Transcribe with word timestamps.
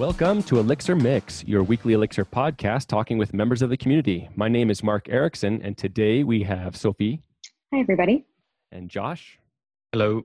Welcome 0.00 0.42
to 0.44 0.58
Elixir 0.58 0.96
Mix, 0.96 1.44
your 1.44 1.62
weekly 1.62 1.92
Elixir 1.92 2.24
podcast 2.24 2.86
talking 2.86 3.18
with 3.18 3.34
members 3.34 3.60
of 3.60 3.68
the 3.68 3.76
community. 3.76 4.30
My 4.34 4.48
name 4.48 4.70
is 4.70 4.82
Mark 4.82 5.04
Ericksen, 5.08 5.60
and 5.62 5.76
today 5.76 6.24
we 6.24 6.42
have 6.42 6.74
Sophie. 6.74 7.20
Hi, 7.70 7.80
everybody. 7.80 8.24
And 8.72 8.88
Josh. 8.88 9.38
Hello. 9.92 10.22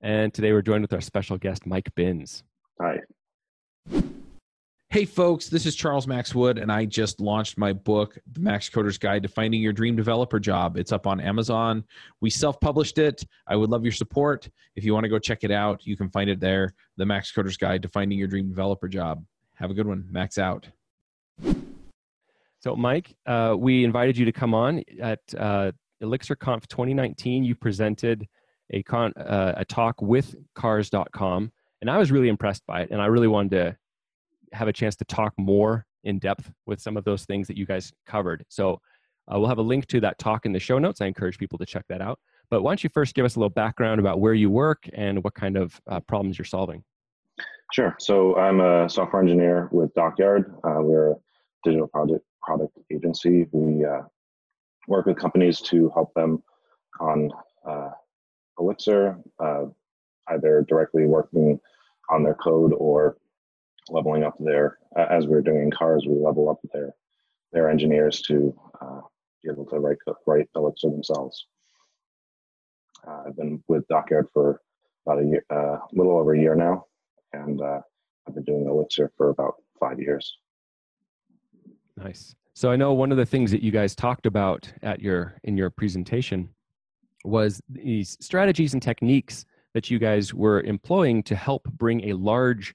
And 0.00 0.32
today 0.32 0.52
we're 0.52 0.62
joined 0.62 0.82
with 0.82 0.92
our 0.92 1.00
special 1.00 1.38
guest, 1.38 1.66
Mike 1.66 1.92
Binns. 1.96 2.44
Hi. 2.80 3.00
Hey, 4.96 5.04
folks, 5.04 5.50
this 5.50 5.66
is 5.66 5.76
Charles 5.76 6.06
Max 6.06 6.34
Wood, 6.34 6.56
and 6.56 6.72
I 6.72 6.86
just 6.86 7.20
launched 7.20 7.58
my 7.58 7.74
book, 7.74 8.16
The 8.32 8.40
Max 8.40 8.70
Coder's 8.70 8.96
Guide 8.96 9.22
to 9.24 9.28
Finding 9.28 9.60
Your 9.60 9.74
Dream 9.74 9.94
Developer 9.94 10.40
Job. 10.40 10.78
It's 10.78 10.90
up 10.90 11.06
on 11.06 11.20
Amazon. 11.20 11.84
We 12.22 12.30
self 12.30 12.58
published 12.60 12.96
it. 12.96 13.22
I 13.46 13.56
would 13.56 13.68
love 13.68 13.82
your 13.82 13.92
support. 13.92 14.48
If 14.74 14.84
you 14.84 14.94
want 14.94 15.04
to 15.04 15.10
go 15.10 15.18
check 15.18 15.44
it 15.44 15.50
out, 15.50 15.86
you 15.86 15.98
can 15.98 16.08
find 16.08 16.30
it 16.30 16.40
there 16.40 16.72
The 16.96 17.04
Max 17.04 17.30
Coder's 17.30 17.58
Guide 17.58 17.82
to 17.82 17.88
Finding 17.88 18.18
Your 18.18 18.26
Dream 18.26 18.48
Developer 18.48 18.88
Job. 18.88 19.22
Have 19.56 19.70
a 19.70 19.74
good 19.74 19.86
one. 19.86 20.06
Max 20.10 20.38
out. 20.38 20.66
So, 22.60 22.74
Mike, 22.74 23.14
uh, 23.26 23.54
we 23.58 23.84
invited 23.84 24.16
you 24.16 24.24
to 24.24 24.32
come 24.32 24.54
on 24.54 24.82
at 24.98 25.20
uh, 25.36 25.72
ElixirConf 26.02 26.68
2019. 26.68 27.44
You 27.44 27.54
presented 27.54 28.26
a, 28.70 28.82
con- 28.82 29.12
uh, 29.18 29.56
a 29.58 29.64
talk 29.66 30.00
with 30.00 30.34
cars.com, 30.54 31.52
and 31.82 31.90
I 31.90 31.98
was 31.98 32.10
really 32.10 32.28
impressed 32.28 32.66
by 32.66 32.80
it, 32.80 32.90
and 32.92 33.02
I 33.02 33.06
really 33.06 33.28
wanted 33.28 33.50
to 33.50 33.76
have 34.56 34.68
a 34.68 34.72
chance 34.72 34.96
to 34.96 35.04
talk 35.04 35.32
more 35.36 35.86
in 36.04 36.18
depth 36.18 36.50
with 36.66 36.80
some 36.80 36.96
of 36.96 37.04
those 37.04 37.24
things 37.24 37.46
that 37.48 37.56
you 37.56 37.66
guys 37.66 37.92
covered. 38.06 38.44
So 38.48 38.80
uh, 39.32 39.38
we'll 39.38 39.48
have 39.48 39.58
a 39.58 39.62
link 39.62 39.86
to 39.88 40.00
that 40.00 40.18
talk 40.18 40.46
in 40.46 40.52
the 40.52 40.60
show 40.60 40.78
notes. 40.78 41.00
I 41.00 41.06
encourage 41.06 41.38
people 41.38 41.58
to 41.58 41.66
check 41.66 41.84
that 41.88 42.00
out. 42.00 42.18
But 42.48 42.62
why 42.62 42.70
don't 42.70 42.84
you 42.84 42.90
first 42.92 43.14
give 43.14 43.24
us 43.24 43.36
a 43.36 43.40
little 43.40 43.50
background 43.50 43.98
about 44.00 44.20
where 44.20 44.34
you 44.34 44.50
work 44.50 44.88
and 44.92 45.22
what 45.24 45.34
kind 45.34 45.56
of 45.56 45.80
uh, 45.88 46.00
problems 46.00 46.38
you're 46.38 46.44
solving? 46.44 46.84
Sure. 47.72 47.96
So 47.98 48.36
I'm 48.36 48.60
a 48.60 48.88
software 48.88 49.20
engineer 49.20 49.68
with 49.72 49.92
Dockyard. 49.94 50.54
Uh, 50.62 50.80
we're 50.80 51.12
a 51.12 51.14
digital 51.64 51.88
project 51.88 52.24
product 52.40 52.78
agency. 52.92 53.48
We 53.50 53.84
uh, 53.84 54.02
work 54.86 55.06
with 55.06 55.18
companies 55.18 55.60
to 55.62 55.90
help 55.92 56.14
them 56.14 56.42
on 57.00 57.30
uh, 57.68 57.90
Elixir, 58.60 59.18
uh, 59.40 59.64
either 60.28 60.64
directly 60.68 61.06
working 61.06 61.58
on 62.08 62.22
their 62.22 62.34
code 62.34 62.72
or 62.78 63.16
leveling 63.90 64.24
up 64.24 64.34
their 64.38 64.78
as 64.96 65.26
we're 65.26 65.42
doing 65.42 65.62
in 65.62 65.70
cars 65.70 66.04
we 66.08 66.14
level 66.16 66.48
up 66.48 66.58
their 66.72 66.94
their 67.52 67.70
engineers 67.70 68.20
to 68.22 68.54
uh, 68.80 69.00
be 69.42 69.50
able 69.50 69.66
to 69.66 69.78
write 69.78 69.98
write 70.26 70.48
elixir 70.56 70.90
themselves. 70.90 71.46
Uh, 73.06 73.24
i've 73.26 73.36
been 73.36 73.62
with 73.68 73.86
dockyard 73.88 74.26
for 74.32 74.60
about 75.06 75.22
a 75.22 75.26
year 75.26 75.44
a 75.50 75.78
little 75.92 76.18
over 76.18 76.34
a 76.34 76.40
year 76.40 76.54
now 76.54 76.84
and 77.32 77.60
uh, 77.60 77.80
i've 78.26 78.34
been 78.34 78.44
doing 78.44 78.66
elixir 78.66 79.12
for 79.16 79.30
about 79.30 79.54
five 79.78 80.00
years. 80.00 80.38
Nice. 81.96 82.34
So 82.54 82.70
i 82.70 82.76
know 82.76 82.92
one 82.92 83.12
of 83.12 83.18
the 83.18 83.26
things 83.26 83.50
that 83.50 83.62
you 83.62 83.70
guys 83.70 83.94
talked 83.94 84.26
about 84.26 84.70
at 84.82 85.00
your 85.00 85.38
in 85.44 85.56
your 85.56 85.70
presentation 85.70 86.48
was 87.24 87.60
these 87.68 88.16
strategies 88.20 88.72
and 88.72 88.82
techniques 88.82 89.44
that 89.74 89.90
you 89.90 89.98
guys 89.98 90.32
were 90.32 90.62
employing 90.62 91.22
to 91.24 91.36
help 91.36 91.64
bring 91.72 92.08
a 92.08 92.14
large 92.14 92.74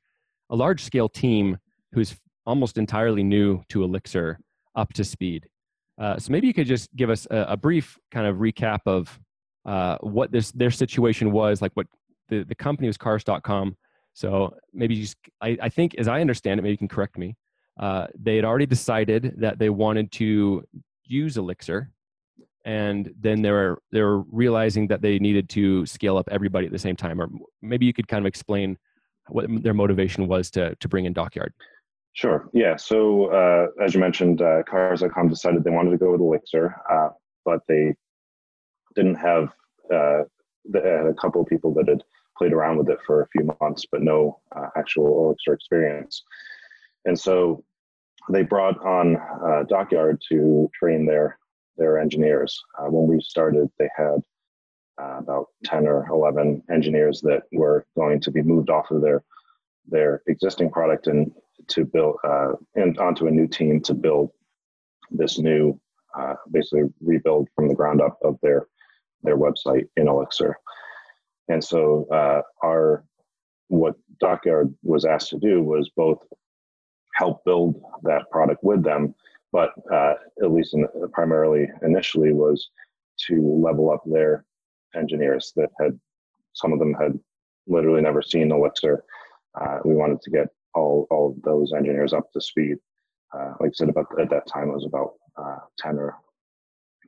a 0.51 0.55
large 0.55 0.83
scale 0.83 1.09
team 1.09 1.57
who's 1.93 2.15
almost 2.45 2.77
entirely 2.77 3.23
new 3.23 3.63
to 3.69 3.83
Elixir 3.83 4.39
up 4.75 4.93
to 4.93 5.03
speed. 5.03 5.47
Uh, 5.99 6.17
so 6.17 6.31
maybe 6.31 6.47
you 6.47 6.53
could 6.53 6.67
just 6.67 6.93
give 6.95 7.09
us 7.09 7.27
a, 7.31 7.45
a 7.49 7.57
brief 7.57 7.97
kind 8.11 8.27
of 8.27 8.37
recap 8.37 8.79
of 8.85 9.19
uh, 9.65 9.97
what 10.01 10.31
this 10.31 10.51
their 10.51 10.71
situation 10.71 11.31
was, 11.31 11.61
like 11.61 11.71
what 11.73 11.87
the, 12.29 12.43
the 12.43 12.55
company 12.55 12.87
was 12.87 12.97
cars.com. 12.97 13.75
So 14.13 14.55
maybe 14.73 15.01
just, 15.01 15.17
I, 15.41 15.57
I 15.61 15.69
think 15.69 15.95
as 15.95 16.07
I 16.07 16.21
understand 16.21 16.59
it, 16.59 16.63
maybe 16.63 16.71
you 16.71 16.77
can 16.77 16.87
correct 16.87 17.17
me. 17.17 17.35
Uh, 17.79 18.07
they 18.19 18.35
had 18.35 18.45
already 18.45 18.65
decided 18.65 19.35
that 19.37 19.59
they 19.59 19.69
wanted 19.69 20.11
to 20.13 20.63
use 21.05 21.37
Elixir, 21.37 21.91
and 22.65 23.13
then 23.19 23.41
they 23.41 23.51
were 23.51 23.81
they 23.91 24.01
were 24.01 24.21
realizing 24.23 24.87
that 24.87 25.01
they 25.01 25.19
needed 25.19 25.49
to 25.49 25.85
scale 25.85 26.17
up 26.17 26.27
everybody 26.31 26.65
at 26.65 26.71
the 26.71 26.79
same 26.79 26.95
time. 26.95 27.21
Or 27.21 27.29
maybe 27.61 27.85
you 27.85 27.93
could 27.93 28.07
kind 28.07 28.23
of 28.23 28.27
explain 28.27 28.77
what 29.27 29.45
their 29.63 29.73
motivation 29.73 30.27
was 30.27 30.49
to 30.51 30.75
to 30.75 30.87
bring 30.87 31.05
in 31.05 31.13
Dockyard. 31.13 31.53
Sure. 32.13 32.49
Yeah. 32.53 32.75
So 32.75 33.27
uh, 33.27 33.67
as 33.81 33.93
you 33.93 33.99
mentioned, 33.99 34.41
uh, 34.41 34.63
Cars.com 34.63 35.29
decided 35.29 35.63
they 35.63 35.69
wanted 35.69 35.91
to 35.91 35.97
go 35.97 36.11
with 36.11 36.21
Elixir, 36.21 36.75
uh, 36.89 37.09
but 37.45 37.61
they 37.67 37.95
didn't 38.95 39.15
have. 39.15 39.53
Uh, 39.93 40.23
they 40.67 40.81
had 40.81 41.07
a 41.07 41.13
couple 41.13 41.41
of 41.41 41.47
people 41.47 41.73
that 41.73 41.87
had 41.87 42.03
played 42.37 42.53
around 42.53 42.77
with 42.77 42.89
it 42.89 42.99
for 43.05 43.21
a 43.21 43.27
few 43.29 43.49
months, 43.61 43.85
but 43.91 44.01
no 44.01 44.39
uh, 44.55 44.67
actual 44.77 45.25
Elixir 45.25 45.53
experience. 45.53 46.23
And 47.05 47.19
so 47.19 47.63
they 48.29 48.43
brought 48.43 48.77
on 48.85 49.17
uh, 49.17 49.63
Dockyard 49.67 50.21
to 50.29 50.69
train 50.77 51.05
their 51.05 51.37
their 51.77 51.97
engineers. 51.97 52.61
Uh, 52.77 52.89
when 52.89 53.07
we 53.07 53.21
started, 53.21 53.69
they 53.79 53.89
had 53.95 54.21
uh, 54.99 55.17
about 55.17 55.47
10 55.65 55.87
or 55.87 56.07
11 56.09 56.63
engineers 56.71 57.21
that 57.21 57.43
were 57.51 57.85
going 57.95 58.19
to 58.21 58.31
be 58.31 58.41
moved 58.41 58.69
off 58.69 58.91
of 58.91 59.01
their 59.01 59.23
their 59.87 60.21
existing 60.27 60.69
product 60.69 61.07
and 61.07 61.31
to 61.67 61.85
build 61.85 62.15
uh, 62.23 62.53
and 62.75 62.97
onto 62.99 63.27
a 63.27 63.31
new 63.31 63.47
team 63.47 63.81
to 63.81 63.93
build 63.93 64.31
this 65.09 65.39
new 65.39 65.79
uh, 66.17 66.35
basically 66.51 66.83
rebuild 67.01 67.47
from 67.55 67.67
the 67.67 67.73
ground 67.73 68.01
up 68.01 68.17
of 68.23 68.37
their 68.41 68.67
their 69.23 69.37
website 69.37 69.87
in 69.97 70.07
Elixir. 70.07 70.57
And 71.47 71.63
so 71.63 72.07
uh, 72.11 72.41
our 72.63 73.03
what 73.67 73.95
Dockyard 74.19 74.73
was 74.83 75.05
asked 75.05 75.29
to 75.29 75.39
do 75.39 75.63
was 75.63 75.89
both 75.95 76.23
help 77.15 77.43
build 77.45 77.81
that 78.03 78.29
product 78.31 78.63
with 78.63 78.83
them, 78.83 79.15
but 79.51 79.71
uh, 79.91 80.13
at 80.43 80.51
least 80.51 80.73
in, 80.73 80.87
primarily 81.11 81.69
initially 81.81 82.33
was 82.33 82.69
to 83.27 83.41
level 83.63 83.91
up 83.91 84.01
their 84.05 84.45
engineers 84.95 85.53
that 85.55 85.69
had 85.79 85.99
some 86.53 86.73
of 86.73 86.79
them 86.79 86.93
had 86.93 87.17
literally 87.67 88.01
never 88.01 88.21
seen 88.21 88.51
Elixir. 88.51 89.03
Uh, 89.59 89.79
we 89.85 89.95
wanted 89.95 90.21
to 90.21 90.31
get 90.31 90.47
all 90.73 91.07
all 91.11 91.31
of 91.31 91.41
those 91.43 91.73
engineers 91.73 92.13
up 92.13 92.31
to 92.31 92.41
speed. 92.41 92.77
Uh, 93.33 93.53
like 93.59 93.69
I 93.69 93.73
said, 93.73 93.89
about 93.89 94.07
at 94.19 94.29
that 94.29 94.47
time 94.47 94.69
it 94.69 94.73
was 94.73 94.85
about 94.85 95.13
uh, 95.37 95.59
ten 95.77 95.97
or 95.97 96.15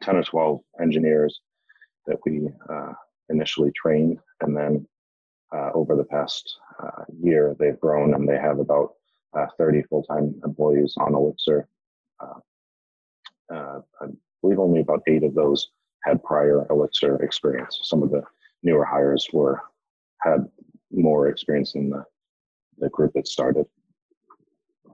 ten 0.02 0.16
or 0.16 0.24
twelve 0.24 0.62
engineers 0.82 1.42
that 2.06 2.18
we 2.26 2.50
uh, 2.70 2.94
initially 3.30 3.72
trained, 3.76 4.20
and 4.42 4.56
then 4.56 4.86
uh, 5.54 5.72
over 5.74 5.96
the 5.96 6.04
past 6.04 6.60
year 7.22 7.56
they've 7.60 7.80
grown 7.80 8.14
and 8.14 8.28
they 8.28 8.38
have 8.38 8.60
about 8.60 8.94
thirty 9.58 9.82
full 9.84 10.04
time 10.04 10.40
employees 10.46 10.96
on 10.98 11.16
Elixir. 11.16 11.68
I 13.52 14.08
believe 14.42 14.60
only 14.60 14.82
about 14.82 15.04
eight 15.08 15.24
of 15.24 15.34
those 15.36 15.70
had 16.04 16.24
prior 16.24 16.66
Elixir 16.70 17.22
experience. 17.24 17.80
Some 17.84 18.04
of 18.04 18.12
the 18.12 18.24
newer 18.62 18.86
hires 18.86 19.28
were 19.34 19.62
had 20.22 20.46
more 20.92 21.28
experience 21.28 21.76
in 21.76 21.90
the, 21.90 22.04
the 22.78 22.90
group 22.90 23.12
that 23.14 23.28
started. 23.28 23.66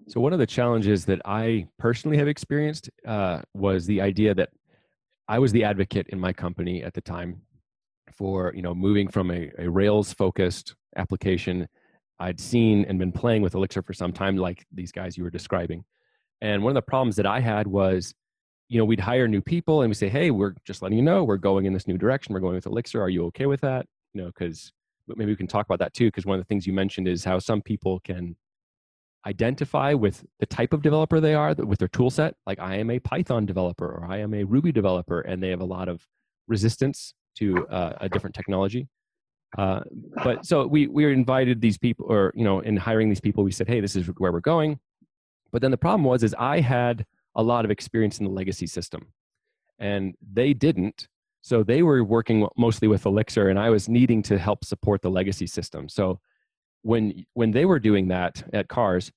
So 0.08 0.20
one 0.20 0.34
of 0.34 0.40
the 0.40 0.48
challenges 0.48 1.06
that 1.06 1.22
I 1.26 1.68
personally 1.78 2.18
have 2.18 2.28
experienced 2.28 2.90
uh, 3.06 3.42
was 3.54 3.86
the 3.86 4.02
idea 4.02 4.34
that 4.34 4.50
I 5.28 5.38
was 5.38 5.52
the 5.52 5.64
advocate 5.64 6.08
in 6.10 6.20
my 6.20 6.34
company 6.34 6.84
at 6.84 6.96
the 6.96 7.02
time 7.02 7.42
for 8.12 8.52
you 8.56 8.64
know 8.64 8.74
moving 8.74 9.08
from 9.08 9.30
a, 9.30 9.52
a 9.60 9.70
Rails 9.70 10.14
focused 10.14 10.76
application. 10.96 11.68
I'd 12.20 12.40
seen 12.40 12.86
and 12.86 12.98
been 13.00 13.12
playing 13.12 13.44
with 13.44 13.56
Elixir 13.56 13.84
for 13.84 13.94
some 13.94 14.12
time, 14.12 14.36
like 14.36 14.66
these 14.74 14.92
guys 14.92 15.16
you 15.16 15.24
were 15.24 15.30
describing. 15.30 15.86
And 16.42 16.64
one 16.64 16.72
of 16.72 16.76
the 16.76 16.82
problems 16.82 17.16
that 17.18 17.26
I 17.26 17.40
had 17.40 17.68
was 17.68 18.14
you 18.70 18.78
know, 18.78 18.86
we'd 18.86 19.00
hire 19.00 19.28
new 19.28 19.42
people 19.42 19.82
and 19.82 19.90
we 19.90 19.96
say, 19.96 20.10
hey, 20.10 20.30
we're 20.30 20.54
just 20.64 20.82
letting 20.82 20.98
you 20.98 21.04
know 21.04 21.24
we're 21.24 21.38
going 21.38 21.66
in 21.66 21.74
this 21.74 21.88
new 21.88 21.98
direction. 21.98 22.34
We're 22.34 22.40
going 22.40 22.56
with 22.56 22.68
Elixir. 22.68 23.02
Are 23.02 23.10
you 23.10 23.26
okay 23.26 23.48
with 23.48 23.62
that? 23.62 23.88
You 24.14 24.22
know, 24.22 24.28
because 24.28 24.72
maybe 25.08 25.32
we 25.32 25.36
can 25.36 25.48
talk 25.48 25.66
about 25.66 25.80
that 25.80 25.94
too. 25.94 26.06
Because 26.08 26.26
one 26.26 26.40
of 26.40 26.46
the 26.46 26.48
things 26.48 26.68
you 26.68 26.74
mentioned 26.74 27.08
is 27.08 27.26
how 27.26 27.40
some 27.40 27.62
people 27.64 28.00
can 28.02 28.36
identify 29.26 29.94
with 29.94 30.24
the 30.40 30.46
type 30.46 30.72
of 30.72 30.84
developer 30.84 31.20
they 31.20 31.34
are 31.34 31.54
with 31.56 31.80
their 31.80 31.88
tool 31.88 32.12
set. 32.12 32.36
Like 32.46 32.60
I 32.60 32.76
am 32.76 32.92
a 32.92 33.00
Python 33.00 33.46
developer 33.46 33.86
or 33.86 34.06
I 34.06 34.20
am 34.20 34.36
a 34.36 34.44
Ruby 34.44 34.72
developer, 34.72 35.22
and 35.22 35.42
they 35.42 35.50
have 35.50 35.62
a 35.62 35.66
lot 35.66 35.90
of 35.90 36.06
resistance 36.48 37.16
to 37.38 37.68
uh, 37.68 37.94
a 38.02 38.08
different 38.10 38.36
technology. 38.36 38.88
Uh, 39.58 39.80
but 40.24 40.46
so 40.46 40.68
we 40.68 40.86
we 40.88 41.12
invited 41.12 41.60
these 41.60 41.80
people, 41.80 42.06
or 42.08 42.32
you 42.36 42.44
know, 42.44 42.60
in 42.60 42.78
hiring 42.78 43.10
these 43.10 43.20
people, 43.20 43.44
we 43.44 43.52
said, 43.52 43.68
hey, 43.68 43.80
this 43.80 43.96
is 43.96 44.06
where 44.18 44.32
we're 44.32 44.40
going. 44.40 44.80
But 45.52 45.64
then 45.64 45.72
the 45.72 45.78
problem 45.78 46.04
was, 46.04 46.22
is 46.24 46.36
I 46.38 46.60
had 46.60 47.08
a 47.36 47.44
lot 47.44 47.66
of 47.66 47.72
experience 47.72 48.20
in 48.20 48.26
the 48.26 48.32
legacy 48.32 48.68
system. 48.68 49.14
And 49.80 50.16
they 50.34 50.54
didn't. 50.54 51.08
So 51.42 51.64
they 51.64 51.84
were 51.84 52.04
working 52.04 52.48
mostly 52.58 52.88
with 52.88 53.06
Elixir, 53.06 53.50
and 53.50 53.58
I 53.58 53.70
was 53.70 53.88
needing 53.88 54.22
to 54.24 54.38
help 54.38 54.66
support 54.66 55.02
the 55.02 55.10
legacy 55.10 55.48
system. 55.48 55.88
So 55.88 56.20
when 56.82 57.26
when 57.34 57.52
they 57.52 57.66
were 57.66 57.80
doing 57.80 58.10
that 58.10 58.44
at 58.52 58.68
Cars, 58.68 59.12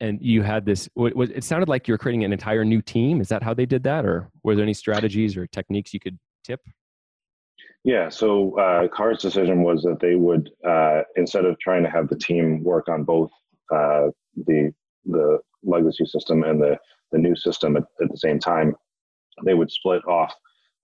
and 0.00 0.18
you 0.20 0.42
had 0.42 0.66
this, 0.66 0.88
it 0.96 1.44
sounded 1.44 1.68
like 1.68 1.88
you 1.88 1.94
were 1.94 1.98
creating 1.98 2.24
an 2.24 2.32
entire 2.32 2.64
new 2.64 2.82
team. 2.82 3.20
Is 3.20 3.28
that 3.28 3.42
how 3.42 3.54
they 3.54 3.64
did 3.64 3.82
that, 3.84 4.04
or 4.04 4.28
were 4.42 4.54
there 4.54 4.62
any 4.62 4.74
strategies 4.74 5.36
or 5.36 5.46
techniques 5.46 5.94
you 5.94 6.00
could 6.00 6.18
tip? 6.44 6.60
Yeah. 7.84 8.08
So 8.10 8.58
uh, 8.58 8.88
Cars' 8.88 9.22
decision 9.22 9.62
was 9.62 9.82
that 9.84 10.00
they 10.00 10.16
would, 10.16 10.50
uh, 10.68 11.02
instead 11.14 11.44
of 11.44 11.58
trying 11.58 11.84
to 11.84 11.90
have 11.90 12.08
the 12.08 12.18
team 12.18 12.62
work 12.62 12.88
on 12.88 13.04
both 13.04 13.30
uh, 13.72 14.08
the 14.36 14.74
the 15.06 15.38
legacy 15.62 16.04
system 16.04 16.42
and 16.42 16.60
the 16.60 16.76
the 17.12 17.18
new 17.18 17.36
system 17.36 17.76
at, 17.76 17.84
at 18.02 18.10
the 18.10 18.18
same 18.18 18.38
time, 18.38 18.74
they 19.44 19.54
would 19.54 19.70
split 19.70 20.04
off 20.06 20.34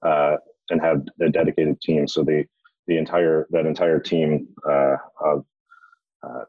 uh, 0.05 0.37
and 0.71 0.81
have 0.81 1.03
a 1.21 1.29
dedicated 1.29 1.81
team. 1.81 2.07
So 2.07 2.23
the 2.23 2.45
the 2.89 2.99
entire 2.99 3.47
that 3.51 3.67
entire 3.67 4.01
team 4.01 4.49
uh, 4.69 4.97
of 5.25 5.45
uh, 6.23 6.45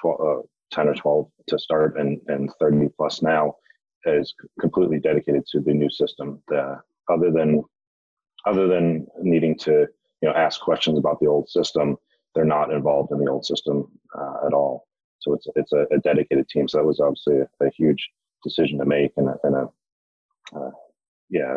12, 0.00 0.20
uh, 0.20 0.42
10 0.70 0.88
or 0.88 0.94
12 0.94 1.26
to 1.48 1.58
start 1.58 1.98
and, 1.98 2.20
and 2.28 2.50
30 2.60 2.88
plus 2.96 3.22
now 3.22 3.54
is 4.04 4.34
completely 4.60 4.98
dedicated 4.98 5.44
to 5.46 5.60
the 5.60 5.72
new 5.72 5.90
system. 5.90 6.42
The, 6.48 6.80
other 7.10 7.30
than 7.30 7.62
other 8.46 8.68
than 8.68 9.06
needing 9.20 9.56
to 9.58 9.86
you 10.22 10.28
know 10.28 10.32
ask 10.32 10.60
questions 10.60 10.98
about 10.98 11.18
the 11.20 11.26
old 11.26 11.48
system, 11.48 11.96
they're 12.34 12.44
not 12.44 12.72
involved 12.72 13.12
in 13.12 13.18
the 13.18 13.30
old 13.30 13.44
system 13.44 13.88
uh, 14.16 14.46
at 14.46 14.52
all. 14.52 14.86
So 15.20 15.32
it's 15.32 15.46
it's 15.56 15.72
a, 15.72 15.86
a, 15.90 15.98
dedicated 15.98 16.48
team. 16.48 16.68
So 16.68 16.78
that 16.78 16.84
was 16.84 17.00
obviously 17.00 17.38
a, 17.38 17.66
a 17.66 17.70
huge 17.76 18.08
decision 18.42 18.78
to 18.78 18.84
make, 18.84 19.12
and 19.16 19.28
a, 19.28 19.36
and 19.42 19.56
a 19.56 19.68
uh, 20.56 20.70
yeah, 21.30 21.56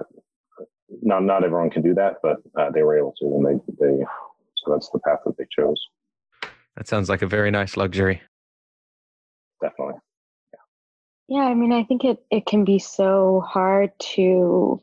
not 1.01 1.23
not 1.23 1.43
everyone 1.43 1.69
can 1.69 1.81
do 1.81 1.93
that, 1.93 2.15
but 2.21 2.37
uh, 2.57 2.69
they 2.71 2.83
were 2.83 2.97
able 2.97 3.13
to, 3.19 3.25
and 3.25 3.45
they 3.45 3.73
they 3.79 4.03
so 4.57 4.71
that's 4.71 4.89
the 4.89 4.99
path 4.99 5.19
that 5.25 5.37
they 5.37 5.45
chose. 5.57 5.81
That 6.75 6.87
sounds 6.87 7.09
like 7.09 7.21
a 7.21 7.27
very 7.27 7.51
nice 7.51 7.77
luxury. 7.77 8.21
Definitely. 9.61 9.95
Yeah. 10.53 11.39
yeah, 11.39 11.45
I 11.45 11.53
mean, 11.53 11.71
I 11.71 11.83
think 11.83 12.03
it 12.03 12.23
it 12.29 12.45
can 12.45 12.65
be 12.65 12.79
so 12.79 13.43
hard 13.47 13.91
to 14.15 14.81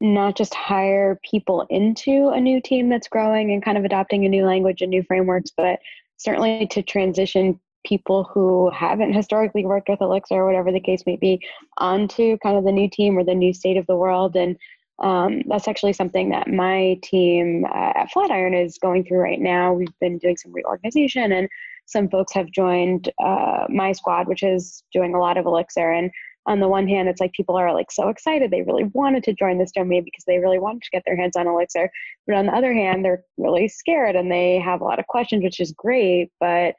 not 0.00 0.36
just 0.36 0.54
hire 0.54 1.18
people 1.28 1.66
into 1.70 2.28
a 2.28 2.40
new 2.40 2.60
team 2.60 2.88
that's 2.88 3.08
growing 3.08 3.50
and 3.52 3.64
kind 3.64 3.76
of 3.76 3.84
adopting 3.84 4.24
a 4.24 4.28
new 4.28 4.46
language 4.46 4.80
and 4.80 4.90
new 4.90 5.02
frameworks, 5.02 5.50
but 5.56 5.80
certainly 6.18 6.66
to 6.68 6.82
transition 6.82 7.58
people 7.84 8.24
who 8.24 8.70
haven't 8.70 9.12
historically 9.12 9.64
worked 9.64 9.88
with 9.88 10.00
Elixir 10.00 10.34
or 10.34 10.46
whatever 10.46 10.72
the 10.72 10.80
case 10.80 11.04
may 11.06 11.16
be 11.16 11.40
onto 11.78 12.36
kind 12.38 12.56
of 12.56 12.64
the 12.64 12.72
new 12.72 12.88
team 12.88 13.16
or 13.16 13.24
the 13.24 13.34
new 13.34 13.52
state 13.52 13.76
of 13.76 13.86
the 13.86 13.96
world. 13.96 14.36
And 14.36 14.56
um, 15.00 15.42
that's 15.46 15.68
actually 15.68 15.92
something 15.92 16.30
that 16.30 16.48
my 16.48 16.98
team 17.02 17.64
uh, 17.66 17.92
at 17.94 18.10
Flatiron 18.10 18.54
is 18.54 18.78
going 18.78 19.04
through 19.04 19.18
right 19.18 19.40
now. 19.40 19.72
We've 19.72 19.98
been 20.00 20.18
doing 20.18 20.36
some 20.36 20.52
reorganization, 20.52 21.30
and 21.30 21.48
some 21.86 22.08
folks 22.08 22.32
have 22.32 22.50
joined 22.50 23.10
uh, 23.22 23.66
my 23.68 23.92
squad, 23.92 24.26
which 24.26 24.42
is 24.42 24.82
doing 24.92 25.14
a 25.14 25.20
lot 25.20 25.38
of 25.38 25.46
Elixir. 25.46 25.92
And 25.92 26.10
on 26.46 26.60
the 26.60 26.68
one 26.68 26.88
hand, 26.88 27.08
it's 27.08 27.20
like 27.20 27.32
people 27.32 27.56
are 27.56 27.72
like 27.72 27.92
so 27.92 28.08
excited 28.08 28.50
they 28.50 28.62
really 28.62 28.84
wanted 28.94 29.22
to 29.24 29.34
join 29.34 29.58
this 29.58 29.70
domain 29.70 30.02
because 30.02 30.24
they 30.26 30.38
really 30.38 30.58
wanted 30.58 30.82
to 30.82 30.90
get 30.90 31.02
their 31.06 31.16
hands 31.16 31.36
on 31.36 31.46
Elixir. 31.46 31.90
But 32.26 32.36
on 32.36 32.46
the 32.46 32.54
other 32.54 32.72
hand, 32.72 33.04
they're 33.04 33.22
really 33.36 33.68
scared 33.68 34.16
and 34.16 34.32
they 34.32 34.58
have 34.58 34.80
a 34.80 34.84
lot 34.84 34.98
of 34.98 35.06
questions, 35.06 35.44
which 35.44 35.60
is 35.60 35.72
great, 35.72 36.32
but 36.40 36.74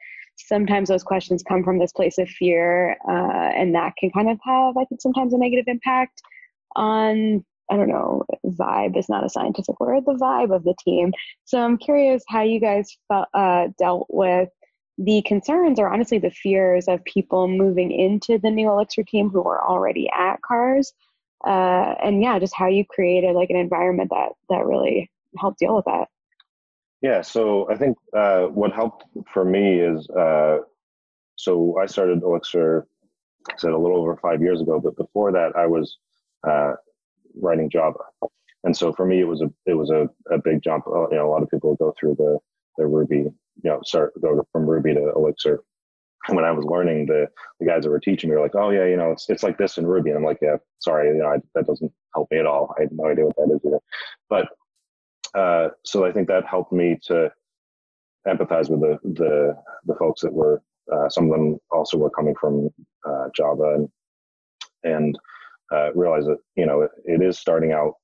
sometimes 0.46 0.88
those 0.88 1.02
questions 1.02 1.42
come 1.42 1.64
from 1.64 1.78
this 1.78 1.92
place 1.92 2.18
of 2.18 2.28
fear, 2.28 2.96
uh, 3.08 3.50
and 3.54 3.74
that 3.74 3.94
can 3.98 4.10
kind 4.10 4.30
of 4.30 4.38
have, 4.44 4.76
I 4.76 4.84
think, 4.84 5.00
sometimes 5.00 5.32
a 5.32 5.38
negative 5.38 5.66
impact 5.68 6.22
on 6.76 7.44
I 7.70 7.76
don't 7.76 7.88
know, 7.88 8.24
vibe 8.44 8.98
is 8.98 9.08
not 9.08 9.24
a 9.24 9.28
scientific 9.28 9.78
word, 9.78 10.04
the 10.04 10.14
vibe 10.14 10.54
of 10.54 10.64
the 10.64 10.74
team. 10.84 11.12
So 11.44 11.60
I'm 11.60 11.78
curious 11.78 12.24
how 12.26 12.42
you 12.42 12.58
guys 12.58 12.96
felt, 13.06 13.28
uh, 13.32 13.68
dealt 13.78 14.08
with 14.10 14.48
the 14.98 15.22
concerns 15.22 15.78
or 15.78 15.88
honestly 15.88 16.18
the 16.18 16.32
fears 16.32 16.88
of 16.88 17.02
people 17.04 17.46
moving 17.46 17.92
into 17.92 18.38
the 18.38 18.50
new 18.50 18.68
Elixir 18.68 19.04
team 19.04 19.30
who 19.30 19.40
were 19.40 19.64
already 19.64 20.10
at 20.10 20.42
CARS. 20.42 20.92
Uh, 21.46 21.94
and 22.02 22.20
yeah, 22.20 22.38
just 22.38 22.54
how 22.54 22.66
you 22.66 22.84
created 22.84 23.34
like 23.34 23.50
an 23.50 23.56
environment 23.56 24.10
that, 24.10 24.32
that 24.48 24.66
really 24.66 25.08
helped 25.38 25.60
deal 25.60 25.76
with 25.76 25.84
that. 25.84 26.08
Yeah, 27.02 27.22
so 27.22 27.68
I 27.70 27.76
think 27.76 27.96
uh, 28.16 28.42
what 28.46 28.72
helped 28.72 29.04
for 29.32 29.44
me 29.44 29.80
is 29.80 30.08
uh, 30.10 30.58
so 31.36 31.78
I 31.78 31.86
started 31.86 32.22
Elixir, 32.22 32.86
I 33.50 33.54
said 33.58 33.72
a 33.72 33.78
little 33.78 33.98
over 33.98 34.16
five 34.16 34.42
years 34.42 34.60
ago, 34.60 34.80
but 34.80 34.96
before 34.96 35.32
that, 35.32 35.56
I 35.56 35.66
was 35.66 35.98
uh, 36.48 36.72
writing 37.40 37.70
Java. 37.70 37.98
And 38.64 38.76
so 38.76 38.92
for 38.92 39.06
me, 39.06 39.20
it 39.20 39.24
was 39.28 39.42
a 39.42 39.50
it 39.66 39.74
was 39.74 39.90
a, 39.90 40.08
a 40.30 40.38
big 40.38 40.62
jump. 40.62 40.86
Uh, 40.86 41.08
you 41.10 41.16
know, 41.16 41.28
a 41.28 41.32
lot 41.32 41.42
of 41.42 41.50
people 41.50 41.76
go 41.76 41.94
through 41.98 42.16
the 42.16 42.38
the 42.78 42.86
Ruby, 42.86 43.16
you 43.18 43.32
know, 43.64 43.80
start 43.84 44.12
go 44.20 44.46
from 44.52 44.66
Ruby 44.66 44.94
to 44.94 45.12
Elixir. 45.16 45.60
And 46.28 46.36
when 46.36 46.44
I 46.44 46.52
was 46.52 46.66
learning, 46.66 47.06
the 47.06 47.28
the 47.60 47.66
guys 47.66 47.84
that 47.84 47.90
were 47.90 48.00
teaching 48.00 48.30
me 48.30 48.36
were 48.36 48.42
like, 48.42 48.54
"Oh 48.56 48.70
yeah, 48.70 48.86
you 48.86 48.96
know, 48.96 49.12
it's 49.12 49.30
it's 49.30 49.42
like 49.42 49.58
this 49.58 49.78
in 49.78 49.86
Ruby." 49.86 50.10
And 50.10 50.18
I'm 50.18 50.24
like, 50.24 50.38
"Yeah, 50.42 50.56
sorry, 50.80 51.08
you 51.08 51.14
know, 51.22 51.28
I, 51.28 51.38
that 51.54 51.66
doesn't 51.66 51.92
help 52.14 52.30
me 52.30 52.38
at 52.38 52.46
all. 52.46 52.74
I 52.78 52.82
had 52.82 52.92
no 52.92 53.06
idea 53.06 53.26
what 53.26 53.36
that 53.36 53.54
is 53.54 53.60
either." 53.66 53.80
But 54.28 54.48
uh, 55.34 55.68
so 55.84 56.04
I 56.04 56.12
think 56.12 56.28
that 56.28 56.46
helped 56.46 56.72
me 56.72 56.98
to 57.04 57.30
empathize 58.26 58.68
with 58.70 58.80
the 58.80 58.98
the 59.04 59.56
the 59.86 59.94
folks 59.96 60.20
that 60.22 60.32
were 60.32 60.62
uh, 60.92 61.08
some 61.08 61.24
of 61.24 61.30
them 61.30 61.58
also 61.70 61.96
were 61.96 62.10
coming 62.10 62.34
from 62.40 62.68
uh, 63.08 63.28
Java 63.36 63.74
and 63.74 63.88
and 64.82 65.18
uh, 65.72 65.92
realize 65.94 66.24
that 66.24 66.38
you 66.56 66.66
know 66.66 66.82
it, 66.82 66.90
it 67.04 67.22
is 67.22 67.38
starting 67.38 67.72
out 67.72 67.94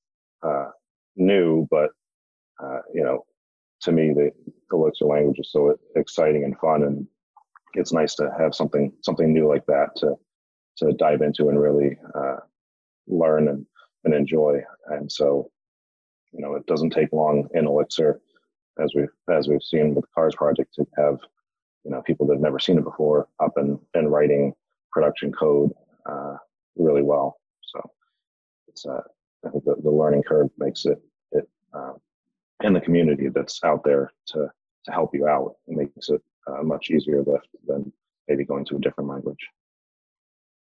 uh, 0.43 0.67
new, 1.15 1.67
but 1.69 1.89
you 2.93 3.03
know, 3.03 3.25
to 3.81 3.91
me 3.91 4.13
the 4.13 4.31
Elixir 4.71 5.05
language 5.05 5.39
is 5.39 5.51
so 5.51 5.77
exciting 5.95 6.43
and 6.43 6.57
fun, 6.59 6.83
and 6.83 7.07
it's 7.73 7.93
nice 7.93 8.15
to 8.15 8.31
have 8.39 8.55
something 8.55 8.91
something 9.01 9.33
new 9.33 9.47
like 9.47 9.65
that 9.67 9.89
to 9.97 10.15
to 10.77 10.93
dive 10.93 11.21
into 11.21 11.49
and 11.49 11.59
really 11.59 11.97
learn 13.07 13.47
and, 13.47 13.65
and 14.03 14.13
enjoy. 14.13 14.59
And 14.87 15.11
so, 15.11 15.49
you 16.31 16.41
know, 16.41 16.55
it 16.55 16.65
doesn't 16.65 16.91
take 16.91 17.11
long 17.13 17.47
in 17.53 17.67
Elixir, 17.67 18.19
as 18.79 18.91
we've 18.95 19.09
as 19.29 19.47
we've 19.47 19.63
seen 19.63 19.95
with 19.95 20.03
the 20.03 20.11
Cars 20.13 20.35
project, 20.35 20.73
to 20.75 20.85
have 20.97 21.19
you 21.83 21.91
know 21.91 22.01
people 22.01 22.27
that 22.27 22.35
have 22.35 22.41
never 22.41 22.59
seen 22.59 22.77
it 22.77 22.83
before 22.83 23.27
up 23.39 23.57
and 23.57 23.79
and 23.93 24.11
writing 24.11 24.53
production 24.91 25.31
code 25.31 25.71
uh, 26.05 26.37
really 26.75 27.03
well. 27.03 27.39
So 27.61 27.81
it's 28.67 28.85
uh, 28.85 29.01
I 29.45 29.49
think 29.49 29.63
the, 29.63 29.75
the 29.83 29.91
learning 29.91 30.23
curve 30.23 30.49
makes 30.57 30.85
it 30.85 31.01
it 31.31 31.47
um, 31.73 31.97
and 32.61 32.75
the 32.75 32.81
community 32.81 33.29
that's 33.29 33.63
out 33.63 33.83
there 33.83 34.11
to 34.27 34.49
to 34.85 34.91
help 34.91 35.13
you 35.13 35.27
out 35.27 35.55
makes 35.67 36.09
it 36.09 36.21
a 36.47 36.63
much 36.63 36.89
easier 36.89 37.23
lift 37.23 37.47
than 37.67 37.91
maybe 38.27 38.45
going 38.45 38.65
to 38.65 38.77
a 38.77 38.79
different 38.79 39.09
language. 39.09 39.49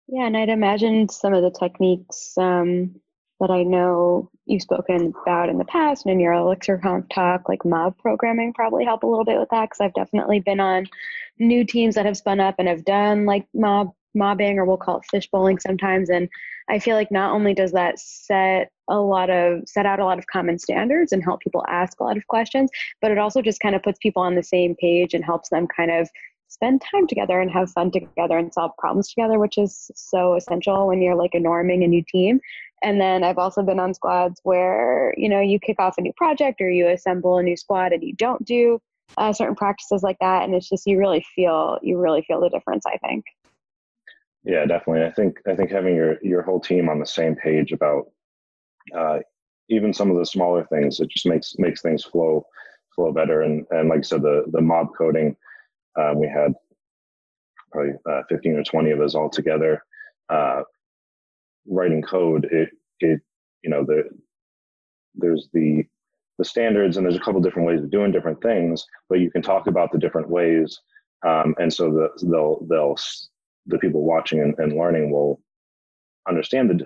Yeah, 0.08 0.26
and 0.26 0.36
I'd 0.36 0.50
imagine 0.50 1.08
some 1.10 1.34
of 1.34 1.44
the 1.44 1.52
techniques 1.52 2.38
um, 2.38 3.00
that 3.40 3.52
I 3.52 3.64
know 3.64 4.30
you've 4.46 4.62
spoken 4.62 5.14
about 5.24 5.50
in 5.50 5.58
the 5.58 5.66
past 5.66 6.06
and 6.06 6.14
in 6.14 6.20
your 6.20 6.34
ElixirConf 6.34 7.10
talk, 7.14 7.48
like 7.48 7.64
mob 7.64 7.98
programming, 7.98 8.54
probably 8.54 8.86
help 8.86 9.04
a 9.04 9.08
little 9.08 9.26
bit 9.26 9.40
with 9.40 9.50
that 9.50 9.70
because 9.70 9.80
I've 9.80 9.94
definitely 9.94 10.40
been 10.40 10.60
on 10.60 10.88
new 11.40 11.64
teams 11.64 11.96
that 11.96 12.06
have 12.06 12.18
spun 12.18 12.40
up 12.40 12.56
and 12.60 12.68
have 12.68 12.86
done 12.86 13.26
like 13.26 13.48
mob 13.54 13.94
mobbing 14.16 14.58
or 14.58 14.66
we'll 14.66 14.78
call 14.78 14.98
it 14.98 15.06
fish 15.10 15.30
bowling 15.32 15.60
sometimes 15.60 16.10
and 16.10 16.28
i 16.70 16.80
feel 16.80 16.96
like 16.96 17.12
not 17.12 17.32
only 17.32 17.54
does 17.54 17.72
that 17.72 18.00
set 18.00 18.72
a 18.90 19.00
lot 19.00 19.30
of 19.30 19.62
set 19.68 19.86
out 19.86 20.00
a 20.00 20.06
lot 20.06 20.18
of 20.18 20.26
common 20.28 20.58
standards 20.58 21.12
and 21.12 21.24
help 21.24 21.40
people 21.42 21.64
ask 21.68 22.00
a 22.00 22.04
lot 22.04 22.18
of 22.18 22.26
questions 22.28 22.72
but 23.02 23.12
it 23.12 23.18
also 23.18 23.42
just 23.42 23.60
kind 23.60 23.76
of 23.76 23.84
puts 23.84 24.00
people 24.00 24.22
on 24.22 24.36
the 24.36 24.44
same 24.44 24.76
page 24.76 25.14
and 25.14 25.24
helps 25.24 25.50
them 25.50 25.68
kind 25.68 25.92
of 25.92 26.10
spend 26.48 26.82
time 26.82 27.06
together 27.06 27.40
and 27.40 27.52
have 27.52 27.70
fun 27.70 27.92
together 27.92 28.38
and 28.38 28.52
solve 28.52 28.72
problems 28.80 29.10
together 29.10 29.38
which 29.38 29.60
is 29.60 29.92
so 29.96 30.36
essential 30.36 30.88
when 30.88 31.02
you're 31.02 31.16
like 31.16 31.36
a 31.36 31.40
norming 31.40 31.84
a 31.84 31.88
new 31.88 32.04
team 32.12 32.40
and 32.84 33.00
then 33.00 33.24
i've 33.24 33.38
also 33.38 33.62
been 33.62 33.80
on 33.80 33.94
squads 33.94 34.40
where 34.44 35.14
you 35.18 35.30
know 35.30 35.42
you 35.42 35.60
kick 35.60 35.80
off 35.80 35.98
a 35.98 36.02
new 36.02 36.14
project 36.18 36.62
or 36.62 36.70
you 36.70 36.88
assemble 36.88 37.38
a 37.38 37.44
new 37.44 37.58
squad 37.58 37.94
and 37.94 38.04
you 38.04 38.14
don't 38.16 38.46
do 38.46 38.80
uh, 39.18 39.34
certain 39.34 39.56
practices 39.56 40.04
like 40.04 40.18
that 40.20 40.44
and 40.44 40.54
it's 40.54 40.70
just 40.70 40.86
you 40.86 40.98
really 40.98 41.26
feel 41.36 41.80
you 41.82 41.98
really 41.98 42.22
feel 42.22 42.40
the 42.40 42.50
difference 42.50 42.86
i 42.86 42.98
think 42.98 43.26
yeah, 44.44 44.66
definitely. 44.66 45.06
I 45.06 45.12
think 45.12 45.40
I 45.48 45.56
think 45.56 45.72
having 45.72 45.96
your 45.96 46.18
your 46.24 46.42
whole 46.42 46.60
team 46.60 46.90
on 46.90 47.00
the 47.00 47.06
same 47.06 47.36
page 47.36 47.72
about 47.72 48.12
uh, 48.98 49.20
even 49.70 49.94
some 49.94 50.10
of 50.10 50.18
the 50.18 50.26
smaller 50.26 50.66
things, 50.66 51.00
it 51.00 51.10
just 51.10 51.26
makes 51.26 51.56
makes 51.58 51.82
things 51.82 52.04
flow 52.04 52.46
flow 52.96 53.12
better. 53.12 53.42
And 53.42 53.66
and 53.72 53.90
like 53.90 54.00
I 54.00 54.02
said, 54.02 54.22
the 54.22 54.46
the 54.52 54.62
mob 54.62 54.88
coding, 54.98 55.36
uh, 55.98 56.14
we 56.16 56.28
had 56.28 56.54
probably 57.72 57.94
uh, 58.10 58.22
fifteen 58.30 58.56
or 58.56 58.64
twenty 58.64 58.92
of 58.92 59.02
us 59.02 59.14
all 59.14 59.30
together 59.30 59.84
uh, 60.30 60.64
writing 61.70 62.02
code. 62.02 62.46
It 62.52 62.70
it 63.00 63.22
you 63.64 63.70
know 63.70 63.84
the 63.86 64.10
there's 65.16 65.50
the 65.54 65.86
the 66.38 66.46
standards 66.46 66.98
and 66.98 67.06
there's 67.06 67.18
a 67.18 67.20
couple 67.20 67.42
different 67.42 67.68
ways 67.68 67.84
of 67.84 67.92
doing 67.92 68.12
different 68.12 68.42
things, 68.42 68.86
but 69.10 69.20
you 69.20 69.30
can 69.30 69.42
talk 69.42 69.68
about 69.68 69.92
the 69.92 70.00
different 70.00 70.30
ways. 70.30 70.80
Um, 71.28 71.54
and 71.60 71.72
so 71.72 71.92
the, 71.92 72.10
they'll 72.26 72.66
they'll 72.70 72.96
the 73.68 73.78
people 73.78 74.04
watching 74.04 74.40
and, 74.42 74.56
and 74.58 74.78
learning 74.78 75.12
will 75.12 75.42
understand 76.28 76.70
the 76.70 76.86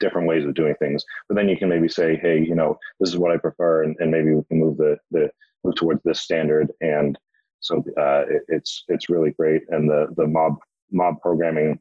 different 0.00 0.28
ways 0.28 0.44
of 0.44 0.54
doing 0.54 0.74
things. 0.78 1.04
But 1.28 1.36
then 1.36 1.48
you 1.48 1.56
can 1.56 1.68
maybe 1.68 1.88
say, 1.88 2.16
hey, 2.16 2.42
you 2.42 2.54
know, 2.54 2.78
this 3.00 3.10
is 3.10 3.18
what 3.18 3.32
I 3.32 3.36
prefer, 3.36 3.84
and, 3.84 3.96
and 3.98 4.10
maybe 4.10 4.34
we 4.34 4.42
can 4.44 4.60
move 4.60 4.76
the 4.76 4.96
the 5.10 5.30
move 5.64 5.74
towards 5.76 6.02
this 6.04 6.20
standard. 6.20 6.72
And 6.80 7.18
so 7.60 7.84
uh, 7.98 8.24
it, 8.28 8.42
it's 8.48 8.84
it's 8.88 9.08
really 9.08 9.32
great. 9.32 9.62
And 9.68 9.88
the 9.88 10.08
the 10.16 10.26
mob 10.26 10.56
mob 10.90 11.20
programming, 11.20 11.78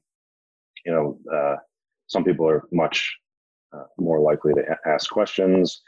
you 0.85 0.91
know, 0.91 1.19
uh, 1.33 1.57
some 2.07 2.23
people 2.23 2.47
are 2.47 2.63
much 2.71 3.15
uh, 3.73 3.83
more 3.97 4.19
likely 4.19 4.53
to 4.53 4.77
ask 4.85 5.09
questions. 5.09 5.81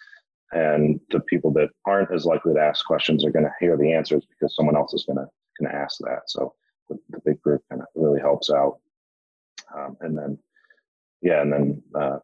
And 0.53 0.99
the 1.09 1.19
people 1.21 1.51
that 1.53 1.69
aren't 1.85 2.13
as 2.13 2.25
likely 2.25 2.53
to 2.53 2.61
ask 2.61 2.85
questions 2.85 3.25
are 3.25 3.31
going 3.31 3.45
to 3.45 3.51
hear 3.59 3.75
the 3.75 3.91
answers 3.91 4.25
because 4.29 4.55
someone 4.55 4.77
else 4.77 4.93
is 4.93 5.05
going 5.05 5.17
to 5.17 5.27
going 5.59 5.71
to 5.71 5.77
ask 5.77 5.97
that. 5.99 6.21
So 6.27 6.53
the, 6.87 6.97
the 7.09 7.19
big 7.25 7.41
group 7.41 7.63
kind 7.69 7.81
of 7.81 7.87
really 7.95 8.19
helps 8.19 8.49
out 8.49 8.79
um, 9.75 9.97
and 10.01 10.17
then 10.17 10.37
yeah, 11.21 11.41
and 11.41 11.51
then 11.51 11.81
uh, 11.95 12.19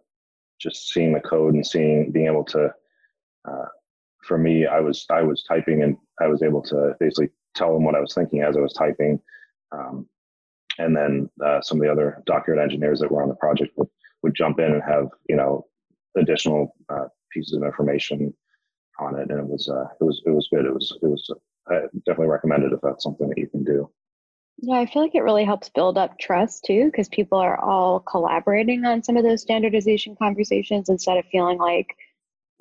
just 0.59 0.91
seeing 0.91 1.13
the 1.13 1.19
code 1.19 1.53
and 1.55 1.65
seeing 1.65 2.11
being 2.11 2.27
able 2.27 2.45
to. 2.45 2.73
Uh, 3.47 3.65
for 4.23 4.37
me, 4.37 4.65
I 4.65 4.79
was 4.79 5.05
I 5.09 5.21
was 5.21 5.43
typing 5.43 5.83
and 5.83 5.97
I 6.21 6.27
was 6.27 6.43
able 6.43 6.61
to 6.63 6.95
basically 6.99 7.29
tell 7.55 7.73
them 7.73 7.83
what 7.83 7.95
I 7.95 7.99
was 7.99 8.13
thinking 8.13 8.41
as 8.41 8.55
I 8.55 8.61
was 8.61 8.73
typing. 8.73 9.19
Um, 9.71 10.07
and 10.77 10.95
then 10.95 11.29
uh, 11.45 11.61
some 11.61 11.77
of 11.77 11.83
the 11.83 11.91
other 11.91 12.21
Dockyard 12.25 12.59
engineers 12.59 12.99
that 12.99 13.11
were 13.11 13.23
on 13.23 13.29
the 13.29 13.35
project 13.35 13.73
would, 13.77 13.89
would 14.21 14.35
jump 14.35 14.59
in 14.59 14.71
and 14.71 14.83
have 14.83 15.07
you 15.27 15.35
know 15.35 15.65
additional 16.17 16.75
uh, 16.89 17.05
pieces 17.31 17.53
of 17.53 17.63
information 17.63 18.33
on 18.99 19.19
it, 19.19 19.29
and 19.29 19.39
it 19.39 19.47
was 19.47 19.69
uh, 19.69 19.85
it 19.99 20.03
was 20.03 20.21
it 20.25 20.31
was 20.31 20.47
good. 20.51 20.65
It 20.65 20.73
was 20.73 20.97
it 21.01 21.07
was 21.07 21.29
I 21.69 21.81
definitely 22.05 22.27
recommend 22.27 22.63
it 22.63 22.73
if 22.73 22.79
that's 22.81 23.03
something 23.03 23.29
that 23.29 23.37
you 23.37 23.47
can 23.47 23.63
do. 23.63 23.89
Yeah, 24.57 24.75
I 24.75 24.85
feel 24.85 25.01
like 25.01 25.15
it 25.15 25.21
really 25.23 25.45
helps 25.45 25.69
build 25.69 25.97
up 25.97 26.19
trust 26.19 26.65
too, 26.65 26.85
because 26.85 27.09
people 27.09 27.39
are 27.39 27.59
all 27.59 27.99
collaborating 27.99 28.85
on 28.85 29.03
some 29.03 29.17
of 29.17 29.23
those 29.23 29.41
standardization 29.41 30.15
conversations 30.15 30.89
instead 30.89 31.17
of 31.17 31.25
feeling 31.31 31.57
like 31.57 31.95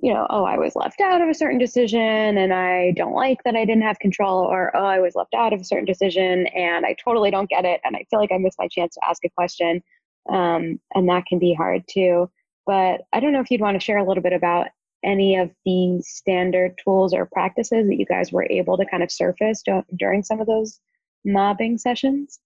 you 0.03 0.13
know, 0.13 0.27
oh, 0.31 0.45
I 0.45 0.59
was 0.59 0.75
left 0.75 1.01
out 1.01 1.23
of 1.23 1.29
a 1.29 1.35
certain 1.35 1.59
decision 1.59 2.37
and 2.37 2.53
I 2.53 2.91
don't 2.91 3.15
like 3.15 3.39
that 3.45 3.55
I 3.55 3.65
didn't 3.65 3.85
have 3.85 4.01
control, 4.01 4.41
or 4.41 4.77
oh, 4.77 4.85
I 4.85 4.99
was 4.99 5.15
left 5.15 5.33
out 5.33 5.53
of 5.53 5.61
a 5.61 5.65
certain 5.65 5.85
decision 5.85 6.49
and 6.49 6.85
I 6.85 6.97
totally 7.03 7.31
don't 7.31 7.49
get 7.49 7.65
it 7.65 7.81
and 7.85 7.97
I 7.97 8.05
feel 8.11 8.19
like 8.19 8.33
I 8.33 8.39
missed 8.39 8.59
my 8.59 8.67
chance 8.67 8.95
to 8.95 9.01
ask 9.09 9.25
a 9.25 9.31
question. 9.31 9.81
Um, 10.29 10.81
and 10.95 11.09
that 11.09 11.27
can 11.27 11.39
be 11.39 11.55
hard 11.55 11.85
too. 11.89 12.29
But 12.67 13.03
I 13.13 13.21
don't 13.21 13.33
know 13.33 13.41
if 13.41 13.51
you'd 13.51 13.61
want 13.61 13.77
to 13.77 13.85
share 13.85 13.99
a 13.99 14.07
little 14.07 14.23
bit 14.23 14.33
about 14.33 14.69
any 15.05 15.37
of 15.37 15.51
the 15.65 16.01
standard 16.03 16.79
tools 16.83 17.15
or 17.15 17.27
practices 17.27 17.87
that 17.89 17.97
you 17.97 18.07
guys 18.07 18.33
were 18.33 18.47
able 18.51 18.77
to 18.79 18.87
kind 18.87 19.05
of 19.05 19.11
surface 19.11 19.63
during 19.97 20.25
some 20.25 20.41
of 20.41 20.49
those 20.49 20.81
mobbing 21.25 21.79
sessions. 21.79 22.41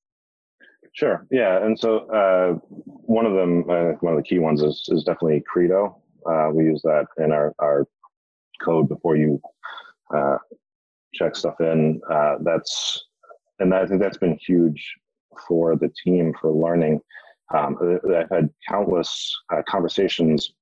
Sure. 0.92 1.26
Yeah. 1.30 1.64
And 1.64 1.78
so 1.78 1.98
uh, 2.10 2.58
one 2.84 3.24
of 3.24 3.32
them, 3.32 3.64
uh, 3.68 3.92
one 4.00 4.12
of 4.12 4.18
the 4.18 4.28
key 4.28 4.38
ones 4.38 4.62
is, 4.62 4.88
is 4.90 5.04
definitely 5.04 5.42
Credo. 5.46 5.96
Uh, 6.28 6.50
we 6.52 6.64
use 6.64 6.82
that 6.82 7.06
in 7.18 7.32
our, 7.32 7.54
our 7.58 7.86
code 8.62 8.88
before 8.88 9.16
you 9.16 9.40
uh, 10.14 10.38
check 11.14 11.36
stuff 11.36 11.54
in. 11.60 12.00
Uh, 12.10 12.36
that's 12.42 13.04
and 13.58 13.74
I 13.74 13.86
think 13.86 14.00
that's 14.02 14.18
been 14.18 14.38
huge 14.44 14.94
for 15.48 15.76
the 15.76 15.90
team 16.04 16.34
for 16.40 16.52
learning. 16.52 17.00
Um, 17.54 17.76
I've 17.80 18.30
had 18.30 18.50
countless 18.68 19.34
uh, 19.52 19.62
conversations 19.68 20.52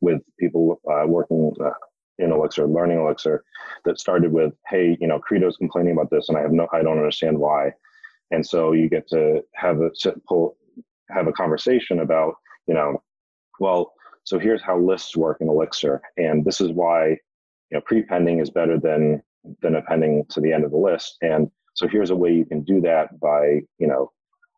with 0.00 0.20
people 0.38 0.80
uh, 0.90 1.06
working 1.06 1.52
uh, 1.64 1.70
in 2.18 2.32
Elixir, 2.32 2.66
learning 2.66 2.98
Elixir, 2.98 3.44
that 3.84 3.98
started 3.98 4.32
with, 4.32 4.52
"Hey, 4.68 4.96
you 5.00 5.06
know, 5.06 5.20
Credo's 5.20 5.56
complaining 5.56 5.92
about 5.92 6.10
this, 6.10 6.28
and 6.28 6.36
I 6.36 6.42
have 6.42 6.52
no, 6.52 6.66
I 6.72 6.82
don't 6.82 6.98
understand 6.98 7.38
why." 7.38 7.72
And 8.30 8.44
so 8.44 8.72
you 8.72 8.88
get 8.88 9.08
to 9.08 9.42
have 9.54 9.80
a 9.80 9.90
pull, 10.28 10.56
have 11.10 11.28
a 11.28 11.32
conversation 11.32 12.00
about, 12.00 12.34
you 12.66 12.74
know, 12.74 13.02
well, 13.58 13.92
so 14.28 14.38
here's 14.38 14.62
how 14.62 14.78
lists 14.78 15.16
work 15.16 15.38
in 15.40 15.48
Elixir, 15.48 16.02
and 16.18 16.44
this 16.44 16.60
is 16.60 16.70
why 16.70 17.08
you 17.08 17.72
know 17.72 17.80
prepending 17.80 18.40
is 18.40 18.50
better 18.50 18.78
than 18.78 19.22
than 19.62 19.76
appending 19.76 20.26
to 20.28 20.42
the 20.42 20.52
end 20.52 20.64
of 20.64 20.70
the 20.70 20.76
list. 20.76 21.16
And 21.22 21.50
so 21.74 21.88
here's 21.88 22.10
a 22.10 22.16
way 22.16 22.34
you 22.34 22.44
can 22.44 22.62
do 22.62 22.82
that 22.82 23.18
by 23.20 23.60
you 23.78 23.86
know 23.86 24.12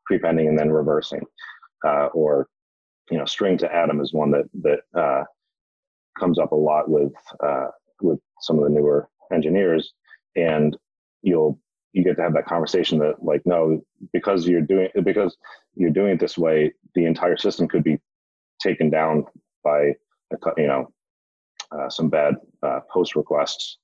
prepending 0.06 0.48
and 0.48 0.58
then 0.58 0.70
reversing, 0.70 1.22
uh, 1.86 2.06
or 2.06 2.48
you 3.12 3.18
know 3.18 3.24
string 3.24 3.56
to 3.58 3.72
atom 3.72 4.00
is 4.00 4.12
one 4.12 4.32
that 4.32 4.46
that 4.62 4.80
uh, 5.00 5.22
comes 6.18 6.40
up 6.40 6.50
a 6.50 6.56
lot 6.56 6.90
with 6.90 7.12
uh, 7.40 7.68
with 8.02 8.18
some 8.40 8.58
of 8.58 8.64
the 8.64 8.70
newer 8.70 9.08
engineers, 9.32 9.92
and 10.34 10.76
you'll 11.22 11.60
you 11.92 12.02
get 12.02 12.16
to 12.16 12.22
have 12.22 12.34
that 12.34 12.46
conversation 12.46 12.98
that 12.98 13.22
like 13.22 13.42
no 13.44 13.80
because 14.12 14.48
you're 14.48 14.62
doing 14.62 14.88
because 15.04 15.36
you're 15.76 15.90
doing 15.90 16.14
it 16.14 16.18
this 16.18 16.36
way 16.36 16.72
the 16.96 17.04
entire 17.04 17.36
system 17.36 17.68
could 17.68 17.84
be 17.84 18.00
taken 18.60 18.90
down 18.90 19.24
by 19.62 19.94
you 20.56 20.66
know 20.66 20.92
uh, 21.72 21.88
some 21.88 22.08
bad 22.08 22.34
uh, 22.62 22.80
post 22.90 23.16
requests. 23.16 23.78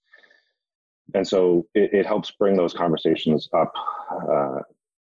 And 1.15 1.27
so 1.27 1.67
it, 1.75 1.91
it, 1.93 2.07
helps 2.07 2.33
bring 2.33 2.57
those 2.57 2.75
conversations 2.75 3.49
up. 3.53 3.73
Uh, 4.11 4.59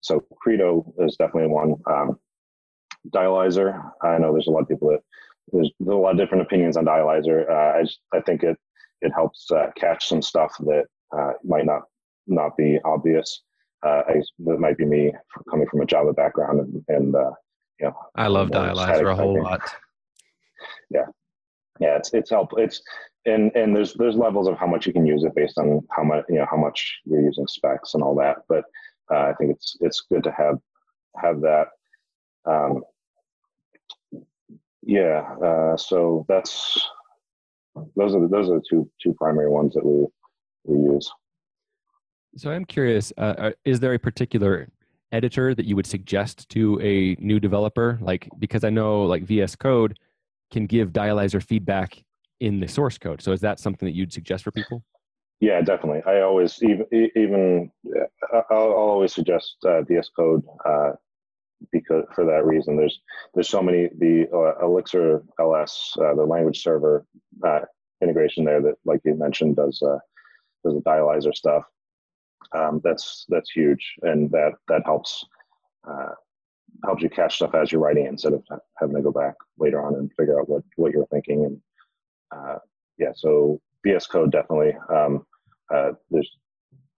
so 0.01 0.23
credo 0.39 0.93
is 0.99 1.15
definitely 1.17 1.49
one 1.49 1.75
um, 1.91 2.19
dialyzer. 3.09 3.81
I 4.03 4.19
know 4.19 4.31
there's 4.31 4.47
a 4.47 4.51
lot 4.51 4.61
of 4.61 4.67
people 4.67 4.89
that 4.89 4.99
there's, 5.51 5.71
there's 5.79 5.95
a 5.95 5.97
lot 5.97 6.11
of 6.11 6.17
different 6.17 6.43
opinions 6.43 6.77
on 6.77 6.85
dialyzer. 6.85 7.49
Uh, 7.49 7.79
I, 7.79 7.81
just, 7.83 7.99
I 8.13 8.21
think 8.21 8.43
it 8.43 8.57
it 9.01 9.11
helps 9.15 9.49
uh, 9.51 9.67
catch 9.75 10.07
some 10.07 10.21
stuff 10.21 10.53
that 10.59 10.85
uh, 11.17 11.33
might 11.43 11.65
not 11.65 11.83
not 12.27 12.55
be 12.57 12.79
obvious. 12.85 13.41
I, 13.83 14.21
that 14.39 14.59
might 14.59 14.77
be 14.77 14.85
me 14.85 15.13
coming 15.49 15.65
from 15.69 15.81
a 15.81 15.85
java 15.85 16.11
background 16.11 16.59
and, 16.59 16.83
and 16.89 17.13
you 17.79 17.85
know 17.85 17.95
i 18.15 18.27
love 18.27 18.49
dialyzer 18.49 19.09
a 19.09 19.15
whole 19.15 19.41
lot 19.41 19.61
yeah. 20.89 21.05
Yeah 21.79 21.97
it's 21.97 22.13
it's 22.13 22.29
helpful 22.29 22.59
it's 22.59 22.81
and 23.25 23.51
and 23.55 23.75
there's 23.75 23.93
there's 23.93 24.15
levels 24.15 24.47
of 24.47 24.57
how 24.57 24.67
much 24.67 24.87
you 24.87 24.93
can 24.93 25.05
use 25.05 25.23
it 25.23 25.35
based 25.35 25.57
on 25.57 25.81
how 25.91 26.03
much 26.03 26.25
you 26.29 26.35
know 26.35 26.47
how 26.49 26.57
much 26.57 26.99
you're 27.05 27.21
using 27.21 27.45
specs 27.47 27.93
and 27.93 28.01
all 28.01 28.15
that 28.15 28.37
but 28.49 28.63
uh, 29.13 29.25
i 29.29 29.33
think 29.37 29.51
it's 29.51 29.77
it's 29.81 30.01
good 30.09 30.23
to 30.23 30.31
have 30.31 30.57
have 31.21 31.41
that. 31.41 31.67
Um, 32.45 32.83
yeah 34.83 35.35
uh, 35.43 35.77
so 35.77 36.25
that's 36.29 36.79
those 37.95 38.15
are 38.15 38.21
the, 38.21 38.27
those 38.27 38.49
are 38.49 38.55
the 38.55 38.65
two 38.67 38.89
two 39.01 39.13
primary 39.13 39.49
ones 39.49 39.73
that 39.73 39.85
we 39.85 40.07
we 40.63 40.93
use. 40.93 41.11
So 42.37 42.51
i'm 42.51 42.65
curious 42.65 43.11
uh 43.17 43.51
is 43.65 43.79
there 43.79 43.93
a 43.93 43.99
particular 43.99 44.69
editor 45.11 45.55
that 45.55 45.65
you 45.65 45.75
would 45.75 45.87
suggest 45.87 46.49
to 46.49 46.79
a 46.81 47.15
new 47.21 47.39
developer? 47.39 47.97
Like 48.01 48.29
because 48.39 48.63
i 48.63 48.69
know 48.69 49.03
like 49.03 49.23
vs 49.23 49.55
code 49.55 49.97
can 50.51 50.65
give 50.65 50.91
dialyzer 50.91 51.43
feedback 51.43 52.03
in 52.39 52.59
the 52.59 52.67
source 52.67 52.97
code. 52.97 53.21
So 53.21 53.31
is 53.31 53.41
that 53.41 53.59
something 53.59 53.87
that 53.87 53.95
you'd 53.95 54.13
suggest 54.13 54.43
for 54.43 54.51
people? 54.51 54.83
Yeah, 55.39 55.61
definitely. 55.61 56.01
I 56.07 56.21
always 56.21 56.61
even 56.63 56.85
even 57.15 57.71
I'll, 58.33 58.45
I'll 58.49 58.71
always 58.71 59.13
suggest 59.13 59.57
uh, 59.67 59.81
Code 60.15 60.43
uh, 60.65 60.93
because 61.71 62.05
for 62.15 62.25
that 62.25 62.45
reason. 62.45 62.75
There's 62.75 62.99
there's 63.33 63.49
so 63.49 63.61
many 63.61 63.89
the 63.99 64.27
uh, 64.33 64.65
Elixir 64.65 65.23
LS 65.39 65.93
uh, 65.99 66.15
the 66.15 66.25
language 66.25 66.63
server 66.63 67.05
uh, 67.45 67.59
integration 68.01 68.45
there 68.45 68.61
that 68.61 68.75
like 68.85 69.01
you 69.05 69.13
mentioned 69.13 69.57
does 69.57 69.79
uh, 69.83 69.99
does 70.65 70.73
the 70.73 70.81
dialyzer 70.81 71.35
stuff. 71.35 71.63
Um, 72.55 72.81
that's 72.83 73.25
that's 73.29 73.51
huge, 73.51 73.93
and 74.01 74.31
that 74.31 74.53
that 74.69 74.81
helps 74.85 75.23
helps 76.85 77.03
you 77.03 77.09
catch 77.09 77.35
stuff 77.35 77.55
as 77.55 77.71
you're 77.71 77.81
writing 77.81 78.05
instead 78.05 78.33
of 78.33 78.43
having 78.79 78.95
to 78.95 79.01
go 79.01 79.11
back 79.11 79.35
later 79.57 79.83
on 79.83 79.95
and 79.95 80.11
figure 80.17 80.39
out 80.39 80.49
what, 80.49 80.63
what 80.75 80.91
you're 80.91 81.07
thinking. 81.07 81.45
And 81.45 81.61
uh, 82.31 82.59
yeah, 82.97 83.11
so 83.15 83.59
VS 83.83 84.07
Code 84.07 84.31
definitely. 84.31 84.75
Um, 84.93 85.25
uh, 85.73 85.91
there's 86.09 86.29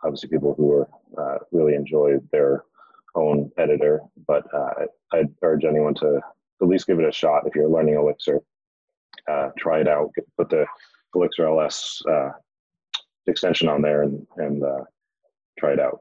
obviously 0.04 0.30
people 0.30 0.54
who 0.56 0.72
are 0.72 0.90
uh, 1.18 1.38
really 1.52 1.76
enjoy 1.76 2.18
their 2.32 2.64
own 3.16 3.52
editor, 3.58 4.02
but 4.28 4.44
uh, 4.54 4.86
I'd 5.14 5.34
urge 5.44 5.66
anyone 5.66 5.96
to 5.96 6.22
at 6.62 6.68
least 6.68 6.88
give 6.88 7.00
it 7.00 7.08
a 7.08 7.12
shot 7.12 7.44
if 7.48 7.56
you're 7.56 7.70
learning 7.70 7.96
Elixir. 7.96 8.42
Uh, 9.28 9.50
try 9.58 9.80
it 9.80 9.88
out. 9.88 10.12
Put 10.38 10.50
the 10.50 10.66
Elixir 11.16 11.48
LS 11.48 12.02
uh, 12.10 12.30
extension 13.28 13.68
on 13.68 13.82
there 13.82 14.04
and 14.04 14.26
and 14.38 14.64
try 15.58 15.74
it 15.74 15.80
out. 15.80 16.00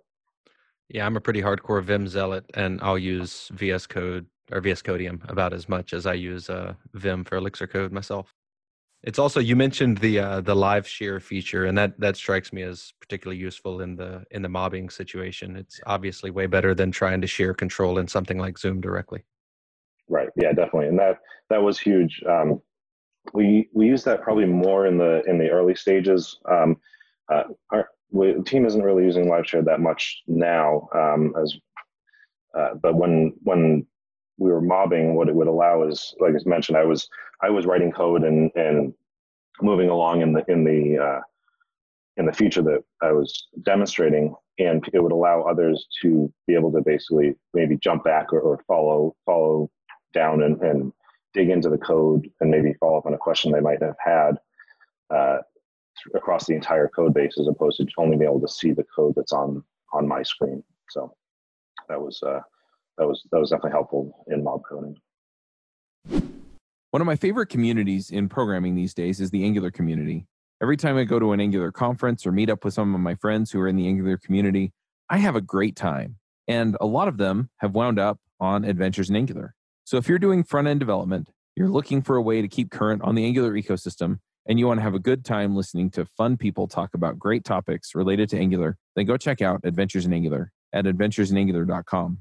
Yeah, 0.88 1.04
I'm 1.04 1.16
a 1.16 1.21
pretty 1.21 1.42
hardcore 1.42 1.83
Vim 1.83 2.09
zealot, 2.09 2.45
and 2.54 2.80
I'll 2.83 2.99
use 2.99 3.50
VS 3.52 3.87
Code 3.87 4.26
or 4.50 4.61
VS 4.61 4.83
Codium 4.83 5.23
about 5.28 5.52
as 5.52 5.68
much 5.68 5.92
as 5.92 6.07
I 6.07 6.14
use 6.14 6.49
uh, 6.49 6.75
Vim 6.95 7.25
for 7.25 7.37
Elixir 7.37 7.66
Code 7.66 7.92
myself. 7.92 8.35
It's 9.02 9.18
also 9.18 9.38
you 9.38 9.54
mentioned 9.54 9.99
the 9.99 10.18
uh, 10.18 10.40
the 10.40 10.57
live 10.57 10.88
share 10.88 11.21
feature, 11.21 11.66
and 11.66 11.78
that 11.78 11.99
that 12.00 12.16
strikes 12.16 12.52
me 12.52 12.62
as 12.62 12.92
particularly 13.00 13.40
useful 13.40 13.80
in 13.80 13.95
the 13.95 14.25
in 14.30 14.42
the 14.42 14.49
mobbing 14.49 14.90
situation. 14.90 15.57
It's 15.57 15.78
obviously 15.87 16.30
way 16.30 16.47
better 16.47 16.75
than 16.75 16.90
trying 16.90 17.21
to 17.21 17.26
share 17.26 17.54
control 17.54 17.99
in 17.99 18.09
something 18.09 18.38
like 18.38 18.59
Zoom 18.59 18.80
directly. 18.80 19.23
Right. 20.09 20.30
Yeah, 20.37 20.52
definitely, 20.52 20.88
and 20.88 20.99
that 20.99 21.18
that 21.50 21.62
was 21.62 21.78
huge. 21.78 22.23
Um, 22.28 22.61
we 23.35 23.68
we 23.73 23.87
use 23.87 24.02
that 24.04 24.23
probably 24.23 24.47
more 24.47 24.87
in 24.87 24.99
the 24.99 25.23
in 25.26 25.38
the 25.38 25.49
early 25.49 25.76
stages. 25.76 26.38
Um, 26.50 26.76
uh, 27.33 27.45
our, 27.71 27.88
we, 28.11 28.33
the 28.33 28.43
team 28.43 28.67
isn't 28.67 28.83
really 28.83 29.05
using 29.05 29.29
live 29.29 29.47
share 29.47 29.62
that 29.62 29.81
much 29.81 30.23
now 30.27 30.88
um, 30.95 31.35
as 31.41 31.57
uh, 32.59 32.75
but 32.83 32.97
when 32.97 33.35
when 33.43 33.87
we 34.38 34.50
were 34.50 34.61
mobbing 34.61 35.15
what 35.15 35.29
it 35.29 35.35
would 35.35 35.49
allow 35.49 35.87
is 35.87 36.15
like 36.21 36.33
I 36.33 36.49
mentioned 36.49 36.79
I 36.79 36.85
was 36.85 37.09
I 37.43 37.50
was 37.50 37.67
writing 37.67 37.93
code 37.93 38.25
and 38.25 38.50
and 38.55 38.95
moving 39.61 39.88
along 39.88 40.23
in 40.23 40.33
the 40.33 40.45
in 40.49 40.65
the 40.65 40.99
uh, 41.03 41.21
in 42.17 42.27
the 42.27 42.33
feature 42.33 42.62
that 42.62 42.83
I 43.03 43.12
was 43.12 43.49
demonstrating 43.62 44.35
and 44.59 44.85
it 44.93 45.00
would 45.00 45.12
allow 45.12 45.43
others 45.43 45.87
to 46.03 46.33
be 46.47 46.55
able 46.55 46.73
to 46.73 46.81
basically 46.81 47.35
maybe 47.55 47.77
jump 47.77 48.05
back 48.05 48.33
or, 48.33 48.41
or 48.41 48.61
follow 48.67 49.15
follow 49.25 49.71
down 50.15 50.43
and, 50.43 50.61
and 50.62 50.93
dig 51.35 51.50
into 51.50 51.69
the 51.69 51.79
code 51.79 52.29
and 52.41 52.50
maybe 52.50 52.75
follow 52.81 52.99
up 52.99 53.07
on 53.07 53.15
a 53.15 53.19
question 53.19 53.53
they 53.53 53.61
might 53.61 53.83
have 53.83 53.97
had 54.05 54.38
uh, 55.15 55.38
across 56.14 56.47
the 56.47 56.55
entire 56.55 56.88
code 56.88 57.14
base 57.14 57.37
as 57.38 57.49
opposed 57.49 57.78
to 57.78 57.87
only 57.99 58.17
being 58.17 58.31
able 58.31 58.40
to 58.40 58.49
see 58.49 58.73
the 58.73 58.85
code 58.95 59.14
that's 59.17 59.33
on 59.33 59.62
on 59.93 60.07
my 60.07 60.23
screen. 60.23 60.62
So 60.90 61.14
that 61.88 62.00
was 62.00 62.23
uh, 62.23 62.40
that 62.99 63.07
was 63.07 63.23
that 63.31 63.40
was 63.40 63.50
definitely 63.50 63.73
helpful 63.73 64.25
in 64.28 64.43
mob 64.43 64.62
coding. 64.69 64.97
One 66.90 67.02
of 67.02 67.07
my 67.07 67.17
favorite 67.17 67.49
communities 67.49 68.11
in 68.11 68.28
programming 68.28 68.75
these 68.75 68.95
days 68.95 69.21
is 69.21 69.31
the 69.31 69.45
Angular 69.45 69.71
community. 69.71 70.26
Every 70.62 70.76
time 70.76 70.97
I 70.97 71.05
go 71.05 71.19
to 71.19 71.33
an 71.33 71.40
Angular 71.40 71.71
conference 71.71 72.26
or 72.26 72.33
meet 72.33 72.50
up 72.50 72.64
with 72.64 72.75
some 72.75 72.95
of 72.95 73.00
my 73.00 73.14
friends 73.14 73.50
who 73.50 73.61
are 73.61 73.69
in 73.69 73.76
the 73.76 73.87
Angular 73.87 74.17
community, 74.17 74.73
I 75.11 75.19
have 75.19 75.37
a 75.37 75.40
great 75.40 75.76
time. 75.76 76.17
And 76.49 76.76
a 76.81 76.87
lot 76.87 77.07
of 77.07 77.19
them 77.19 77.50
have 77.59 77.75
wound 77.75 77.99
up 77.99 78.19
on 78.40 78.64
Adventures 78.64 79.11
in 79.11 79.17
Angular. 79.17 79.55
So 79.85 79.99
if 79.99 80.09
you're 80.09 80.19
doing 80.19 80.43
front 80.43 80.67
end 80.67 80.81
development, 80.81 81.28
you're 81.57 81.69
looking 81.69 82.02
for 82.02 82.17
a 82.17 82.23
way 82.23 82.40
to 82.40 82.49
keep 82.49 82.71
current 82.71 83.02
on 83.02 83.14
the 83.14 83.25
Angular 83.25 83.52
ecosystem, 83.52 84.21
and 84.49 84.59
you 84.59 84.67
want 84.67 84.78
to 84.78 84.83
have 84.83 84.95
a 84.95 84.99
good 84.99 85.25
time 85.25 85.55
listening 85.55 85.90
to 85.90 86.07
fun 86.17 86.37
people 86.37 86.67
talk 86.67 86.95
about 86.95 87.19
great 87.19 87.45
topics 87.45 87.95
related 87.95 88.31
to 88.31 88.38
Angular, 88.38 88.78
then 88.97 89.05
go 89.05 89.17
check 89.17 89.43
out 89.43 89.61
Adventures 89.64 90.07
in 90.07 90.12
Angular 90.12 90.50
at 90.73 90.87
adventuresinangular.com. 90.87 92.19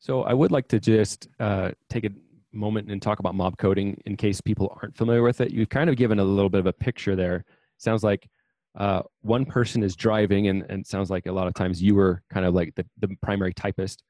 So 0.00 0.22
I 0.22 0.34
would 0.34 0.52
like 0.52 0.68
to 0.68 0.80
just 0.80 1.28
uh, 1.40 1.70
take 1.88 2.04
a 2.04 2.10
moment 2.52 2.90
and 2.90 3.00
talk 3.00 3.20
about 3.20 3.34
mob 3.34 3.58
coding 3.58 4.00
in 4.06 4.16
case 4.16 4.40
people 4.40 4.76
aren't 4.80 4.96
familiar 4.96 5.22
with 5.22 5.40
it. 5.40 5.52
You've 5.52 5.68
kind 5.68 5.88
of 5.88 5.96
given 5.96 6.18
a 6.18 6.24
little 6.24 6.50
bit 6.50 6.60
of 6.60 6.66
a 6.66 6.72
picture 6.72 7.14
there. 7.14 7.44
Sounds 7.78 8.02
like 8.02 8.28
uh, 8.76 9.02
one 9.22 9.44
person 9.44 9.82
is 9.82 9.96
driving, 9.96 10.48
and, 10.48 10.64
and 10.68 10.86
sounds 10.86 11.10
like 11.10 11.26
a 11.26 11.32
lot 11.32 11.46
of 11.46 11.54
times 11.54 11.82
you 11.82 11.94
were 11.94 12.22
kind 12.32 12.44
of 12.44 12.54
like 12.54 12.74
the, 12.74 12.84
the 12.98 13.08
primary 13.22 13.54
typist. 13.54 14.02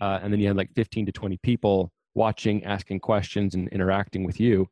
Uh, 0.00 0.18
and 0.22 0.32
then 0.32 0.40
you 0.40 0.46
had 0.46 0.56
like 0.56 0.70
15 0.74 1.06
to 1.06 1.12
20 1.12 1.38
people 1.42 1.92
watching, 2.14 2.64
asking 2.64 3.00
questions, 3.00 3.54
and 3.54 3.68
interacting 3.68 4.24
with 4.24 4.40
you. 4.40 4.68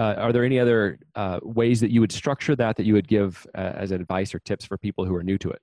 Uh, 0.00 0.14
are 0.14 0.32
there 0.32 0.44
any 0.44 0.58
other 0.58 0.98
uh, 1.14 1.38
ways 1.42 1.78
that 1.78 1.90
you 1.90 2.00
would 2.00 2.10
structure 2.10 2.56
that 2.56 2.74
that 2.74 2.86
you 2.86 2.94
would 2.94 3.06
give 3.06 3.46
uh, 3.54 3.72
as 3.74 3.90
advice 3.90 4.34
or 4.34 4.38
tips 4.38 4.64
for 4.64 4.78
people 4.78 5.04
who 5.04 5.14
are 5.14 5.22
new 5.22 5.36
to 5.36 5.50
it? 5.50 5.60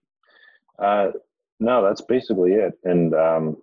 Uh, 0.78 1.08
no, 1.60 1.84
that's 1.84 2.02
basically 2.02 2.54
it. 2.54 2.74
And 2.84 3.16
um, 3.16 3.58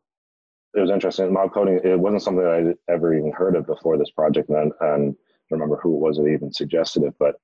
it 0.74 0.80
was 0.80 0.90
interesting. 0.90 1.32
Mob 1.32 1.52
coding, 1.54 1.78
it 1.84 1.96
wasn't 1.96 2.22
something 2.22 2.42
that 2.42 2.76
I 2.88 2.92
ever 2.92 3.14
even 3.16 3.30
heard 3.30 3.54
of 3.54 3.66
before 3.66 3.96
this 3.96 4.10
project. 4.10 4.48
And, 4.48 4.72
and 4.80 5.14
remember 5.48 5.76
who 5.76 5.94
it 5.94 6.00
was 6.00 6.16
that 6.16 6.26
even 6.26 6.52
suggested 6.52 7.04
it. 7.04 7.14
But 7.20 7.36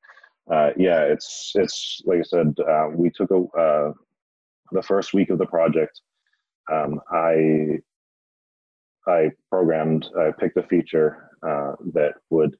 uh, 0.52 0.70
yeah, 0.76 1.02
it's, 1.02 1.52
it's 1.54 2.02
like 2.06 2.18
I 2.18 2.22
said, 2.22 2.56
uh, 2.68 2.88
we 2.92 3.10
took 3.10 3.30
a, 3.30 3.92
the 4.72 4.82
first 4.82 5.14
week 5.14 5.30
of 5.30 5.38
the 5.38 5.46
project. 5.46 6.00
Um, 6.68 7.00
I, 7.12 7.78
I 9.06 9.30
programmed, 9.48 10.08
I 10.18 10.32
picked 10.36 10.56
a 10.56 10.64
feature 10.64 11.30
that 11.42 12.14
would, 12.30 12.56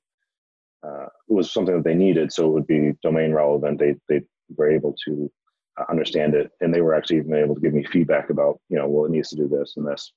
uh, 0.87 1.06
was 1.28 1.52
something 1.52 1.76
that 1.76 1.84
they 1.84 1.94
needed. 1.94 2.32
So 2.32 2.46
it 2.46 2.52
would 2.52 2.66
be 2.66 2.92
domain 3.02 3.32
relevant. 3.32 3.78
They, 3.78 3.94
they 4.08 4.22
were 4.56 4.70
able 4.70 4.94
to 5.06 5.30
understand 5.88 6.34
it. 6.34 6.50
And 6.60 6.75
they 6.75 6.80
were 6.80 6.94
actually 6.94 7.18
even 7.18 7.34
able 7.34 7.54
to 7.54 7.60
give 7.60 7.75
me 7.75 7.84
feedback 7.84 8.30
about, 8.30 8.60
you 8.68 8.78
know, 8.78 8.88
well, 8.88 9.06
it 9.06 9.10
needs 9.10 9.30
to 9.30 9.37
do 9.37 9.49
this 9.49 9.75
and 9.76 9.87
this 9.87 10.12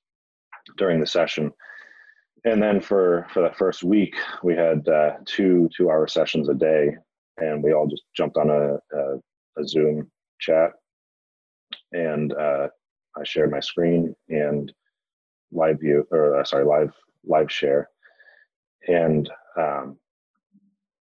during 0.76 1.00
the 1.00 1.06
session. 1.06 1.52
And 2.44 2.62
then 2.62 2.80
for 2.80 3.26
for 3.32 3.42
that 3.42 3.56
first 3.56 3.82
week, 3.82 4.14
we 4.42 4.54
had 4.54 4.86
uh, 4.86 5.12
two 5.24 5.68
two 5.74 5.90
hour 5.90 6.06
sessions 6.06 6.50
a 6.50 6.54
day, 6.54 6.94
and 7.38 7.62
we 7.62 7.72
all 7.72 7.86
just 7.86 8.02
jumped 8.14 8.36
on 8.36 8.50
a 8.50 8.74
a, 8.96 9.16
a 9.58 9.66
Zoom 9.66 10.10
chat, 10.40 10.72
and 11.92 12.34
uh, 12.34 12.68
I 13.16 13.24
shared 13.24 13.50
my 13.50 13.60
screen 13.60 14.14
and 14.28 14.70
live 15.52 15.80
view 15.80 16.06
or 16.10 16.38
uh, 16.38 16.44
sorry 16.44 16.66
live 16.66 16.92
live 17.24 17.50
share, 17.50 17.88
and 18.88 19.30
um, 19.58 19.96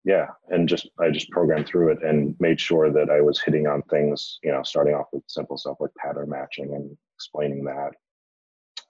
yeah, 0.04 0.28
and 0.50 0.68
just 0.68 0.90
I 1.00 1.10
just 1.10 1.30
programmed 1.30 1.68
through 1.68 1.92
it 1.94 2.04
and 2.04 2.36
made 2.40 2.60
sure 2.60 2.92
that 2.92 3.10
I 3.10 3.22
was 3.22 3.42
hitting 3.42 3.68
on 3.68 3.82
things, 3.84 4.40
you 4.44 4.52
know, 4.52 4.64
starting 4.64 4.96
off 4.96 5.08
with 5.13 5.24
simple 5.28 5.58
stuff 5.58 5.78
like 5.80 5.92
pattern 5.98 6.30
matching 6.30 6.74
and 6.74 6.96
explaining 7.16 7.63
that. 7.66 7.92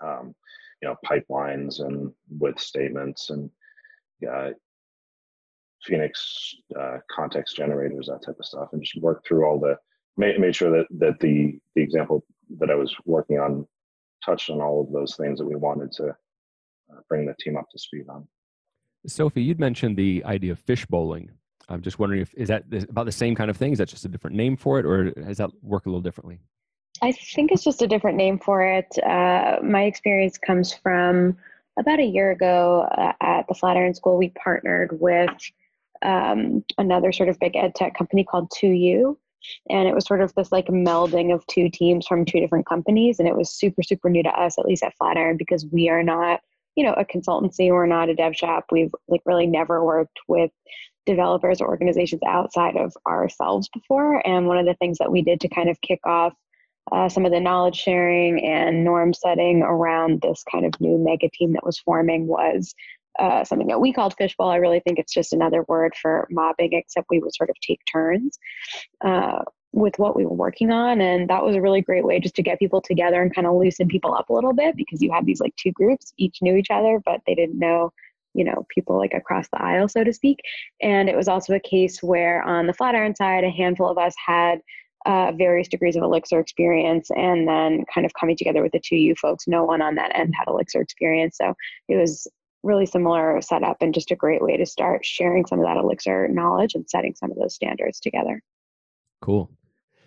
Um, 0.02 0.36
you 0.84 0.90
know 0.90 0.98
pipelines 1.06 1.80
and 1.80 2.12
with 2.40 2.60
statements 2.60 3.30
and 3.30 3.50
uh, 4.30 4.50
Phoenix 5.84 6.56
uh, 6.80 6.98
context 7.10 7.56
generators, 7.56 8.08
that 8.08 8.26
type 8.26 8.36
of 8.38 8.46
stuff, 8.46 8.70
and 8.74 8.84
just 8.84 9.02
work 9.02 9.24
through 9.26 9.46
all 9.46 9.60
the 9.60 9.78
made, 10.18 10.40
made 10.40 10.56
sure 10.56 10.72
that 10.72 10.88
that 11.00 11.20
the 11.22 11.58
the 11.76 11.82
example 11.82 12.26
that 12.60 12.70
I 12.70 12.76
was 12.76 12.94
working 13.06 13.40
on 13.40 13.66
touched 14.26 14.50
on 14.50 14.62
all 14.62 14.82
of 14.82 14.92
those 14.92 15.16
things 15.16 15.40
that 15.40 15.46
we 15.46 15.56
wanted 15.56 15.92
to 15.94 16.10
uh, 16.10 17.00
bring 17.08 17.26
the 17.26 17.36
team 17.40 17.56
up 17.58 17.70
to 17.72 17.80
speed 17.80 18.06
on. 18.10 18.28
Sophie, 19.06 19.42
you'd 19.42 19.60
mentioned 19.60 19.98
the 19.98 20.24
idea 20.26 20.52
of 20.52 20.60
fish 20.60 20.86
bowling. 20.86 21.30
I'm 21.70 21.82
just 21.82 22.00
wondering 22.00 22.22
if 22.22 22.34
is 22.34 22.50
that 22.50 22.66
about 22.90 23.06
the 23.06 23.12
same 23.12 23.36
kind 23.36 23.50
of 23.50 23.58
thing? 23.58 23.72
Is 23.72 23.78
that 23.78 23.88
just 23.88 24.06
a 24.06 24.10
different 24.10 24.36
name 24.36 24.58
for 24.58 24.80
it, 24.80 24.86
or 24.86 25.12
does 25.12 25.38
that 25.38 25.50
work 25.62 25.86
a 25.86 25.90
little 25.90 26.02
differently? 26.02 26.40
I 27.02 27.12
think 27.12 27.52
it's 27.52 27.64
just 27.64 27.82
a 27.82 27.88
different 27.88 28.18
name 28.18 28.40
for 28.40 28.64
it. 28.64 28.98
Uh, 29.04 29.58
my 29.64 29.84
experience 29.84 30.38
comes 30.38 30.74
from 30.74 31.38
about 31.80 32.00
a 32.00 32.06
year 32.06 32.32
ago 32.32 32.88
uh, 32.98 33.14
at 33.22 33.48
the 33.48 33.54
Flatiron 33.54 33.94
School. 33.94 34.18
We 34.18 34.30
partnered 34.30 35.00
with 35.02 35.32
um, 36.02 36.64
another 36.78 37.12
sort 37.12 37.30
of 37.30 37.40
big 37.40 37.56
ed 37.56 37.76
tech 37.76 37.98
company 37.98 38.24
called 38.24 38.52
2U. 38.52 39.18
And 39.70 39.88
it 39.88 39.96
was 39.96 40.06
sort 40.06 40.22
of 40.22 40.34
this 40.36 40.52
like 40.52 40.68
melding 40.68 41.34
of 41.34 41.46
two 41.48 41.70
teams 41.70 42.08
from 42.08 42.24
two 42.24 42.40
different 42.40 42.66
companies. 42.66 43.20
And 43.20 43.28
it 43.28 43.36
was 43.36 43.50
super, 43.50 43.84
super 43.84 44.10
new 44.10 44.24
to 44.24 44.30
us, 44.30 44.58
at 44.58 44.66
least 44.66 44.84
at 44.84 44.96
Flatiron, 44.98 45.36
because 45.36 45.66
we 45.66 45.90
are 45.90 46.04
not, 46.04 46.42
you 46.76 46.84
know, 46.84 46.94
a 46.94 47.06
consultancy. 47.06 47.70
We're 47.70 47.86
not 47.86 48.10
a 48.10 48.16
dev 48.16 48.36
shop. 48.36 48.66
We've 48.72 48.94
like 49.08 49.22
really 49.26 49.48
never 49.48 49.84
worked 49.84 50.20
with 50.28 50.52
developers 51.06 51.62
or 51.62 51.68
organizations 51.68 52.22
outside 52.26 52.78
of 52.78 52.94
ourselves 53.06 53.70
before. 53.74 54.26
And 54.26 54.48
one 54.48 54.58
of 54.58 54.66
the 54.66 54.76
things 54.76 54.98
that 55.00 55.12
we 55.12 55.22
did 55.22 55.42
to 55.42 55.50
kind 55.50 55.70
of 55.70 55.82
kick 55.82 56.00
off 56.06 56.34
uh, 56.92 57.10
some 57.10 57.26
of 57.26 57.32
the 57.32 57.40
knowledge 57.40 57.76
sharing 57.76 58.44
and 58.44 58.84
norm 58.84 59.14
setting 59.14 59.62
around 59.62 60.22
this 60.22 60.44
kind 60.52 60.66
of 60.66 60.80
new 60.82 60.98
mega 60.98 61.30
team 61.30 61.54
that 61.54 61.66
was 61.66 61.80
forming 61.80 62.28
was 62.28 62.74
uh, 63.20 63.44
something 63.44 63.68
that 63.68 63.80
we 63.80 63.94
called 63.94 64.16
fishbowl. 64.18 64.50
I 64.50 64.58
really 64.58 64.82
think 64.82 65.00
it's 65.00 65.14
just 65.14 65.34
another 65.34 65.64
word 65.68 65.94
for 66.02 66.28
mobbing, 66.32 66.74
except 66.74 67.08
we 67.10 67.20
would 67.20 67.34
sort 67.34 67.50
of 67.50 67.56
take 67.62 67.80
turns 67.92 68.38
uh, 69.02 69.44
with 69.74 69.98
what 69.98 70.16
we 70.16 70.26
were 70.26 70.36
working 70.36 70.72
on. 70.72 71.02
And 71.02 71.30
that 71.30 71.44
was 71.44 71.56
a 71.56 71.62
really 71.62 71.82
great 71.82 72.06
way 72.06 72.20
just 72.20 72.36
to 72.36 72.44
get 72.44 72.60
people 72.60 72.80
together 72.80 73.22
and 73.22 73.34
kind 73.34 73.48
of 73.48 73.56
loosen 73.56 73.88
people 73.88 74.14
up 74.14 74.30
a 74.30 74.34
little 74.34 74.54
bit 74.54 74.78
because 74.78 75.02
you 75.02 75.12
had 75.12 75.26
these 75.26 75.42
like 75.42 75.56
two 75.56 75.72
groups, 75.72 76.14
each 76.18 76.38
knew 76.42 76.56
each 76.56 76.72
other, 76.72 77.02
but 77.04 77.22
they 77.28 77.36
didn't 77.36 77.60
know 77.60 77.92
you 78.36 78.44
know 78.44 78.66
people 78.70 78.98
like 78.98 79.14
across 79.14 79.48
the 79.50 79.62
aisle 79.62 79.88
so 79.88 80.04
to 80.04 80.12
speak 80.12 80.40
and 80.82 81.08
it 81.08 81.16
was 81.16 81.28
also 81.28 81.54
a 81.54 81.60
case 81.60 82.02
where 82.02 82.42
on 82.42 82.66
the 82.66 82.74
flatiron 82.74 83.16
side 83.16 83.44
a 83.44 83.50
handful 83.52 83.88
of 83.88 84.00
us 84.00 84.16
had 84.26 84.60
uh, 85.06 85.32
various 85.38 85.68
degrees 85.68 85.96
of 85.96 86.04
Elixir 86.04 86.40
experience, 86.40 87.10
and 87.12 87.48
then 87.48 87.84
kind 87.94 88.06
of 88.06 88.14
coming 88.14 88.38
together 88.38 88.62
with 88.62 88.72
the 88.72 88.80
2U 88.80 89.18
folks. 89.18 89.48
No 89.48 89.64
one 89.64 89.82
on 89.82 89.96
that 89.96 90.18
end 90.18 90.34
had 90.34 90.48
Elixir 90.48 90.82
experience, 90.82 91.38
so 91.38 91.54
it 91.90 91.98
was 91.98 92.28
really 92.64 92.86
similar 92.86 93.42
setup 93.42 93.78
and 93.82 93.94
just 93.94 94.12
a 94.12 94.16
great 94.16 94.42
way 94.42 94.56
to 94.56 94.66
start 94.66 95.06
sharing 95.06 95.46
some 95.46 95.60
of 95.60 95.66
that 95.66 95.78
Elixir 95.78 96.30
knowledge 96.30 96.76
and 96.76 96.90
setting 96.90 97.14
some 97.16 97.30
of 97.30 97.38
those 97.38 97.54
standards 97.54 98.00
together. 98.00 98.42
Cool. 99.22 99.52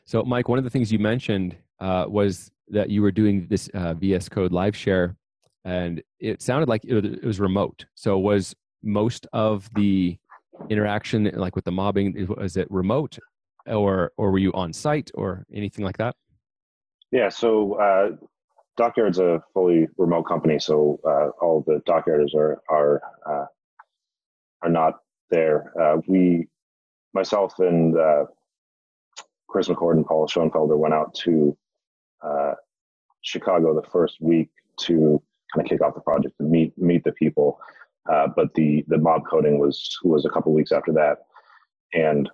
So, 0.07 0.23
Mike, 0.23 0.49
one 0.49 0.59
of 0.59 0.65
the 0.65 0.71
things 0.71 0.93
you 0.93 0.99
mentioned 0.99 1.57
uh, 1.81 2.07
was 2.09 2.51
that 2.69 2.91
you 2.91 3.03
were 3.03 3.13
doing 3.13 3.47
this 3.49 3.69
uh, 3.75 3.95
VS 3.95 4.29
Code 4.29 4.53
live 4.53 4.77
share, 4.77 5.17
and 5.65 6.03
it 6.21 6.43
sounded 6.43 6.69
like 6.69 6.85
it 6.85 7.25
was 7.25 7.41
remote. 7.41 7.85
So, 7.95 8.19
was 8.19 8.55
most 8.83 9.27
of 9.33 9.69
the 9.75 10.17
interaction, 10.71 11.31
like 11.35 11.57
with 11.57 11.65
the 11.65 11.73
mobbing, 11.73 12.27
was 12.39 12.57
it 12.57 12.69
remote? 12.71 13.19
or 13.67 14.13
or 14.17 14.31
were 14.31 14.39
you 14.39 14.53
on 14.53 14.73
site 14.73 15.11
or 15.15 15.45
anything 15.53 15.85
like 15.85 15.99
that? 15.99 16.15
Yeah, 17.11 17.29
so 17.29 17.75
uh, 17.75 18.11
Dockyard's 18.77 19.19
a 19.19 19.43
fully 19.53 19.89
remote 19.97 20.25
company, 20.25 20.59
so 20.59 21.01
uh, 21.07 21.29
all 21.45 21.65
the 21.67 21.83
Dockyarders 21.87 22.35
are 22.35 22.63
are 22.69 23.03
uh, 23.27 23.47
are 24.63 24.71
not 24.71 25.01
there. 25.31 25.73
Uh, 25.81 26.01
we, 26.07 26.49
myself 27.13 27.59
and 27.59 27.97
Chris 29.49 29.69
McCord 29.69 29.97
and 29.97 30.07
Paul 30.07 30.27
Schoenfelder 30.27 30.77
went 30.77 30.95
out 30.95 31.15
to 31.25 31.57
uh, 32.23 32.55
Chicago 33.23 33.75
the 33.75 33.89
first 33.91 34.21
week 34.21 34.51
to 34.81 35.23
kind 35.55 35.65
of 35.65 35.71
kick 35.71 35.81
off 35.81 35.95
the 35.95 36.01
project 36.01 36.35
and 36.41 36.51
meet 36.51 36.77
meet 36.79 37.05
the 37.05 37.13
people. 37.13 37.59
Uh, 38.11 38.29
but 38.35 38.53
the 38.55 38.85
the 38.89 38.99
mob 38.99 39.23
coding 39.29 39.59
was 39.59 39.99
was 40.05 40.25
a 40.25 40.31
couple 40.31 40.53
weeks 40.53 40.73
after 40.73 40.93
that, 40.93 41.19
and 41.93 42.31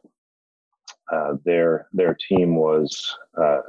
uh, 1.13 1.35
their 1.45 1.87
their 1.93 2.15
team 2.29 2.57
was 2.57 3.17
uh, 3.41 3.61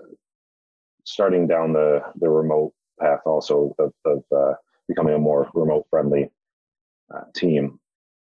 starting 1.06 1.48
down 1.48 1.74
the 1.74 2.02
the 2.20 2.30
remote 2.30 2.74
path 3.00 3.22
also 3.26 3.76
of, 3.80 3.94
of 4.06 4.24
uh, 4.36 4.54
becoming 4.88 5.14
a 5.14 5.20
more 5.20 5.50
remote 5.54 5.86
friendly 5.90 6.30
uh, 7.14 7.24
team, 7.36 7.80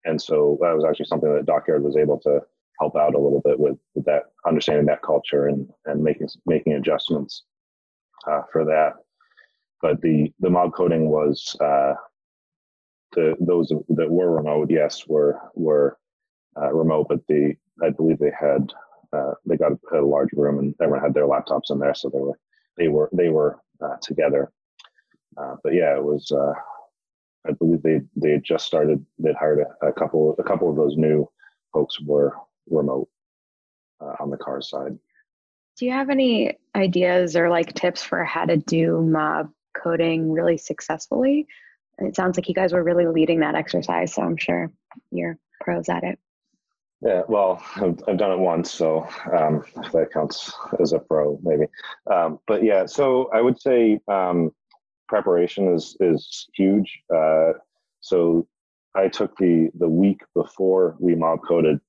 and 0.04 0.20
so 0.20 0.58
that 0.60 0.74
was 0.74 0.84
actually 0.84 1.06
something 1.06 1.32
that 1.32 1.46
Dockyard 1.46 1.82
was 1.82 1.96
able 1.96 2.18
to 2.20 2.40
help 2.80 2.96
out 2.96 3.14
a 3.14 3.18
little 3.18 3.40
bit 3.44 3.58
with, 3.58 3.76
with 3.94 4.04
that 4.04 4.24
understanding 4.46 4.86
that 4.86 5.02
culture 5.02 5.48
and 5.48 5.68
and 5.86 6.02
making 6.02 6.28
making 6.46 6.74
adjustments 6.74 7.44
uh, 8.26 8.42
for 8.52 8.64
that. 8.64 8.94
But 9.82 10.00
the 10.00 10.32
the 10.40 10.50
mob 10.50 10.72
coding 10.74 11.08
was 11.08 11.56
the 11.58 13.34
those 13.40 13.72
that 13.88 14.10
were 14.10 14.36
remote, 14.36 14.70
yes, 14.70 15.06
were 15.06 15.40
were 15.54 15.96
remote, 16.56 17.06
but 17.08 17.26
the 17.28 17.54
I 17.82 17.90
believe 17.90 18.18
they 18.18 18.32
had 18.38 18.72
uh, 19.12 19.32
they 19.46 19.56
got 19.56 19.72
a, 19.72 20.00
a, 20.00 20.04
large 20.04 20.32
room 20.32 20.58
and 20.58 20.74
everyone 20.80 21.02
had 21.02 21.14
their 21.14 21.26
laptops 21.26 21.70
in 21.70 21.78
there, 21.78 21.94
so 21.94 22.10
they 22.10 22.18
were 22.20 22.38
they 22.76 22.88
were 22.88 23.10
they 23.12 23.28
were 23.28 23.58
uh, 23.80 23.96
together. 24.02 24.50
Uh, 25.36 25.56
but 25.62 25.74
yeah, 25.74 25.94
it 25.94 26.02
was. 26.02 26.30
Uh, 26.30 26.52
I 27.46 27.52
believe 27.52 27.82
they 27.82 28.00
they 28.16 28.32
had 28.32 28.44
just 28.44 28.66
started. 28.66 29.04
They'd 29.18 29.36
hired 29.36 29.60
a, 29.60 29.86
a 29.86 29.92
couple 29.92 30.34
a 30.38 30.42
couple 30.42 30.68
of 30.68 30.76
those 30.76 30.96
new 30.96 31.28
folks 31.72 32.00
were 32.00 32.34
remote 32.70 33.08
uh, 34.00 34.14
on 34.20 34.30
the 34.30 34.36
car 34.36 34.60
side. 34.60 34.98
Do 35.78 35.86
you 35.86 35.92
have 35.92 36.10
any 36.10 36.58
ideas 36.74 37.36
or 37.36 37.48
like 37.48 37.74
tips 37.74 38.02
for 38.02 38.24
how 38.24 38.44
to 38.44 38.56
do 38.56 39.00
mob 39.02 39.50
coding 39.80 40.32
really 40.32 40.58
successfully? 40.58 41.46
It 41.98 42.16
sounds 42.16 42.36
like 42.36 42.48
you 42.48 42.54
guys 42.54 42.72
were 42.72 42.82
really 42.82 43.06
leading 43.06 43.40
that 43.40 43.54
exercise, 43.54 44.14
so 44.14 44.22
I'm 44.22 44.36
sure 44.36 44.72
you're 45.10 45.38
pros 45.60 45.88
at 45.88 46.04
it. 46.04 46.18
Yeah, 47.00 47.22
well, 47.28 47.62
I've, 47.76 48.00
I've 48.08 48.18
done 48.18 48.32
it 48.32 48.38
once, 48.38 48.72
so 48.72 49.06
um, 49.36 49.64
if 49.84 49.92
that 49.92 50.12
counts 50.12 50.52
as 50.80 50.92
a 50.92 50.98
pro, 50.98 51.38
maybe. 51.42 51.66
Um, 52.12 52.40
but 52.48 52.64
yeah, 52.64 52.86
so 52.86 53.30
I 53.32 53.40
would 53.40 53.60
say 53.60 54.00
um, 54.08 54.50
preparation 55.08 55.72
is 55.72 55.96
is 56.00 56.48
huge. 56.54 57.00
Uh, 57.14 57.52
so 58.00 58.48
I 58.96 59.06
took 59.08 59.36
the 59.36 59.70
the 59.78 59.88
week 59.88 60.22
before 60.34 60.96
we 60.98 61.14
mob 61.14 61.40
coded 61.46 61.80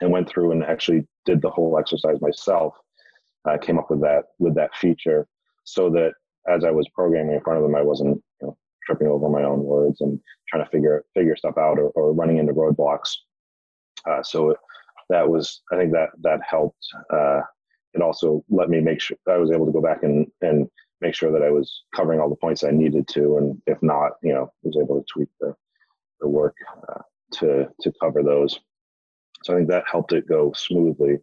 and 0.00 0.10
went 0.10 0.28
through 0.28 0.52
and 0.52 0.64
actually 0.64 1.06
did 1.24 1.40
the 1.42 1.50
whole 1.50 1.78
exercise 1.78 2.20
myself. 2.20 2.74
I 3.44 3.58
came 3.58 3.78
up 3.78 3.90
with 3.90 4.00
that 4.00 4.24
with 4.38 4.54
that 4.56 4.74
feature 4.74 5.26
so 5.64 5.90
that 5.90 6.12
as 6.48 6.64
I 6.64 6.70
was 6.70 6.88
programming 6.94 7.34
in 7.34 7.40
front 7.40 7.58
of 7.58 7.62
them, 7.62 7.74
I 7.74 7.82
wasn't 7.82 8.22
you 8.40 8.46
know, 8.46 8.56
tripping 8.84 9.08
over 9.08 9.28
my 9.28 9.42
own 9.42 9.62
words 9.62 10.00
and 10.00 10.20
trying 10.48 10.64
to 10.64 10.70
figure 10.70 11.04
figure 11.14 11.36
stuff 11.36 11.58
out 11.58 11.78
or, 11.78 11.90
or 11.90 12.12
running 12.12 12.38
into 12.38 12.52
roadblocks. 12.52 13.14
Uh, 14.08 14.22
so 14.22 14.54
that 15.08 15.28
was, 15.28 15.62
I 15.72 15.76
think 15.76 15.92
that 15.92 16.10
that 16.22 16.40
helped. 16.48 16.84
Uh, 17.12 17.40
it 17.94 18.02
also 18.02 18.44
let 18.50 18.68
me 18.68 18.80
make 18.80 19.00
sure 19.00 19.16
I 19.28 19.38
was 19.38 19.50
able 19.50 19.66
to 19.66 19.72
go 19.72 19.80
back 19.80 20.02
and 20.02 20.26
and 20.42 20.68
make 21.00 21.14
sure 21.14 21.32
that 21.32 21.42
I 21.42 21.50
was 21.50 21.84
covering 21.94 22.20
all 22.20 22.28
the 22.28 22.36
points 22.36 22.64
I 22.64 22.70
needed 22.70 23.06
to, 23.08 23.38
and 23.38 23.60
if 23.66 23.82
not, 23.82 24.12
you 24.22 24.32
know, 24.32 24.52
was 24.62 24.76
able 24.80 25.00
to 25.00 25.06
tweak 25.12 25.28
the 25.40 25.54
the 26.20 26.28
work 26.28 26.54
uh, 26.88 27.00
to 27.34 27.68
to 27.80 27.92
cover 28.00 28.22
those. 28.22 28.60
So 29.44 29.52
I 29.52 29.56
think 29.56 29.68
that 29.68 29.84
helped 29.90 30.12
it 30.12 30.28
go 30.28 30.52
smoothly 30.54 31.18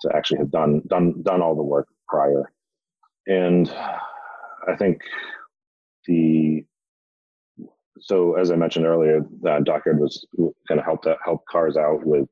to 0.00 0.16
actually 0.16 0.38
have 0.38 0.50
done 0.50 0.82
done 0.86 1.22
done 1.22 1.42
all 1.42 1.54
the 1.54 1.62
work 1.62 1.88
prior. 2.08 2.50
And 3.26 3.70
I 4.68 4.76
think 4.76 5.02
the 6.06 6.64
so 8.00 8.34
as 8.34 8.50
I 8.50 8.56
mentioned 8.56 8.86
earlier, 8.86 9.26
uh, 9.46 9.60
Dockyard 9.60 10.00
was 10.00 10.26
kind 10.66 10.80
of 10.80 10.84
helped 10.84 11.06
help 11.24 11.44
cars 11.46 11.76
out 11.76 12.04
with 12.04 12.28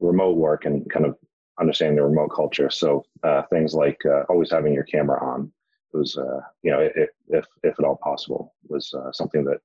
remote 0.00 0.36
work 0.36 0.64
and 0.64 0.88
kind 0.90 1.06
of 1.06 1.16
understanding 1.60 1.96
the 1.96 2.02
remote 2.02 2.30
culture. 2.34 2.68
So 2.70 3.04
uh, 3.22 3.42
things 3.50 3.74
like 3.74 3.98
uh, 4.04 4.22
always 4.28 4.50
having 4.50 4.72
your 4.72 4.84
camera 4.84 5.22
on 5.24 5.52
was, 5.92 6.16
uh, 6.16 6.40
you 6.62 6.70
know, 6.70 6.80
if, 6.80 7.10
if 7.28 7.44
if 7.62 7.78
at 7.78 7.84
all 7.84 7.98
possible, 8.02 8.54
was 8.68 8.92
uh, 8.94 9.12
something 9.12 9.44
that 9.44 9.58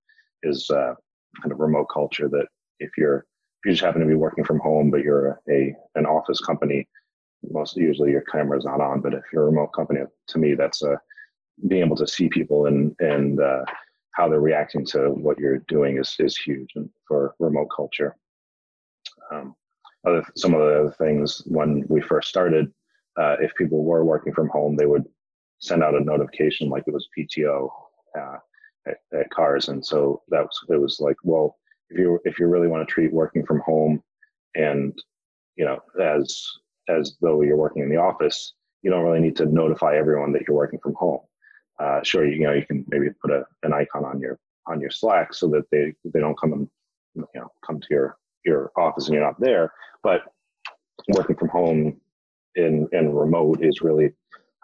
is 0.43 0.69
uh, 0.69 0.93
kind 1.41 1.51
of 1.51 1.59
remote 1.59 1.87
culture. 1.91 2.29
That 2.29 2.47
if 2.79 2.91
you're 2.97 3.25
you 3.67 3.73
just 3.73 3.83
happen 3.83 4.01
to 4.01 4.07
be 4.07 4.15
working 4.15 4.45
from 4.45 4.59
home, 4.59 4.89
but 4.89 5.01
you're 5.01 5.39
a 5.49 5.75
an 5.95 6.05
office 6.05 6.39
company, 6.39 6.87
most 7.51 7.75
usually 7.75 8.11
your 8.11 8.21
camera's 8.21 8.65
not 8.65 8.81
on. 8.81 9.01
But 9.01 9.13
if 9.13 9.23
you're 9.31 9.43
a 9.43 9.47
remote 9.47 9.73
company, 9.73 10.01
to 10.27 10.37
me, 10.39 10.55
that's 10.55 10.81
a 10.83 10.99
being 11.67 11.83
able 11.83 11.97
to 11.97 12.07
see 12.07 12.29
people 12.29 12.67
and 12.67 12.95
and 12.99 13.41
uh, 13.41 13.65
how 14.11 14.29
they're 14.29 14.39
reacting 14.39 14.85
to 14.85 15.09
what 15.09 15.37
you're 15.37 15.59
doing 15.67 15.97
is 15.97 16.15
is 16.19 16.37
huge 16.37 16.69
and 16.75 16.89
for 17.07 17.35
remote 17.39 17.67
culture. 17.75 18.15
Um, 19.31 19.53
other 20.05 20.23
some 20.35 20.53
of 20.53 20.61
the 20.61 20.79
other 20.79 20.95
things 20.97 21.43
when 21.45 21.83
we 21.89 22.01
first 22.01 22.29
started, 22.29 22.71
uh, 23.19 23.35
if 23.41 23.53
people 23.55 23.83
were 23.83 24.05
working 24.05 24.33
from 24.33 24.47
home, 24.49 24.77
they 24.77 24.85
would 24.85 25.05
send 25.59 25.83
out 25.83 25.95
a 25.95 25.99
notification 25.99 26.69
like 26.69 26.83
it 26.87 26.93
was 26.93 27.09
PTO 27.17 27.69
uh, 28.17 28.37
at, 28.87 28.97
at, 29.13 29.29
cars, 29.29 29.67
and 29.67 29.85
so 29.85 30.21
that 30.29 30.43
was 30.43 30.59
it 30.69 30.79
was 30.79 30.99
like, 31.01 31.17
well, 31.23 31.57
if 31.89 31.97
you 31.97 32.19
if 32.25 32.39
you 32.39 32.47
really 32.47 32.67
want 32.67 32.87
to 32.87 32.91
treat 32.91 33.13
working 33.13 33.45
from 33.45 33.59
home 33.61 34.01
and 34.55 34.97
you 35.55 35.65
know 35.65 35.79
as 36.01 36.45
as 36.89 37.17
though 37.21 37.41
you're 37.41 37.57
working 37.57 37.83
in 37.83 37.89
the 37.89 37.97
office, 37.97 38.53
you 38.81 38.89
don't 38.89 39.03
really 39.03 39.19
need 39.19 39.35
to 39.37 39.45
notify 39.45 39.95
everyone 39.95 40.31
that 40.33 40.43
you're 40.47 40.55
working 40.55 40.79
from 40.81 40.93
home. 40.95 41.19
Uh, 41.79 42.01
sure, 42.03 42.25
you, 42.25 42.35
you 42.35 42.43
know 42.43 42.53
you 42.53 42.65
can 42.65 42.85
maybe 42.87 43.07
put 43.21 43.31
a, 43.31 43.43
an 43.63 43.73
icon 43.73 44.05
on 44.05 44.19
your 44.19 44.39
on 44.65 44.81
your 44.81 44.89
Slack 44.89 45.33
so 45.33 45.47
that 45.49 45.63
they 45.71 45.93
they 46.13 46.19
don't 46.19 46.39
come 46.39 46.53
and 46.53 46.67
you 47.15 47.25
know 47.35 47.51
come 47.65 47.79
to 47.79 47.87
your 47.89 48.17
your 48.45 48.71
office 48.77 49.07
and 49.07 49.15
you're 49.15 49.23
not 49.23 49.39
there. 49.39 49.71
But 50.03 50.21
working 51.09 51.35
from 51.35 51.49
home 51.49 51.99
in 52.55 52.87
in 52.91 53.13
remote 53.13 53.63
is 53.63 53.81
really 53.81 54.11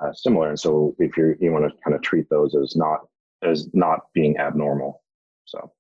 uh, 0.03 0.13
similar. 0.13 0.49
And 0.49 0.59
so 0.59 0.95
if 0.99 1.17
you 1.17 1.35
you 1.39 1.51
want 1.51 1.65
to 1.65 1.77
kind 1.83 1.95
of 1.95 2.01
treat 2.01 2.29
those 2.29 2.55
as 2.55 2.75
not 2.75 3.01
as 3.43 3.69
not 3.73 3.99
being 4.13 4.37
abnormal. 4.37 5.01
So 5.45 5.71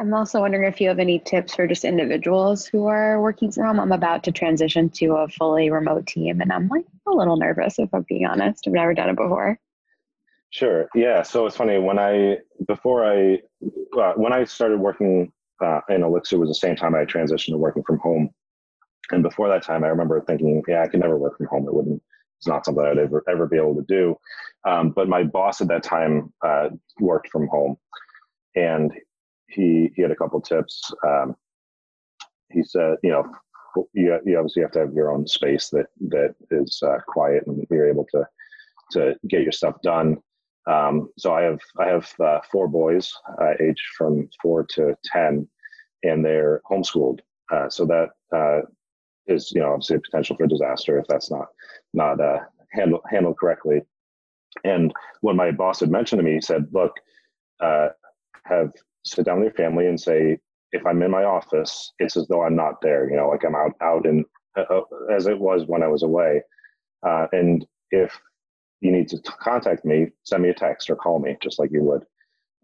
I'm 0.00 0.14
also 0.14 0.40
wondering 0.40 0.64
if 0.64 0.80
you 0.80 0.88
have 0.88 0.98
any 0.98 1.18
tips 1.18 1.54
for 1.54 1.66
just 1.66 1.84
individuals 1.84 2.64
who 2.64 2.86
are 2.86 3.20
working 3.20 3.52
from 3.52 3.66
home. 3.66 3.80
I'm 3.80 3.92
about 3.92 4.24
to 4.24 4.32
transition 4.32 4.88
to 4.90 5.16
a 5.16 5.28
fully 5.28 5.70
remote 5.70 6.06
team 6.06 6.40
and 6.40 6.50
I'm 6.50 6.68
like 6.68 6.86
a 7.06 7.10
little 7.10 7.36
nervous 7.36 7.78
if 7.78 7.92
I'm 7.92 8.06
being 8.08 8.24
honest. 8.24 8.66
I've 8.66 8.72
never 8.72 8.94
done 8.94 9.10
it 9.10 9.16
before. 9.16 9.58
Sure. 10.48 10.88
Yeah. 10.94 11.22
So 11.22 11.44
it's 11.44 11.56
funny 11.56 11.78
when 11.78 11.98
I 11.98 12.38
before 12.66 13.04
I 13.04 13.40
uh, 14.00 14.14
when 14.16 14.32
I 14.32 14.44
started 14.44 14.80
working 14.80 15.32
uh, 15.62 15.80
in 15.90 16.02
Elixir 16.02 16.38
was 16.38 16.48
the 16.48 16.54
same 16.54 16.76
time 16.76 16.94
I 16.94 17.04
transitioned 17.04 17.52
to 17.52 17.58
working 17.58 17.82
from 17.86 17.98
home. 17.98 18.30
And 19.10 19.22
before 19.22 19.48
that 19.50 19.62
time, 19.62 19.84
I 19.84 19.88
remember 19.88 20.22
thinking, 20.22 20.62
yeah, 20.66 20.82
I 20.82 20.88
could 20.88 21.00
never 21.00 21.18
work 21.18 21.36
from 21.36 21.46
home. 21.46 21.68
It 21.68 21.74
wouldn't. 21.74 22.02
It's 22.38 22.46
not 22.46 22.64
something 22.64 22.82
I'd 22.82 22.96
ever 22.96 23.22
ever 23.28 23.46
be 23.46 23.58
able 23.58 23.74
to 23.74 23.84
do. 23.86 24.16
Um, 24.66 24.90
but 24.92 25.08
my 25.08 25.24
boss 25.24 25.60
at 25.60 25.68
that 25.68 25.82
time 25.82 26.32
uh, 26.42 26.70
worked 26.98 27.28
from 27.28 27.48
home, 27.48 27.76
and 28.56 28.90
he 29.50 29.90
he 29.94 30.02
had 30.02 30.10
a 30.10 30.16
couple 30.16 30.40
tips. 30.40 30.92
Um, 31.06 31.36
he 32.50 32.62
said, 32.62 32.96
you 33.02 33.10
know, 33.10 33.24
you, 33.92 34.18
you 34.24 34.36
obviously 34.36 34.62
have 34.62 34.72
to 34.72 34.80
have 34.80 34.92
your 34.92 35.12
own 35.12 35.26
space 35.26 35.68
that 35.70 35.86
that 36.08 36.34
is 36.50 36.82
uh, 36.84 36.98
quiet 37.06 37.44
and 37.46 37.64
you're 37.70 37.88
able 37.88 38.06
to 38.12 38.24
to 38.92 39.14
get 39.28 39.42
your 39.42 39.52
stuff 39.52 39.80
done. 39.82 40.18
Um, 40.66 41.10
so 41.18 41.32
I 41.34 41.42
have 41.42 41.60
I 41.78 41.86
have 41.86 42.12
uh, 42.20 42.40
four 42.50 42.68
boys, 42.68 43.12
uh, 43.40 43.52
aged 43.60 43.86
from 43.96 44.28
four 44.42 44.64
to 44.74 44.96
ten, 45.04 45.48
and 46.02 46.24
they're 46.24 46.60
homeschooled. 46.70 47.20
Uh, 47.52 47.68
so 47.68 47.86
that 47.86 48.10
uh, 48.34 48.60
is 49.26 49.50
you 49.52 49.60
know 49.60 49.72
obviously 49.72 49.96
a 49.96 50.00
potential 50.00 50.36
for 50.36 50.46
disaster 50.46 50.98
if 50.98 51.06
that's 51.08 51.30
not 51.30 51.46
not 51.94 52.20
uh, 52.20 52.40
handled 52.72 53.02
handled 53.10 53.38
correctly. 53.38 53.82
And 54.64 54.92
when 55.20 55.36
my 55.36 55.52
boss 55.52 55.80
had 55.80 55.90
mentioned 55.90 56.18
to 56.18 56.24
me, 56.24 56.34
he 56.34 56.40
said, 56.40 56.66
"Look, 56.72 56.92
have 57.60 58.72
sit 59.04 59.24
down 59.24 59.40
with 59.40 59.46
your 59.46 59.54
family 59.54 59.86
and 59.86 60.00
say 60.00 60.38
if 60.72 60.86
I'm 60.86 61.02
in 61.02 61.10
my 61.10 61.24
office, 61.24 61.92
it's 61.98 62.16
as 62.16 62.26
though 62.28 62.44
I'm 62.44 62.56
not 62.56 62.80
there. 62.80 63.10
You 63.10 63.16
know, 63.16 63.28
like 63.28 63.44
I'm 63.44 63.54
out 63.54 63.72
out 63.80 64.06
in 64.06 64.24
as 65.14 65.26
it 65.26 65.38
was 65.38 65.64
when 65.66 65.82
I 65.82 65.88
was 65.88 66.02
away. 66.02 66.42
and 67.02 67.66
if 67.90 68.18
you 68.80 68.90
need 68.92 69.08
to 69.08 69.18
contact 69.20 69.84
me, 69.84 70.08
send 70.24 70.42
me 70.42 70.48
a 70.48 70.54
text 70.54 70.90
or 70.90 70.96
call 70.96 71.18
me, 71.18 71.36
just 71.42 71.58
like 71.58 71.70
you 71.72 71.82
would. 71.82 72.04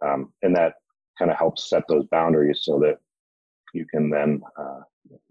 Um, 0.03 0.33
and 0.42 0.55
that 0.57 0.75
kind 1.18 1.31
of 1.31 1.37
helps 1.37 1.68
set 1.68 1.85
those 1.88 2.07
boundaries 2.07 2.61
so 2.62 2.79
that 2.81 2.99
you 3.75 3.87
can 3.87 4.11
then, 4.11 4.40
uh, 4.59 4.81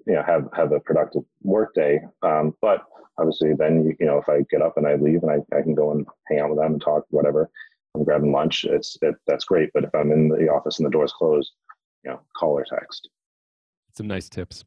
you 0.05 0.13
know, 0.13 0.23
have, 0.23 0.47
have 0.53 0.71
a 0.71 0.79
productive 0.79 1.23
work 1.41 1.73
day. 1.73 1.99
Um, 2.21 2.55
but 2.61 2.83
obviously 3.17 3.53
then, 3.57 3.85
you, 3.85 3.95
you 3.99 4.05
know, 4.05 4.17
if 4.17 4.29
I 4.29 4.41
get 4.49 4.61
up 4.61 4.77
and 4.77 4.87
I 4.87 4.95
leave 4.95 5.23
and 5.23 5.31
I, 5.31 5.57
I 5.57 5.61
can 5.61 5.73
go 5.73 5.91
and 5.91 6.05
hang 6.27 6.39
out 6.39 6.49
with 6.49 6.59
them 6.59 6.73
and 6.73 6.81
talk, 6.81 7.05
whatever, 7.09 7.49
I'm 7.95 8.03
grabbing 8.03 8.31
lunch, 8.31 8.65
it's, 8.65 8.97
it, 9.01 9.15
that's 9.27 9.45
great. 9.45 9.69
But 9.73 9.85
if 9.85 9.95
I'm 9.95 10.11
in 10.11 10.29
the 10.29 10.49
office 10.49 10.79
and 10.79 10.85
the 10.85 10.91
door's 10.91 11.13
closed, 11.13 11.53
you 12.03 12.11
know, 12.11 12.19
call 12.37 12.51
or 12.51 12.65
text. 12.65 13.09
Some 13.95 14.07
nice 14.07 14.29
tips. 14.29 14.63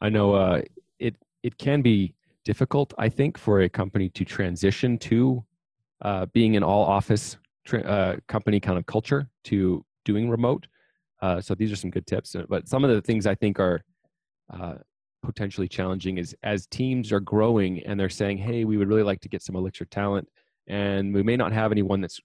I 0.00 0.08
know 0.08 0.34
uh, 0.34 0.62
it, 0.98 1.16
it 1.42 1.58
can 1.58 1.82
be 1.82 2.14
difficult, 2.44 2.94
I 2.98 3.08
think, 3.08 3.36
for 3.36 3.62
a 3.62 3.68
company 3.68 4.08
to 4.10 4.24
transition 4.24 4.98
to 4.98 5.44
uh, 6.02 6.26
being 6.26 6.56
an 6.56 6.62
all 6.62 6.84
office 6.84 7.36
tra- 7.64 7.82
uh, 7.82 8.16
company 8.28 8.60
kind 8.60 8.78
of 8.78 8.86
culture 8.86 9.28
to 9.44 9.84
doing 10.04 10.30
remote. 10.30 10.66
Uh, 11.20 11.40
so 11.40 11.54
these 11.54 11.72
are 11.72 11.76
some 11.76 11.90
good 11.90 12.06
tips. 12.06 12.34
Uh, 12.34 12.44
but 12.48 12.68
some 12.68 12.84
of 12.84 12.90
the 12.90 13.02
things 13.02 13.26
I 13.26 13.34
think 13.34 13.58
are 13.58 13.82
uh, 14.52 14.74
potentially 15.22 15.68
challenging 15.68 16.18
is 16.18 16.34
as 16.42 16.66
teams 16.66 17.12
are 17.12 17.20
growing 17.20 17.82
and 17.84 17.98
they're 17.98 18.08
saying, 18.08 18.38
"Hey, 18.38 18.64
we 18.64 18.76
would 18.76 18.88
really 18.88 19.02
like 19.02 19.20
to 19.20 19.28
get 19.28 19.42
some 19.42 19.56
Elixir 19.56 19.84
talent, 19.86 20.28
and 20.68 21.12
we 21.12 21.22
may 21.22 21.36
not 21.36 21.52
have 21.52 21.72
anyone 21.72 22.00
that's 22.00 22.20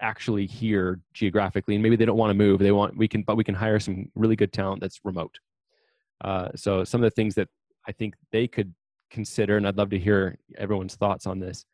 actually 0.00 0.46
here 0.46 1.00
geographically, 1.14 1.74
and 1.74 1.82
maybe 1.82 1.96
they 1.96 2.04
don't 2.04 2.16
want 2.16 2.30
to 2.30 2.34
move. 2.34 2.58
They 2.58 2.72
want 2.72 2.96
we 2.96 3.08
can, 3.08 3.22
but 3.22 3.36
we 3.36 3.44
can 3.44 3.54
hire 3.54 3.80
some 3.80 4.10
really 4.14 4.36
good 4.36 4.52
talent 4.52 4.80
that's 4.80 5.00
remote." 5.04 5.38
Uh, 6.22 6.48
so 6.54 6.84
some 6.84 7.02
of 7.02 7.10
the 7.10 7.14
things 7.14 7.34
that 7.36 7.48
I 7.86 7.92
think 7.92 8.14
they 8.32 8.46
could 8.46 8.74
consider, 9.10 9.56
and 9.56 9.66
I'd 9.66 9.76
love 9.76 9.90
to 9.90 9.98
hear 9.98 10.38
everyone's 10.58 10.96
thoughts 10.96 11.26
on 11.26 11.40
this, 11.40 11.64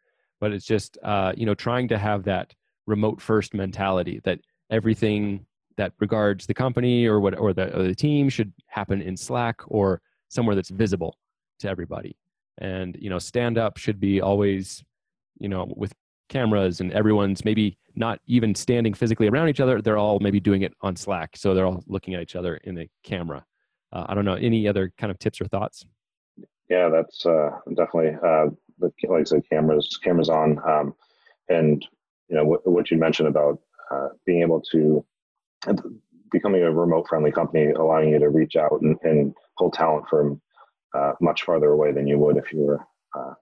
but 0.41 0.53
it's 0.53 0.67
just 0.67 0.99
uh, 1.03 1.33
you 1.37 1.47
know 1.47 1.55
trying 1.55 1.89
to 1.89 1.99
have 1.99 2.25
that 2.25 2.55
remote 2.87 3.21
first 3.21 3.55
mentality 3.55 4.21
that 4.25 4.41
everything 4.71 5.45
that 5.77 5.93
regards 6.01 6.47
the 6.47 6.55
company 6.55 7.07
or 7.07 7.21
what 7.21 7.39
or 7.39 7.53
the, 7.53 7.77
or 7.77 7.83
the 7.85 7.95
team 7.95 8.29
should 8.29 8.53
happen 8.67 9.03
in 9.03 9.17
slack 9.17 9.61
or 9.69 10.01
somewhere 10.29 10.57
that's 10.57 10.71
visible 10.71 11.19
to 11.59 11.69
everybody 11.69 12.17
and 12.59 12.97
you 13.01 13.11
know 13.11 13.19
stand 13.19 13.59
up 13.59 13.77
should 13.77 14.01
be 14.01 14.21
always 14.21 14.85
you 15.39 15.49
know 15.49 15.73
with 15.77 15.93
cameras 16.29 16.81
and 16.81 16.93
everyone's 16.93 17.45
maybe 17.45 17.77
not 17.97 18.21
even 18.27 18.55
standing 18.55 18.95
physically 18.95 19.29
around 19.29 19.49
each 19.49 19.61
other. 19.61 19.81
They're 19.81 19.99
all 19.99 20.19
maybe 20.21 20.41
doing 20.41 20.63
it 20.63 20.75
on 20.83 20.97
Slack, 20.97 21.37
so 21.37 21.55
they're 21.55 21.67
all 21.67 21.83
looking 21.87 22.15
at 22.15 22.23
each 22.23 22.37
other 22.37 22.57
in 22.65 22.75
the 22.75 22.89
camera. 23.03 23.45
Uh, 23.93 24.05
I 24.09 24.15
don't 24.15 24.25
know 24.25 24.35
any 24.35 24.69
other 24.69 24.93
kind 24.99 25.11
of 25.11 25.19
tips 25.19 25.41
or 25.41 25.47
thoughts. 25.47 25.87
Yeah, 26.69 26.89
that's 26.89 27.25
uh, 27.25 27.51
definitely 27.69 28.17
uh, 28.23 28.51
the 28.79 28.93
like 29.09 29.21
I 29.21 29.25
said, 29.25 29.43
cameras 29.51 29.99
cameras 30.03 30.29
on, 30.29 30.59
um, 30.69 30.95
and 31.49 31.87
you 32.29 32.37
know 32.37 32.45
what, 32.45 32.67
what 32.67 32.91
you 32.91 32.99
mentioned 32.99 33.29
about 33.29 33.61
uh, 33.91 34.09
being 34.25 34.43
able 34.43 34.61
to 34.73 35.05
becoming 36.31 36.63
a 36.63 36.71
remote 36.71 37.07
friendly 37.09 37.33
company, 37.33 37.71
allowing 37.71 38.11
you 38.11 38.19
to 38.19 38.29
reach 38.29 38.57
out 38.57 38.81
and, 38.83 38.97
and 39.03 39.35
pull 39.59 39.71
talent 39.71 40.07
from 40.09 40.41
uh, 40.95 41.13
much 41.21 41.43
farther 41.45 41.71
away 41.71 41.93
than 41.93 42.07
you 42.07 42.19
would 42.19 42.37
if 42.37 42.53
you 42.53 42.61
were 42.61 42.81
uh, 43.17 43.35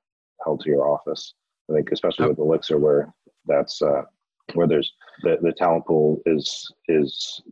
held 0.45 0.61
to 0.61 0.69
your 0.69 0.88
office. 0.88 1.35
I 1.71 1.75
think, 1.75 1.90
especially 1.93 2.29
with 2.29 2.38
Elixir, 2.38 2.79
where 2.79 3.12
that's 3.47 3.81
uh, 3.81 4.03
where 4.52 4.66
there's 4.66 4.92
the, 5.22 5.37
the 5.40 5.52
talent 5.52 5.87
pool 5.87 6.20
is 6.26 6.70
is 6.88 7.42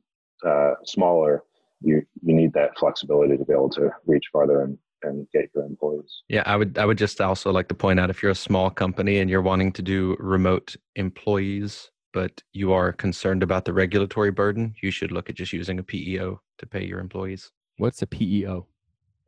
uh, 0.47 0.73
smaller. 0.85 1.43
You 1.81 2.03
you 2.23 2.35
need 2.35 2.53
that 2.53 2.79
flexibility 2.79 3.37
to 3.37 3.45
be 3.45 3.53
able 3.53 3.71
to 3.71 3.91
reach 4.07 4.25
farther 4.33 4.63
and 4.63 4.79
and 5.03 5.27
get 5.33 5.51
your 5.55 5.65
employees. 5.65 6.23
Yeah, 6.29 6.43
I 6.47 6.57
would 6.57 6.79
I 6.79 6.85
would 6.85 6.99
just 6.99 7.21
also 7.21 7.51
like 7.51 7.69
to 7.69 7.75
point 7.75 7.99
out 7.99 8.11
if 8.11 8.23
you're 8.23 8.33
a 8.33 8.37
small 8.37 8.71
company 8.71 9.19
and 9.19 9.29
you're 9.29 9.43
wanting 9.43 9.73
to 9.73 9.83
do 9.83 10.17
remote 10.19 10.77
employees, 10.97 11.91
but 12.13 12.43
you 12.53 12.73
are 12.73 12.93
concerned 12.93 13.43
about 13.43 13.65
the 13.65 13.73
regulatory 13.73 14.31
burden, 14.31 14.75
you 14.83 14.91
should 14.91 15.13
look 15.13 15.29
at 15.29 15.37
just 15.37 15.53
using 15.53 15.79
a 15.79 15.83
PEO 15.83 16.41
to 16.59 16.67
pay 16.67 16.85
your 16.85 17.01
employees. 17.01 17.51
What's 17.79 18.03
a 18.03 18.07
PEO? 18.07 18.67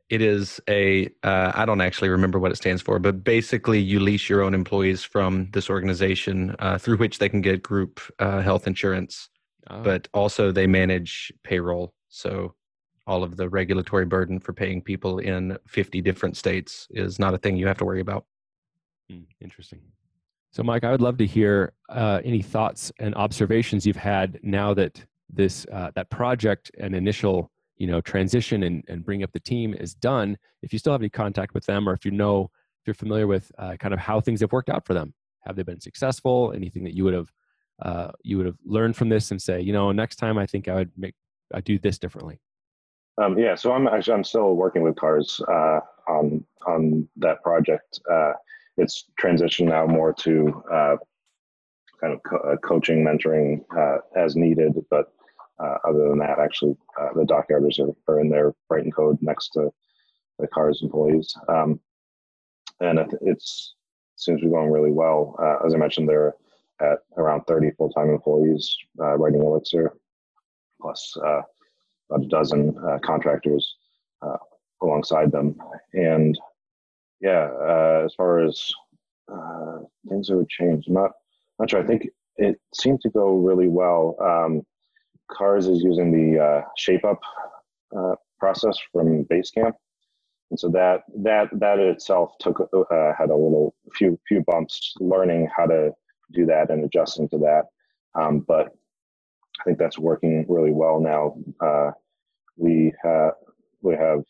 It 0.09 0.21
is 0.21 0.61
a 0.69 1.09
uh, 1.23 1.51
I 1.55 1.65
don't 1.65 1.81
actually 1.81 2.09
remember 2.09 2.37
what 2.37 2.51
it 2.51 2.57
stands 2.57 2.81
for, 2.81 2.99
but 2.99 3.23
basically 3.23 3.79
you 3.79 3.99
lease 3.99 4.29
your 4.29 4.41
own 4.41 4.53
employees 4.53 5.03
from 5.03 5.49
this 5.51 5.69
organization 5.69 6.55
uh, 6.59 6.77
through 6.77 6.97
which 6.97 7.17
they 7.17 7.29
can 7.29 7.41
get 7.41 7.63
group 7.63 7.99
uh, 8.19 8.41
health 8.41 8.67
insurance, 8.67 9.29
oh. 9.69 9.81
but 9.81 10.07
also 10.13 10.51
they 10.51 10.67
manage 10.67 11.33
payroll. 11.43 11.93
So 12.09 12.53
all 13.07 13.23
of 13.23 13.37
the 13.37 13.49
regulatory 13.49 14.05
burden 14.05 14.39
for 14.39 14.53
paying 14.53 14.81
people 14.81 15.19
in 15.19 15.57
50 15.67 16.01
different 16.01 16.37
states 16.37 16.87
is 16.91 17.19
not 17.19 17.33
a 17.33 17.37
thing 17.37 17.57
you 17.57 17.67
have 17.67 17.77
to 17.77 17.85
worry 17.85 18.01
about. 18.01 18.25
Hmm, 19.09 19.23
interesting. 19.41 19.81
So, 20.51 20.63
Mike, 20.63 20.83
I 20.83 20.91
would 20.91 21.01
love 21.01 21.17
to 21.17 21.25
hear 21.25 21.73
uh, 21.89 22.21
any 22.23 22.41
thoughts 22.41 22.91
and 22.99 23.13
observations 23.15 23.85
you've 23.85 23.97
had 23.97 24.39
now 24.41 24.73
that 24.73 25.03
this 25.29 25.65
uh, 25.71 25.91
that 25.95 26.09
project 26.09 26.71
and 26.79 26.95
initial 26.95 27.51
you 27.77 27.87
know 27.87 28.01
transition 28.01 28.63
and, 28.63 28.83
and 28.87 29.05
bring 29.05 29.23
up 29.23 29.31
the 29.31 29.39
team 29.39 29.73
is 29.73 29.93
done. 29.93 30.37
If 30.61 30.73
you 30.73 30.79
still 30.79 30.93
have 30.93 31.01
any 31.01 31.09
contact 31.09 31.53
with 31.53 31.65
them, 31.65 31.87
or 31.87 31.93
if 31.93 32.05
you 32.05 32.11
know 32.11 32.49
if 32.81 32.87
you're 32.87 32.93
familiar 32.93 33.27
with 33.27 33.51
uh, 33.57 33.75
kind 33.79 33.93
of 33.93 33.99
how 33.99 34.19
things 34.19 34.41
have 34.41 34.51
worked 34.51 34.69
out 34.69 34.85
for 34.85 34.93
them, 34.93 35.13
have 35.41 35.55
they 35.55 35.63
been 35.63 35.81
successful? 35.81 36.53
Anything 36.55 36.83
that 36.83 36.93
you 36.93 37.03
would 37.03 37.13
have 37.13 37.31
uh, 37.81 38.11
you 38.23 38.37
would 38.37 38.45
have 38.45 38.57
learned 38.65 38.95
from 38.95 39.09
this 39.09 39.31
and 39.31 39.41
say, 39.41 39.59
you 39.59 39.73
know, 39.73 39.91
next 39.91 40.15
time 40.15 40.37
I 40.37 40.45
think 40.45 40.67
I 40.67 40.75
would 40.75 40.91
make 40.97 41.15
I 41.53 41.61
do 41.61 41.77
this 41.77 41.97
differently. 41.97 42.39
Um, 43.21 43.37
yeah, 43.37 43.55
so 43.55 43.71
I'm 43.71 43.87
actually 43.87 44.13
I'm 44.13 44.23
still 44.23 44.55
working 44.55 44.81
with 44.81 44.95
Cars 44.95 45.39
uh, 45.47 45.79
on 46.07 46.45
on 46.67 47.07
that 47.17 47.41
project. 47.43 47.99
Uh, 48.11 48.33
it's 48.77 49.05
transitioned 49.21 49.69
now 49.69 49.85
more 49.85 50.13
to 50.13 50.63
uh, 50.71 50.97
kind 52.01 52.13
of 52.13 52.23
co- 52.23 52.37
uh, 52.37 52.57
coaching, 52.57 53.05
mentoring 53.05 53.63
as 54.15 54.35
needed. 54.35 54.73
But 54.89 55.13
uh, 55.59 55.77
other 55.87 56.09
than 56.09 56.19
that, 56.19 56.39
actually, 56.39 56.75
the 57.15 57.23
dockyarders 57.23 57.79
are, 57.79 57.93
are 58.11 58.19
in 58.19 58.29
there 58.29 58.53
writing 58.69 58.91
code 58.91 59.17
next 59.21 59.49
to 59.49 59.71
the 60.39 60.47
Cars 60.47 60.81
employees, 60.83 61.33
um, 61.47 61.79
and 62.81 62.99
it, 62.99 63.07
it's 63.21 63.75
seems 64.17 64.39
to 64.39 64.47
be 64.47 64.51
going 64.51 64.71
really 64.71 64.91
well. 64.91 65.35
as 65.65 65.73
I 65.73 65.77
mentioned, 65.77 66.07
they're 66.07 66.33
at 66.81 66.99
around 67.17 67.43
30 67.43 67.71
full-time 67.77 68.09
employees 68.09 68.75
writing 68.97 69.41
Elixir, 69.41 69.93
plus 70.81 71.17
about 72.09 72.23
a 72.23 72.27
dozen 72.27 72.75
uh, 72.87 72.97
contractors 72.99 73.75
uh, 74.21 74.37
alongside 74.81 75.31
them. 75.31 75.55
And 75.93 76.37
yeah, 77.21 77.49
uh, 77.61 78.03
as 78.05 78.13
far 78.15 78.39
as 78.39 78.71
uh, 79.31 79.79
things 80.09 80.27
that 80.27 80.37
would 80.37 80.49
change, 80.49 80.85
I'm 80.87 80.93
not 80.93 81.11
not 81.59 81.69
sure. 81.69 81.81
I 81.81 81.87
think 81.87 82.07
it 82.37 82.59
seemed 82.73 83.01
to 83.01 83.09
go 83.09 83.37
really 83.37 83.67
well. 83.67 84.17
Um, 84.21 84.61
Cars 85.31 85.67
is 85.67 85.83
using 85.83 86.11
the 86.11 86.43
uh, 86.43 86.61
shape 86.77 87.03
up 87.05 87.19
uh, 87.95 88.15
process 88.39 88.77
from 88.91 89.25
Basecamp. 89.25 89.73
And 90.51 90.59
so 90.59 90.69
that 90.69 91.03
that 91.23 91.49
that 91.53 91.79
itself 91.79 92.33
took 92.39 92.69
had 93.17 93.29
a 93.29 93.35
little 93.35 93.73
few 93.93 94.19
few 94.27 94.43
bumps 94.45 94.93
learning 94.99 95.49
how 95.55 95.65
to 95.65 95.91
do 96.33 96.45
that 96.45 96.69
and 96.69 96.83
adjusting 96.83 97.27
to 97.29 97.37
that. 97.39 97.63
Um, 98.13 98.39
but 98.47 98.67
I 99.59 99.63
think 99.63 99.77
that's 99.79 99.97
working 99.97 100.45
really 100.47 100.71
well 100.71 100.99
now. 100.99 101.35
Uh, 101.59 101.91
we 102.57 102.93
have 103.03 103.33
we 103.81 103.95
have 103.95 104.23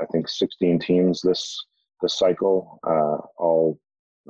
I 0.00 0.06
think 0.06 0.28
16 0.28 0.78
teams 0.78 1.22
this 1.22 1.64
this 2.02 2.18
cycle, 2.18 2.80
uh, 2.86 3.18
all 3.38 3.78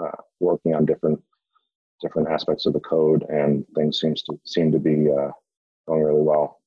uh, 0.00 0.10
working 0.40 0.74
on 0.74 0.84
different 0.84 1.20
different 2.00 2.28
aspects 2.28 2.66
of 2.66 2.72
the 2.72 2.80
code, 2.80 3.24
and 3.28 3.64
things 3.74 4.00
seems 4.00 4.22
to 4.24 4.38
seem 4.44 4.70
to 4.72 4.78
be 4.78 5.10
uh, 5.10 5.30
going 5.86 6.02
really 6.02 6.22
well. 6.22 6.60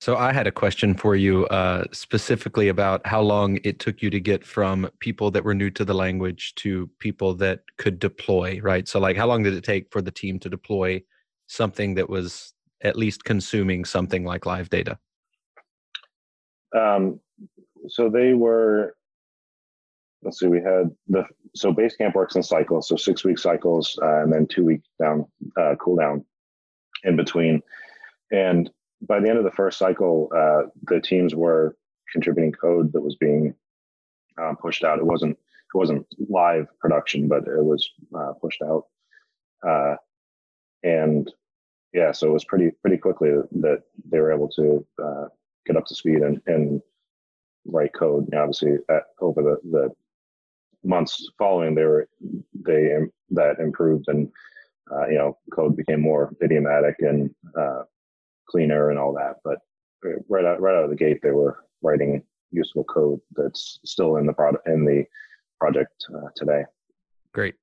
So 0.00 0.16
I 0.16 0.32
had 0.32 0.48
a 0.48 0.52
question 0.52 0.94
for 0.94 1.14
you 1.14 1.46
uh, 1.46 1.84
specifically 1.92 2.66
about 2.68 3.06
how 3.06 3.20
long 3.20 3.60
it 3.62 3.78
took 3.78 4.02
you 4.02 4.10
to 4.10 4.18
get 4.18 4.44
from 4.44 4.90
people 4.98 5.30
that 5.30 5.44
were 5.44 5.54
new 5.54 5.70
to 5.70 5.84
the 5.84 5.94
language 5.94 6.56
to 6.56 6.90
people 6.98 7.34
that 7.34 7.60
could 7.78 8.00
deploy, 8.00 8.58
right? 8.62 8.88
So 8.88 8.98
like 8.98 9.16
how 9.16 9.28
long 9.28 9.44
did 9.44 9.54
it 9.54 9.62
take 9.62 9.92
for 9.92 10.02
the 10.02 10.10
team 10.10 10.40
to 10.40 10.50
deploy 10.50 11.02
something 11.46 11.94
that 11.94 12.10
was 12.10 12.52
at 12.82 12.96
least 12.96 13.22
consuming 13.22 13.84
something 13.84 14.24
like 14.24 14.44
live 14.44 14.70
data? 14.70 14.98
Um, 16.76 17.20
so 17.88 18.08
they 18.08 18.34
were. 18.34 18.96
Let's 20.24 20.38
see. 20.38 20.46
We 20.46 20.58
had 20.58 20.90
the 21.08 21.24
so 21.54 21.72
Basecamp 21.72 22.14
works 22.14 22.36
in 22.36 22.42
cycles, 22.42 22.88
so 22.88 22.96
six 22.96 23.24
week 23.24 23.38
cycles, 23.38 23.98
uh, 24.02 24.22
and 24.22 24.32
then 24.32 24.46
two 24.46 24.64
week 24.64 24.82
down 25.00 25.26
uh, 25.56 25.74
cool 25.80 25.96
down 25.96 26.24
in 27.04 27.16
between. 27.16 27.62
And 28.32 28.70
by 29.02 29.20
the 29.20 29.28
end 29.28 29.38
of 29.38 29.44
the 29.44 29.50
first 29.50 29.78
cycle, 29.78 30.30
uh, 30.34 30.68
the 30.84 31.00
teams 31.00 31.34
were 31.34 31.76
contributing 32.10 32.52
code 32.52 32.92
that 32.92 33.00
was 33.00 33.16
being 33.16 33.54
uh, 34.40 34.54
pushed 34.60 34.84
out. 34.84 34.98
It 34.98 35.06
wasn't 35.06 35.32
it 35.32 35.78
wasn't 35.78 36.06
live 36.28 36.66
production, 36.80 37.28
but 37.28 37.46
it 37.46 37.64
was 37.64 37.88
uh, 38.16 38.32
pushed 38.40 38.62
out. 38.62 38.86
Uh, 39.66 39.96
and 40.82 41.32
yeah, 41.92 42.12
so 42.12 42.28
it 42.28 42.32
was 42.32 42.44
pretty 42.44 42.70
pretty 42.80 42.96
quickly 42.96 43.30
that 43.60 43.82
they 44.10 44.18
were 44.18 44.32
able 44.32 44.48
to 44.48 44.86
uh, 45.02 45.24
get 45.66 45.76
up 45.76 45.86
to 45.86 45.94
speed 45.94 46.18
and, 46.18 46.40
and 46.46 46.82
write 47.66 47.92
code. 47.94 48.28
And 48.32 48.40
obviously, 48.40 48.76
at, 48.88 49.04
over 49.20 49.42
the, 49.42 49.56
the 49.70 49.90
months 50.84 51.30
following, 51.38 51.74
they 51.74 51.84
were 51.84 52.08
they 52.54 52.96
that 53.30 53.58
improved 53.58 54.08
and 54.08 54.30
uh, 54.90 55.06
you 55.06 55.16
know 55.16 55.38
code 55.52 55.76
became 55.76 56.00
more 56.00 56.34
idiomatic 56.42 56.96
and 57.00 57.34
uh, 57.58 57.82
cleaner 58.52 58.90
and 58.90 58.98
all 58.98 59.12
that. 59.14 59.36
But 59.42 59.58
right 60.28 60.44
out 60.44 60.60
right 60.60 60.76
out 60.76 60.84
of 60.84 60.90
the 60.90 60.96
gate, 60.96 61.20
they 61.22 61.30
were 61.30 61.58
writing 61.82 62.22
useful 62.50 62.84
code 62.84 63.20
that's 63.34 63.80
still 63.84 64.16
in 64.16 64.26
the 64.26 64.32
product 64.32 64.68
in 64.68 64.84
the 64.84 65.04
project 65.60 65.92
uh, 66.14 66.28
today. 66.36 66.64
Great. 67.34 67.54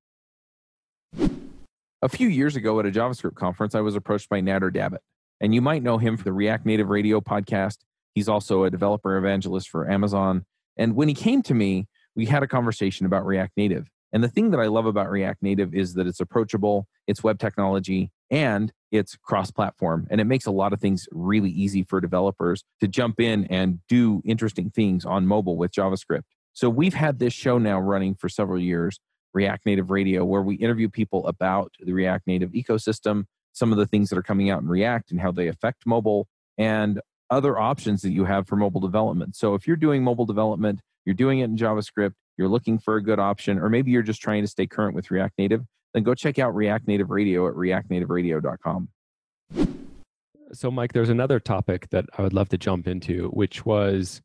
A 2.01 2.09
few 2.09 2.27
years 2.27 2.55
ago 2.55 2.79
at 2.79 2.85
a 2.85 2.91
JavaScript 2.91 3.35
conference, 3.35 3.75
I 3.75 3.81
was 3.81 3.95
approached 3.95 4.29
by 4.29 4.41
Nader 4.41 4.73
Dabit, 4.73 4.99
and 5.41 5.53
you 5.53 5.61
might 5.61 5.83
know 5.83 5.97
him 5.97 6.17
for 6.17 6.23
the 6.23 6.33
React 6.33 6.65
Native 6.65 6.89
Radio 6.89 7.21
podcast 7.21 7.77
He's 8.19 8.29
also 8.29 8.63
a 8.63 8.69
developer 8.69 9.17
evangelist 9.17 9.69
for 9.69 9.89
Amazon. 9.89 10.45
And 10.77 10.95
when 10.95 11.07
he 11.07 11.13
came 11.13 11.41
to 11.43 11.53
me, 11.53 11.87
we 12.15 12.25
had 12.25 12.43
a 12.43 12.47
conversation 12.47 13.05
about 13.05 13.25
React 13.25 13.53
Native. 13.57 13.87
And 14.11 14.23
the 14.23 14.27
thing 14.27 14.51
that 14.51 14.59
I 14.59 14.67
love 14.67 14.85
about 14.85 15.09
React 15.09 15.43
Native 15.43 15.73
is 15.75 15.93
that 15.93 16.07
it's 16.07 16.19
approachable, 16.19 16.87
it's 17.07 17.23
web 17.23 17.39
technology, 17.39 18.11
and 18.31 18.71
it's 18.91 19.15
cross 19.15 19.51
platform. 19.51 20.07
And 20.09 20.19
it 20.19 20.25
makes 20.25 20.45
a 20.45 20.51
lot 20.51 20.73
of 20.73 20.79
things 20.79 21.07
really 21.11 21.51
easy 21.51 21.83
for 21.83 22.01
developers 22.01 22.63
to 22.81 22.87
jump 22.87 23.19
in 23.19 23.45
and 23.45 23.79
do 23.87 24.21
interesting 24.25 24.69
things 24.69 25.05
on 25.05 25.27
mobile 25.27 25.57
with 25.57 25.71
JavaScript. 25.71 26.23
So 26.53 26.69
we've 26.69 26.93
had 26.93 27.19
this 27.19 27.33
show 27.33 27.57
now 27.57 27.79
running 27.79 28.15
for 28.15 28.29
several 28.29 28.59
years, 28.59 28.99
React 29.33 29.65
Native 29.65 29.91
Radio, 29.91 30.25
where 30.25 30.41
we 30.41 30.55
interview 30.55 30.89
people 30.89 31.27
about 31.27 31.73
the 31.79 31.93
React 31.93 32.27
Native 32.27 32.51
ecosystem, 32.51 33.25
some 33.53 33.71
of 33.71 33.77
the 33.77 33.85
things 33.85 34.09
that 34.09 34.17
are 34.17 34.23
coming 34.23 34.49
out 34.49 34.61
in 34.61 34.67
React 34.67 35.11
and 35.11 35.21
how 35.21 35.31
they 35.31 35.47
affect 35.47 35.85
mobile. 35.85 36.27
And 36.57 36.99
other 37.29 37.57
options 37.59 38.01
that 38.01 38.11
you 38.11 38.25
have 38.25 38.47
for 38.47 38.55
mobile 38.55 38.81
development. 38.81 39.35
So 39.35 39.53
if 39.53 39.67
you're 39.67 39.77
doing 39.77 40.03
mobile 40.03 40.25
development, 40.25 40.81
you're 41.05 41.13
doing 41.13 41.39
it 41.39 41.45
in 41.45 41.57
JavaScript, 41.57 42.13
you're 42.37 42.47
looking 42.47 42.79
for 42.79 42.95
a 42.95 43.03
good 43.03 43.19
option, 43.19 43.59
or 43.59 43.69
maybe 43.69 43.91
you're 43.91 44.01
just 44.01 44.21
trying 44.21 44.41
to 44.43 44.47
stay 44.47 44.65
current 44.65 44.95
with 44.95 45.11
React 45.11 45.33
Native, 45.37 45.63
then 45.93 46.03
go 46.03 46.13
check 46.13 46.39
out 46.39 46.55
React 46.55 46.87
Native 46.87 47.09
Radio 47.09 47.47
at 47.47 47.55
reactnativeradio.com. 47.55 48.89
So, 50.51 50.71
Mike, 50.71 50.93
there's 50.93 51.09
another 51.09 51.39
topic 51.39 51.89
that 51.89 52.05
I 52.17 52.23
would 52.23 52.33
love 52.33 52.49
to 52.49 52.57
jump 52.57 52.87
into, 52.87 53.27
which 53.29 53.65
was 53.65 54.21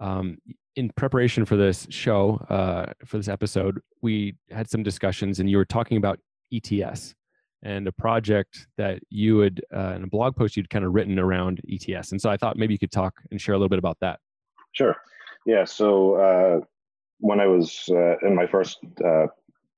um, 0.00 0.38
in 0.76 0.90
preparation 0.90 1.44
for 1.44 1.56
this 1.56 1.86
show, 1.90 2.36
uh, 2.48 2.92
for 3.04 3.16
this 3.16 3.28
episode, 3.28 3.80
we 4.00 4.36
had 4.50 4.70
some 4.70 4.82
discussions, 4.82 5.40
and 5.40 5.50
you 5.50 5.56
were 5.56 5.64
talking 5.64 5.96
about 5.96 6.18
ETS. 6.52 7.14
and 7.62 7.88
a 7.88 7.92
project 7.92 8.68
that 8.76 9.00
you 9.10 9.40
had 9.40 9.60
uh, 9.74 9.92
in 9.96 10.04
a 10.04 10.06
blog 10.06 10.36
post 10.36 10.56
you'd 10.56 10.70
kind 10.70 10.84
of 10.84 10.94
written 10.94 11.18
around 11.18 11.60
ETS. 11.68 12.12
And 12.12 12.20
so 12.20 12.30
I 12.30 12.36
thought 12.36 12.56
maybe 12.56 12.72
you 12.72 12.78
could 12.78 12.92
talk 12.92 13.14
and 13.32 13.40
share 13.40 13.56
a 13.56 13.58
little 13.58 13.68
bit 13.68 13.80
about 13.80 13.98
that. 14.00 14.20
Sure. 14.70 14.94
Yeah. 15.44 15.64
So 15.64 16.14
uh, 16.14 16.60
when 17.18 17.40
I 17.40 17.48
was 17.48 17.88
uh, 17.90 18.16
in 18.24 18.36
my 18.36 18.46
first 18.46 18.78
uh, 19.04 19.26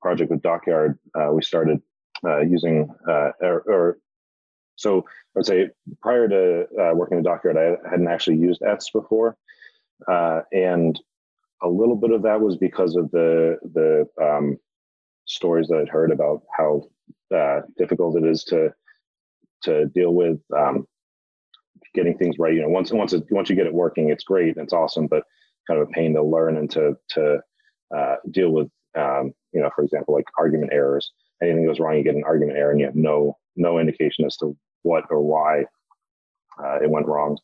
project 0.01 0.31
with 0.31 0.43
Dockyard, 0.43 0.99
uh, 1.15 1.31
we 1.33 1.43
started 1.43 1.81
uh, 2.25 2.41
using 2.41 2.89
or, 3.07 3.63
or, 3.67 3.99
so 4.77 5.01
I 5.01 5.03
would 5.35 5.47
say 5.47 5.69
prior 6.01 6.27
to 6.29 6.95
working 6.95 7.19
at 7.19 7.25
Dockyard, 7.25 7.57
I 7.57 7.89
hadn't 7.89 8.09
actually 8.09 8.39
used 8.39 8.63
ETS 8.63 8.91
before, 8.91 9.37
and 10.09 10.99
a 11.63 11.69
little 11.69 11.97
bit 11.97 12.13
of 12.13 12.23
that 12.23 12.41
was 12.41 12.57
because 12.57 12.97
of 12.97 13.11
the 13.11 13.59
the 13.75 14.07
um, 14.23 14.59
stories 15.27 15.69
that 15.69 15.79
I'd 15.79 15.89
heard 15.89 16.11
about 16.11 16.43
how 16.57 16.89
uh, 17.35 17.61
difficult 17.79 18.17
it 18.17 18.25
is 18.25 18.45
to 18.45 18.73
to 19.63 19.87
deal 19.87 20.15
with 20.15 20.41
um, 20.57 20.87
getting 21.95 22.17
things 22.17 22.37
right. 22.39 22.55
You 22.55 22.63
know, 22.63 22.69
once 22.69 22.93
once 22.93 23.13
it, 23.13 23.25
once 23.31 23.49
you 23.51 23.57
get 23.57 23.67
it 23.67 23.75
working, 23.75 24.11
it's 24.11 24.25
great, 24.25 24.57
it's 24.57 24.73
awesome, 24.73 25.07
but 25.07 25.25
kind 25.69 25.81
of 25.81 25.89
a 25.89 25.93
pain 25.93 26.15
to 26.15 26.23
learn 26.23 26.57
and 26.57 26.71
to 26.71 26.97
to 27.11 27.41
uh, 27.97 28.17
deal 28.31 28.51
with. 28.51 28.69
Um, 28.96 29.33
you 29.53 29.61
know, 29.61 29.70
for 29.74 29.85
example, 29.85 30.14
like 30.14 30.26
argument 30.38 30.72
errors. 30.72 31.12
Anything 31.42 31.66
goes 31.66 31.81
wrong, 31.81 31.96
you 31.96 32.05
get 32.05 32.14
an 32.14 32.24
argument 32.24 32.59
error, 32.59 32.70
and 32.70 32.81
you 32.81 32.87
have 32.87 32.96
no 32.96 33.37
no 33.57 33.79
indication 33.79 34.24
as 34.24 34.37
to 34.38 34.57
what 34.83 35.05
or 35.11 35.22
why 35.22 35.64
uh, 36.62 36.79
it 36.83 36.90
went 36.90 37.07
wrong. 37.07 37.38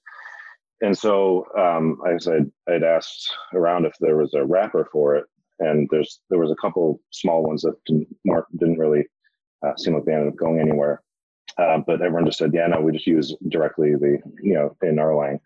And 0.82 0.96
so 0.96 1.46
um, 1.59 1.98
I 2.06 2.18
said 2.18 2.50
I'd 2.68 2.82
asked 2.82 3.32
around 3.54 3.87
if 3.87 3.94
there 4.00 4.16
was 4.16 4.35
a 4.35 4.44
wrapper 4.44 4.88
for 4.92 5.16
it, 5.16 5.24
and 5.59 5.88
there's 5.90 6.20
there 6.28 6.38
was 6.38 6.50
a 6.50 6.56
couple 6.56 7.00
small 7.11 7.42
ones 7.42 7.62
that 7.62 7.74
didn't 7.87 8.09
didn't 8.59 8.78
really 8.78 9.04
uh, 9.66 9.74
seem 9.76 9.94
like 9.94 10.04
they 10.04 10.12
ended 10.12 10.28
up 10.28 10.37
going 10.37 10.61
anywhere. 10.61 11.02
Uh, 11.59 11.78
but 11.87 12.02
everyone 12.02 12.26
just 12.26 12.38
said, 12.38 12.52
yeah, 12.52 12.66
no, 12.66 12.80
we 12.80 12.92
just 12.92 13.06
use 13.06 13.35
directly 13.48 13.94
the 13.94 14.18
you 14.42 14.54
know 14.54 14.76
in 14.82 14.96
Erlang. 14.96 15.40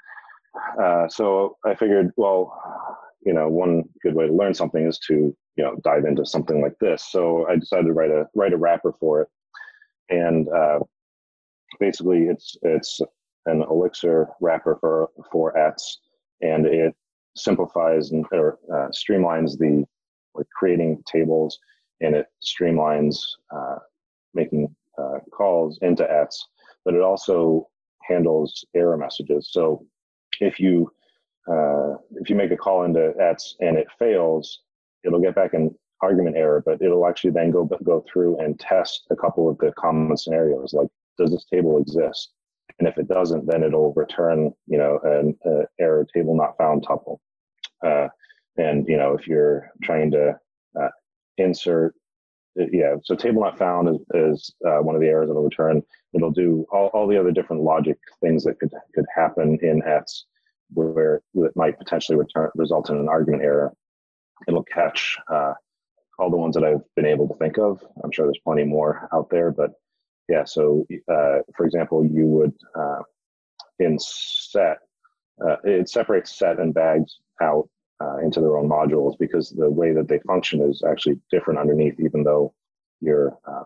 Uh, 0.82 1.08
so 1.08 1.56
I 1.64 1.74
figured, 1.74 2.10
well, 2.16 2.52
you 3.24 3.32
know, 3.32 3.48
one 3.48 3.84
good 4.02 4.14
way 4.14 4.26
to 4.26 4.32
learn 4.32 4.54
something 4.54 4.86
is 4.86 4.98
to 5.06 5.36
you 5.56 5.64
know 5.64 5.76
dive 5.82 6.04
into 6.04 6.24
something 6.24 6.60
like 6.60 6.78
this. 6.80 7.06
So 7.10 7.46
I 7.48 7.56
decided 7.56 7.86
to 7.86 7.92
write 7.92 8.10
a 8.10 8.26
write 8.34 8.52
a 8.52 8.56
wrapper 8.56 8.92
for 8.98 9.22
it, 9.22 9.28
and 10.08 10.48
uh, 10.48 10.80
basically 11.78 12.24
it's 12.24 12.56
it's 12.62 13.00
an 13.46 13.62
Elixir 13.62 14.28
wrapper 14.40 14.76
for 14.80 15.10
for 15.30 15.56
ETS, 15.56 15.98
and 16.40 16.66
it 16.66 16.94
simplifies 17.36 18.10
and 18.10 18.24
or 18.32 18.58
uh, 18.72 18.88
streamlines 18.88 19.58
the 19.58 19.84
like 20.34 20.46
creating 20.56 21.02
tables, 21.06 21.58
and 22.00 22.14
it 22.14 22.26
streamlines 22.42 23.18
uh, 23.54 23.76
making 24.34 24.74
uh, 24.98 25.18
calls 25.32 25.78
into 25.82 26.10
ETS, 26.10 26.46
but 26.84 26.94
it 26.94 27.00
also 27.00 27.68
handles 28.02 28.64
error 28.74 28.96
messages. 28.96 29.50
So 29.52 29.84
if 30.40 30.60
you 30.60 30.90
uh, 31.50 31.94
if 32.16 32.28
you 32.28 32.36
make 32.36 32.50
a 32.50 32.56
call 32.56 32.84
into 32.84 33.12
ETS 33.18 33.56
and 33.60 33.76
it 33.76 33.88
fails, 33.98 34.60
it'll 35.04 35.20
get 35.20 35.34
back 35.34 35.54
an 35.54 35.74
argument 36.02 36.36
error, 36.36 36.62
but 36.64 36.80
it'll 36.80 37.06
actually 37.06 37.30
then 37.30 37.50
go 37.50 37.68
go 37.84 38.04
through 38.10 38.38
and 38.38 38.58
test 38.58 39.06
a 39.10 39.16
couple 39.16 39.48
of 39.48 39.58
the 39.58 39.72
common 39.78 40.16
scenarios, 40.16 40.72
like 40.72 40.88
does 41.18 41.30
this 41.30 41.44
table 41.52 41.78
exist? 41.78 42.32
And 42.78 42.88
if 42.88 42.96
it 42.96 43.08
doesn't, 43.08 43.46
then 43.46 43.62
it'll 43.62 43.92
return, 43.94 44.52
you 44.66 44.78
know, 44.78 44.98
an 45.04 45.36
error 45.78 46.06
table 46.14 46.34
not 46.34 46.56
found 46.56 46.86
tuple. 46.86 47.18
Uh, 47.84 48.08
and 48.56 48.86
you 48.88 48.96
know, 48.96 49.14
if 49.14 49.26
you're 49.26 49.70
trying 49.82 50.10
to 50.12 50.38
uh, 50.80 50.88
insert, 51.36 51.94
uh, 52.60 52.64
yeah, 52.72 52.96
so 53.04 53.14
table 53.14 53.42
not 53.42 53.58
found 53.58 53.88
is, 53.88 54.00
is 54.14 54.54
uh, 54.66 54.78
one 54.78 54.94
of 54.94 55.00
the 55.00 55.08
errors 55.08 55.30
it'll 55.30 55.42
return. 55.42 55.82
It'll 56.14 56.30
do 56.30 56.66
all, 56.72 56.88
all 56.88 57.06
the 57.06 57.18
other 57.18 57.32
different 57.32 57.62
logic 57.62 57.98
things 58.22 58.44
that 58.44 58.58
could 58.58 58.72
could 58.94 59.06
happen 59.14 59.58
in 59.62 59.82
ETS 59.86 60.26
where 60.72 61.20
it 61.34 61.52
might 61.56 61.78
potentially 61.78 62.16
return 62.16 62.48
result 62.54 62.90
in 62.90 62.96
an 62.96 63.08
argument 63.08 63.42
error. 63.42 63.72
It'll 64.48 64.64
catch 64.64 65.18
uh, 65.33 65.55
all 66.18 66.31
the 66.31 66.37
ones 66.37 66.55
that 66.55 66.64
I've 66.64 66.83
been 66.96 67.07
able 67.07 67.29
to 67.29 67.35
think 67.35 67.59
of. 67.59 67.83
I'm 68.03 68.12
sure 68.12 68.26
there's 68.26 68.40
plenty 68.44 68.64
more 68.64 69.09
out 69.12 69.29
there, 69.31 69.50
but 69.50 69.72
yeah. 70.29 70.44
So, 70.44 70.87
uh, 71.09 71.38
for 71.57 71.66
example, 71.66 72.05
you 72.05 72.26
would 72.26 72.55
uh, 72.79 73.00
in 73.79 73.98
set 73.98 74.79
uh, 75.44 75.57
it 75.64 75.88
separates 75.88 76.38
set 76.38 76.59
and 76.61 76.74
bags 76.74 77.18
out 77.40 77.68
uh, 78.03 78.18
into 78.18 78.40
their 78.40 78.57
own 78.57 78.68
modules 78.68 79.18
because 79.18 79.50
the 79.50 79.70
way 79.70 79.92
that 79.92 80.09
they 80.09 80.18
function 80.20 80.61
is 80.62 80.83
actually 80.88 81.18
different 81.31 81.59
underneath, 81.59 81.98
even 81.98 82.22
though 82.22 82.55
you're 83.00 83.37
uh, 83.46 83.64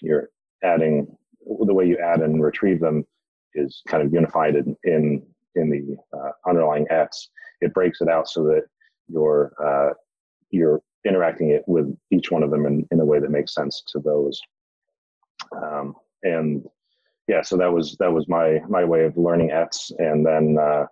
you're 0.00 0.28
adding 0.62 1.06
the 1.46 1.74
way 1.74 1.86
you 1.86 1.98
add 1.98 2.20
and 2.20 2.42
retrieve 2.42 2.80
them 2.80 3.04
is 3.54 3.82
kind 3.86 4.02
of 4.02 4.12
unified 4.12 4.56
in 4.56 4.76
in, 4.84 5.22
in 5.54 5.70
the 5.70 5.96
underlying 6.46 6.86
ETS. 6.90 7.30
It 7.60 7.72
breaks 7.74 8.00
it 8.00 8.08
out 8.08 8.28
so 8.28 8.44
that 8.44 8.64
you're 9.08 9.52
uh, 9.62 9.94
you're 10.52 10.80
interacting 11.04 11.50
it 11.50 11.64
with 11.66 11.92
each 12.12 12.30
one 12.30 12.42
of 12.42 12.50
them 12.50 12.66
in, 12.66 12.86
in 12.92 13.00
a 13.00 13.04
way 13.04 13.18
that 13.18 13.30
makes 13.30 13.54
sense 13.54 13.82
to 13.88 13.98
those. 13.98 14.40
Um, 15.60 15.94
and 16.22 16.64
yeah, 17.28 17.42
so 17.42 17.56
that 17.56 17.72
was 17.72 17.96
that 17.98 18.12
was 18.12 18.28
my 18.28 18.60
my 18.68 18.84
way 18.84 19.04
of 19.04 19.16
learning 19.16 19.50
ETS, 19.50 19.92
and 19.98 20.24
then 20.24 20.56
uh, 20.60 20.86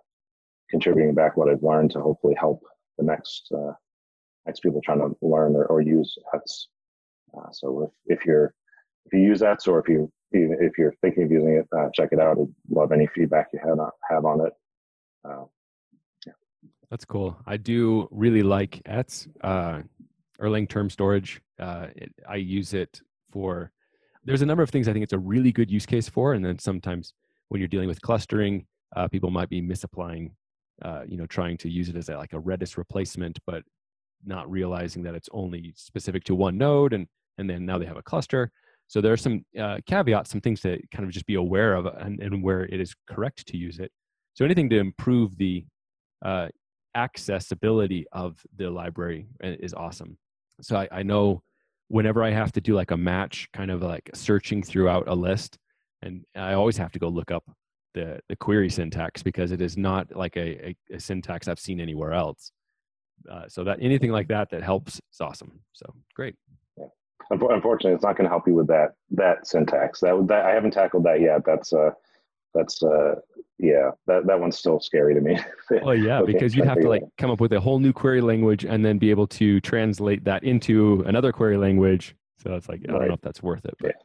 contributing 0.69 1.13
back 1.13 1.37
what 1.37 1.49
I've 1.49 1.63
learned 1.63 1.91
to 1.91 2.01
hopefully 2.01 2.35
help 2.37 2.63
the 2.97 3.05
next 3.05 3.49
uh, 3.55 3.73
next 4.45 4.61
people 4.61 4.81
trying 4.83 4.99
to 4.99 5.15
learn 5.21 5.55
or, 5.55 5.65
or 5.65 5.81
use 5.81 6.17
ETS. 6.33 6.67
Uh, 7.37 7.51
so 7.51 7.91
if, 8.07 8.19
if 8.19 8.25
you're 8.25 8.53
if 9.05 9.13
you 9.13 9.19
use 9.19 9.41
ETS 9.41 9.67
or 9.67 9.79
if 9.79 9.87
you 9.87 10.11
if 10.31 10.77
you're 10.77 10.93
thinking 11.01 11.23
of 11.23 11.31
using 11.31 11.55
it, 11.55 11.67
uh, 11.77 11.89
check 11.93 12.09
it 12.11 12.19
out. 12.19 12.37
I'd 12.39 12.47
love 12.69 12.91
any 12.91 13.07
feedback 13.07 13.47
you 13.53 13.59
have 13.63 13.79
on, 13.79 13.91
have 14.09 14.25
on 14.25 14.45
it. 14.45 14.53
That's 16.91 17.05
cool. 17.05 17.37
I 17.47 17.57
do 17.57 18.07
really 18.11 18.43
like 18.43 18.81
ETS, 18.85 19.27
uh, 19.41 19.81
Erlang 20.39 20.69
term 20.69 20.89
storage. 20.89 21.41
Uh, 21.59 21.87
it, 21.95 22.13
I 22.29 22.35
use 22.35 22.73
it 22.73 23.01
for. 23.31 23.71
There's 24.23 24.43
a 24.43 24.45
number 24.45 24.61
of 24.61 24.69
things 24.69 24.87
I 24.87 24.93
think 24.93 25.01
it's 25.01 25.13
a 25.13 25.19
really 25.19 25.51
good 25.51 25.71
use 25.71 25.87
case 25.87 26.07
for, 26.07 26.33
and 26.33 26.45
then 26.45 26.59
sometimes 26.59 27.13
when 27.47 27.59
you're 27.59 27.67
dealing 27.67 27.87
with 27.87 28.01
clustering, 28.01 28.67
uh, 28.95 29.07
people 29.07 29.31
might 29.31 29.49
be 29.49 29.61
misapplying 29.61 30.35
uh, 30.81 31.03
you 31.07 31.17
know, 31.17 31.25
trying 31.27 31.57
to 31.57 31.69
use 31.69 31.89
it 31.89 31.95
as 31.95 32.09
a, 32.09 32.17
like 32.17 32.33
a 32.33 32.41
Redis 32.41 32.77
replacement, 32.77 33.37
but 33.45 33.63
not 34.25 34.49
realizing 34.49 35.03
that 35.03 35.15
it's 35.15 35.29
only 35.31 35.73
specific 35.75 36.23
to 36.25 36.35
one 36.35 36.57
node, 36.57 36.93
and 36.93 37.07
and 37.37 37.49
then 37.49 37.65
now 37.65 37.77
they 37.77 37.85
have 37.85 37.97
a 37.97 38.03
cluster. 38.03 38.51
So 38.87 38.99
there 38.99 39.13
are 39.13 39.17
some 39.17 39.45
uh, 39.59 39.77
caveats, 39.85 40.31
some 40.31 40.41
things 40.41 40.61
to 40.61 40.79
kind 40.91 41.05
of 41.05 41.11
just 41.11 41.25
be 41.25 41.35
aware 41.35 41.75
of, 41.75 41.85
and, 41.85 42.19
and, 42.19 42.43
where 42.43 42.63
it 42.63 42.81
is 42.81 42.93
correct 43.09 43.47
to 43.47 43.57
use 43.57 43.79
it. 43.79 43.91
So 44.33 44.43
anything 44.43 44.69
to 44.69 44.79
improve 44.79 45.37
the 45.37 45.65
uh, 46.25 46.49
accessibility 46.95 48.05
of 48.11 48.41
the 48.55 48.69
library 48.69 49.27
uh, 49.43 49.47
is 49.59 49.73
awesome. 49.73 50.17
So 50.61 50.75
I, 50.77 50.87
I 50.91 51.03
know 51.03 51.41
whenever 51.87 52.23
I 52.23 52.31
have 52.31 52.51
to 52.53 52.61
do 52.61 52.73
like 52.75 52.91
a 52.91 52.97
match, 52.97 53.49
kind 53.53 53.71
of 53.71 53.81
like 53.81 54.09
searching 54.13 54.63
throughout 54.63 55.07
a 55.07 55.15
list, 55.15 55.57
and 56.01 56.23
I 56.35 56.53
always 56.53 56.77
have 56.77 56.91
to 56.93 56.99
go 56.99 57.09
look 57.09 57.31
up 57.31 57.43
the 57.93 58.19
the 58.29 58.35
query 58.35 58.69
syntax 58.69 59.21
because 59.21 59.51
it 59.51 59.61
is 59.61 59.77
not 59.77 60.15
like 60.15 60.37
a, 60.37 60.69
a, 60.69 60.75
a 60.95 60.99
syntax 60.99 61.47
I've 61.47 61.59
seen 61.59 61.79
anywhere 61.79 62.13
else. 62.13 62.51
Uh, 63.29 63.47
so 63.47 63.63
that 63.63 63.77
anything 63.81 64.11
like 64.11 64.27
that 64.29 64.49
that 64.49 64.63
helps 64.63 64.95
is 64.95 65.21
awesome. 65.21 65.59
So 65.73 65.93
great. 66.15 66.35
Yeah. 66.77 66.85
Unfortunately, 67.29 67.93
it's 67.93 68.03
not 68.03 68.17
going 68.17 68.25
to 68.25 68.29
help 68.29 68.47
you 68.47 68.55
with 68.55 68.67
that 68.67 68.95
that 69.11 69.45
syntax. 69.45 69.99
That 69.99 70.25
that 70.27 70.45
I 70.45 70.51
haven't 70.51 70.71
tackled 70.71 71.03
that 71.03 71.21
yet. 71.21 71.43
That's 71.45 71.73
uh 71.73 71.91
that's 72.53 72.83
uh 72.83 73.15
yeah 73.57 73.91
that 74.07 74.25
that 74.27 74.39
one's 74.39 74.57
still 74.57 74.79
scary 74.79 75.13
to 75.13 75.21
me. 75.21 75.39
well, 75.83 75.95
yeah, 75.95 76.19
okay, 76.19 76.33
because 76.33 76.55
you'd 76.55 76.67
have 76.67 76.79
to 76.79 76.89
like 76.89 77.03
come 77.17 77.31
up 77.31 77.39
with 77.39 77.53
a 77.53 77.59
whole 77.59 77.79
new 77.79 77.93
query 77.93 78.21
language 78.21 78.65
and 78.65 78.83
then 78.83 78.97
be 78.97 79.09
able 79.09 79.27
to 79.27 79.59
translate 79.61 80.23
that 80.25 80.43
into 80.43 81.03
another 81.07 81.31
query 81.31 81.57
language. 81.57 82.15
So 82.43 82.55
it's 82.55 82.67
like 82.67 82.81
I 82.87 82.91
don't 82.91 83.07
know 83.07 83.13
if 83.13 83.21
that's 83.21 83.43
worth 83.43 83.65
it. 83.65 83.75
But. 83.79 83.87
Yeah 83.95 84.01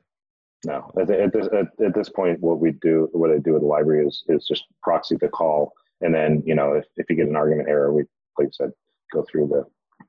no. 0.67 0.91
At, 1.01 1.11
at, 1.11 1.33
this, 1.33 1.47
at, 1.53 1.85
at, 1.85 1.95
this 1.95 2.09
point, 2.09 2.41
what 2.41 2.61
we 2.61 2.73
do, 2.73 3.09
what 3.13 3.31
I 3.31 3.39
do 3.39 3.53
with 3.53 3.63
the 3.63 3.69
library 3.69 4.07
is 4.07 4.25
is 4.29 4.47
just 4.47 4.65
proxy 4.83 5.17
the 5.17 5.29
call, 5.29 5.73
and 6.01 6.15
then 6.15 6.43
you 6.45 6.55
know 6.55 6.73
if, 6.75 6.85
if 6.97 7.09
you 7.09 7.17
get 7.17 7.29
an 7.29 7.37
argument 7.37 7.69
error, 7.69 7.93
we 7.93 8.05
like 8.39 8.49
I 8.49 8.51
said, 8.53 8.73
go 9.13 9.25
through 9.31 9.49
the 9.49 9.65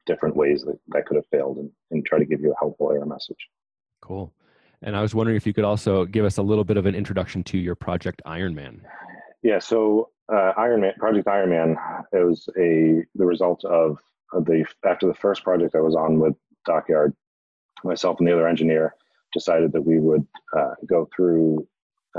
different 0.06 0.36
ways 0.36 0.64
that 0.64 0.78
that 0.90 1.06
could 1.06 1.16
have 1.16 1.28
failed 1.32 1.58
and, 1.58 1.70
and 1.92 2.06
try 2.06 2.20
to 2.20 2.26
give 2.26 2.42
you 2.42 2.52
a 2.52 2.60
helpful 2.60 2.92
error 2.92 3.06
message. 3.06 3.38
Cool. 4.02 4.34
And 4.82 4.96
I 4.96 5.02
was 5.02 5.16
wondering 5.16 5.38
if 5.38 5.48
you 5.48 5.54
could 5.54 5.64
also 5.64 6.06
give 6.06 6.26
us 6.26 6.38
a 6.38 6.44
little 6.44 6.64
bit 6.64 6.78
of 6.78 6.86
an 6.86 6.96
introduction 6.96 7.44
to 7.46 7.58
your 7.58 7.76
project 7.76 8.22
Ironman. 8.26 8.82
Yeah. 9.42 9.60
So 9.60 10.10
uh, 10.32 10.54
Ironman, 10.58 10.96
Project 10.98 11.28
Ironman, 11.28 11.78
it 12.12 12.24
was 12.24 12.48
a 12.58 13.04
the 13.16 13.26
result 13.26 13.64
of, 13.66 13.98
the 14.34 14.66
after 14.86 15.08
the 15.08 15.14
first 15.14 15.44
project 15.44 15.74
I 15.74 15.80
was 15.80 15.96
on 15.96 16.20
with 16.20 16.36
Dockyard, 16.66 17.16
myself 17.84 18.20
and 18.20 18.28
the 18.28 18.34
other 18.34 18.48
engineer 18.48 18.94
decided 19.34 19.72
that 19.72 19.82
we 19.82 20.00
would 20.00 20.28
uh, 20.56 20.74
go 20.86 21.08
through, 21.16 21.66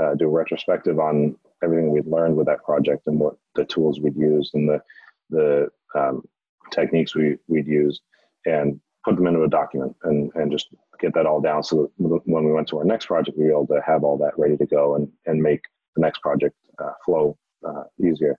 uh, 0.01 0.15
do 0.15 0.25
a 0.25 0.29
retrospective 0.29 0.99
on 0.99 1.35
everything 1.63 1.91
we'd 1.91 2.07
learned 2.07 2.35
with 2.35 2.47
that 2.47 2.63
project 2.63 3.05
and 3.05 3.19
what 3.19 3.35
the 3.55 3.65
tools 3.65 3.99
we'd 3.99 4.15
used 4.15 4.55
and 4.55 4.67
the 4.67 4.81
the 5.29 5.69
um, 5.95 6.23
techniques 6.71 7.15
we 7.15 7.37
we'd 7.47 7.67
used, 7.67 8.01
and 8.45 8.79
put 9.05 9.15
them 9.15 9.27
into 9.27 9.43
a 9.43 9.49
document 9.49 9.95
and, 10.03 10.31
and 10.35 10.51
just 10.51 10.67
get 10.99 11.13
that 11.13 11.25
all 11.25 11.41
down 11.41 11.63
so 11.63 11.89
that 11.97 12.21
when 12.25 12.43
we 12.43 12.51
went 12.51 12.67
to 12.67 12.77
our 12.77 12.83
next 12.83 13.05
project, 13.05 13.37
we 13.37 13.45
were 13.45 13.51
able 13.51 13.67
to 13.67 13.81
have 13.85 14.03
all 14.03 14.17
that 14.17 14.37
ready 14.37 14.57
to 14.57 14.65
go 14.65 14.95
and, 14.95 15.09
and 15.25 15.41
make 15.41 15.61
the 15.95 16.01
next 16.01 16.19
project 16.19 16.55
uh, 16.79 16.91
flow 17.05 17.37
uh, 17.67 17.83
easier. 18.03 18.37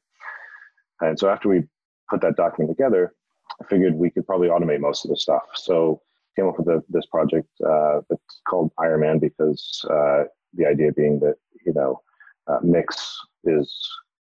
And 1.00 1.18
so 1.18 1.28
after 1.30 1.48
we 1.48 1.64
put 2.08 2.20
that 2.20 2.36
document 2.36 2.76
together, 2.76 3.14
I 3.61 3.64
figured 3.64 3.94
we 3.94 4.11
could 4.11 4.26
probably 4.26 4.48
automate 4.48 4.80
most 4.80 5.04
of 5.04 5.11
the 5.11 5.16
stuff. 5.16 5.42
So 5.54 6.02
came 6.36 6.46
up 6.46 6.58
with 6.58 6.66
the, 6.66 6.82
this 6.88 7.06
project 7.06 7.48
uh, 7.66 8.00
that's 8.08 8.40
called 8.48 8.70
Ironman 8.78 9.20
because 9.20 9.84
uh, 9.90 10.24
the 10.54 10.66
idea 10.66 10.92
being 10.92 11.18
that 11.20 11.36
you 11.66 11.72
know 11.72 12.00
uh, 12.46 12.58
Mix 12.62 13.18
is 13.44 13.74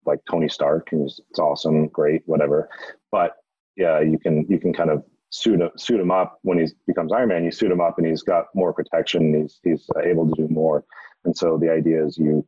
like 0.05 0.19
Tony 0.29 0.47
Stark 0.47 0.89
and 0.91 1.05
it's 1.05 1.39
awesome, 1.39 1.87
great, 1.87 2.21
whatever. 2.25 2.69
But 3.11 3.35
yeah, 3.75 3.99
you 3.99 4.17
can 4.19 4.45
you 4.49 4.59
can 4.59 4.73
kind 4.73 4.89
of 4.89 5.03
suit 5.29 5.61
suit 5.77 5.99
him 5.99 6.11
up 6.11 6.39
when 6.43 6.59
he 6.59 6.67
becomes 6.85 7.11
Iron 7.11 7.29
Man. 7.29 7.43
You 7.43 7.51
suit 7.51 7.71
him 7.71 7.81
up 7.81 7.97
and 7.97 8.07
he's 8.07 8.23
got 8.23 8.45
more 8.55 8.73
protection. 8.73 9.41
He's 9.41 9.59
he's 9.63 9.89
able 10.03 10.27
to 10.27 10.33
do 10.35 10.47
more. 10.53 10.85
And 11.25 11.35
so 11.35 11.57
the 11.57 11.71
idea 11.71 12.05
is 12.05 12.17
you 12.17 12.45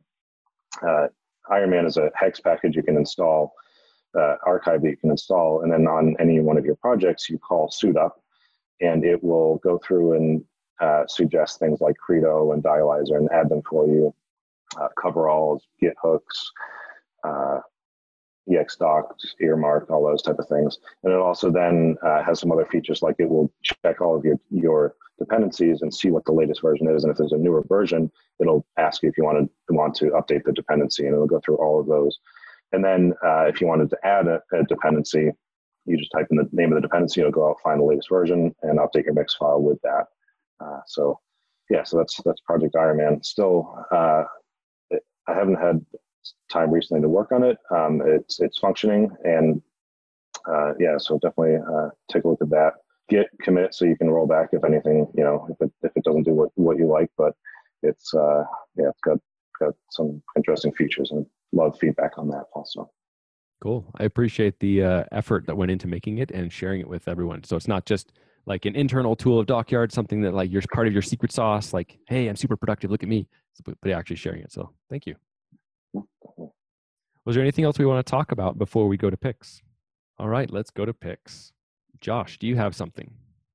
uh, 0.86 1.08
Iron 1.50 1.70
Man 1.70 1.86
is 1.86 1.96
a 1.96 2.10
hex 2.14 2.40
package 2.40 2.76
you 2.76 2.82
can 2.82 2.96
install, 2.96 3.52
uh, 4.18 4.36
archive 4.46 4.82
that 4.82 4.90
you 4.90 4.96
can 4.96 5.10
install, 5.10 5.62
and 5.62 5.72
then 5.72 5.86
on 5.86 6.16
any 6.18 6.40
one 6.40 6.56
of 6.56 6.64
your 6.64 6.76
projects 6.76 7.28
you 7.28 7.38
call 7.38 7.70
suit 7.70 7.96
up, 7.96 8.22
and 8.80 9.04
it 9.04 9.22
will 9.22 9.56
go 9.58 9.78
through 9.78 10.14
and 10.14 10.44
uh, 10.80 11.06
suggest 11.06 11.58
things 11.58 11.80
like 11.80 11.96
Credo 11.96 12.52
and 12.52 12.62
Dialyzer 12.62 13.16
and 13.16 13.28
add 13.32 13.48
them 13.48 13.62
for 13.68 13.86
you. 13.86 14.14
Uh, 14.80 14.88
coveralls, 14.96 15.66
git 15.80 15.94
hooks, 16.00 16.52
uh, 18.58 18.62
exdoc, 18.62 19.04
earmark, 19.40 19.90
all 19.90 20.04
those 20.04 20.22
type 20.22 20.38
of 20.38 20.48
things. 20.48 20.78
And 21.02 21.12
it 21.12 21.18
also 21.18 21.50
then 21.50 21.96
uh, 22.02 22.22
has 22.22 22.40
some 22.40 22.52
other 22.52 22.66
features 22.66 23.02
like 23.02 23.16
it 23.18 23.28
will 23.28 23.52
check 23.62 24.00
all 24.00 24.16
of 24.16 24.24
your 24.24 24.38
your 24.50 24.94
dependencies 25.18 25.82
and 25.82 25.94
see 25.94 26.10
what 26.10 26.24
the 26.24 26.32
latest 26.32 26.62
version 26.62 26.88
is. 26.88 27.04
And 27.04 27.10
if 27.10 27.18
there's 27.18 27.32
a 27.32 27.36
newer 27.36 27.62
version, 27.68 28.10
it'll 28.40 28.66
ask 28.78 29.02
you 29.02 29.08
if 29.08 29.18
you 29.18 29.24
want 29.24 29.50
to 29.68 29.74
want 29.74 29.94
to 29.96 30.06
update 30.06 30.44
the 30.44 30.52
dependency, 30.52 31.06
and 31.06 31.14
it'll 31.14 31.26
go 31.26 31.40
through 31.44 31.56
all 31.56 31.80
of 31.80 31.86
those. 31.86 32.18
And 32.72 32.84
then 32.84 33.12
uh, 33.24 33.44
if 33.46 33.60
you 33.60 33.66
wanted 33.66 33.90
to 33.90 33.98
add 34.04 34.26
a, 34.28 34.40
a, 34.52 34.62
dependency, 34.64 35.30
you 35.86 35.98
just 35.98 36.12
type 36.12 36.28
in 36.30 36.36
the 36.36 36.48
name 36.52 36.72
of 36.72 36.76
the 36.76 36.82
dependency, 36.82 37.20
it'll 37.20 37.32
go 37.32 37.50
out 37.50 37.56
find 37.62 37.80
the 37.80 37.84
latest 37.84 38.08
version 38.08 38.54
and 38.62 38.78
update 38.78 39.04
your 39.04 39.14
mix 39.14 39.34
file 39.34 39.60
with 39.60 39.80
that. 39.82 40.06
Uh, 40.60 40.80
so 40.86 41.18
yeah, 41.68 41.84
so 41.84 41.98
that's 41.98 42.20
that's 42.24 42.40
Project 42.40 42.74
Ironman. 42.74 43.24
Still, 43.24 43.86
uh, 43.90 44.24
I 45.26 45.34
haven't 45.34 45.56
had 45.56 45.84
time 46.50 46.70
recently 46.70 47.02
to 47.02 47.08
work 47.08 47.32
on 47.32 47.42
it. 47.44 47.58
Um, 47.70 48.02
it's 48.04 48.40
it's 48.40 48.58
functioning, 48.58 49.10
and 49.24 49.62
uh, 50.48 50.72
yeah, 50.78 50.96
so 50.98 51.18
definitely 51.18 51.56
uh, 51.56 51.90
take 52.10 52.24
a 52.24 52.28
look 52.28 52.42
at 52.42 52.50
that. 52.50 52.74
Git 53.08 53.26
commit 53.42 53.74
so 53.74 53.84
you 53.84 53.96
can 53.96 54.10
roll 54.10 54.26
back 54.26 54.50
if 54.52 54.64
anything, 54.64 55.06
you 55.14 55.24
know, 55.24 55.46
if 55.50 55.56
it 55.60 55.72
if 55.82 55.92
it 55.96 56.04
doesn't 56.04 56.22
do 56.22 56.32
what, 56.32 56.50
what 56.54 56.78
you 56.78 56.86
like. 56.86 57.10
But 57.16 57.34
it's 57.82 58.14
uh, 58.14 58.44
yeah, 58.76 58.88
it's 58.88 59.00
got 59.00 59.18
got 59.58 59.74
some 59.90 60.22
interesting 60.36 60.72
features, 60.72 61.10
and 61.10 61.26
love 61.52 61.78
feedback 61.78 62.18
on 62.18 62.28
that 62.28 62.44
also. 62.54 62.90
Cool. 63.60 63.84
I 63.98 64.04
appreciate 64.04 64.58
the 64.60 64.82
uh, 64.82 65.04
effort 65.12 65.46
that 65.46 65.56
went 65.56 65.70
into 65.70 65.86
making 65.86 66.18
it 66.18 66.30
and 66.30 66.50
sharing 66.50 66.80
it 66.80 66.88
with 66.88 67.08
everyone. 67.08 67.44
So 67.44 67.56
it's 67.56 67.68
not 67.68 67.84
just 67.84 68.12
like 68.46 68.64
an 68.64 68.74
internal 68.74 69.14
tool 69.14 69.38
of 69.38 69.46
Dockyard, 69.46 69.92
something 69.92 70.22
that 70.22 70.32
like 70.32 70.50
you're 70.50 70.62
part 70.72 70.86
of 70.86 70.94
your 70.94 71.02
secret 71.02 71.30
sauce. 71.30 71.74
Like, 71.74 71.98
hey, 72.08 72.28
I'm 72.28 72.36
super 72.36 72.56
productive. 72.56 72.90
Look 72.90 73.02
at 73.02 73.08
me. 73.08 73.28
But, 73.62 73.76
but 73.82 73.90
actually 73.90 74.16
sharing 74.16 74.40
it. 74.40 74.50
So 74.50 74.70
thank 74.88 75.06
you. 75.06 75.14
Was 75.94 77.36
there 77.36 77.42
anything 77.42 77.64
else 77.64 77.78
we 77.78 77.86
want 77.86 78.04
to 78.04 78.10
talk 78.10 78.32
about 78.32 78.58
before 78.58 78.88
we 78.88 78.96
go 78.96 79.10
to 79.10 79.16
picks? 79.16 79.62
All 80.18 80.28
right, 80.28 80.50
let's 80.50 80.70
go 80.70 80.84
to 80.84 80.92
picks. 80.92 81.52
Josh, 82.00 82.38
do 82.38 82.46
you 82.46 82.56
have 82.56 82.74
something? 82.74 83.10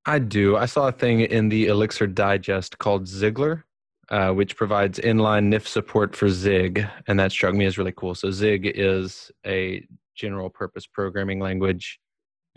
I 0.05 0.19
do. 0.19 0.55
I 0.55 0.65
saw 0.65 0.87
a 0.87 0.91
thing 0.91 1.21
in 1.21 1.49
the 1.49 1.65
Elixir 1.67 2.05
Digest 2.05 2.77
called 2.77 3.05
Zigler, 3.05 3.63
uh, 4.09 4.31
which 4.31 4.55
provides 4.55 4.99
inline 4.99 5.45
NIF 5.45 5.67
support 5.67 6.15
for 6.15 6.29
Zig, 6.29 6.87
and 7.07 7.19
that 7.19 7.31
struck 7.31 7.55
me 7.55 7.65
as 7.65 7.77
really 7.77 7.91
cool. 7.91 8.13
So 8.13 8.29
Zig 8.29 8.71
is 8.75 9.31
a 9.45 9.85
general 10.15 10.49
purpose 10.49 10.85
programming 10.85 11.39
language, 11.39 11.99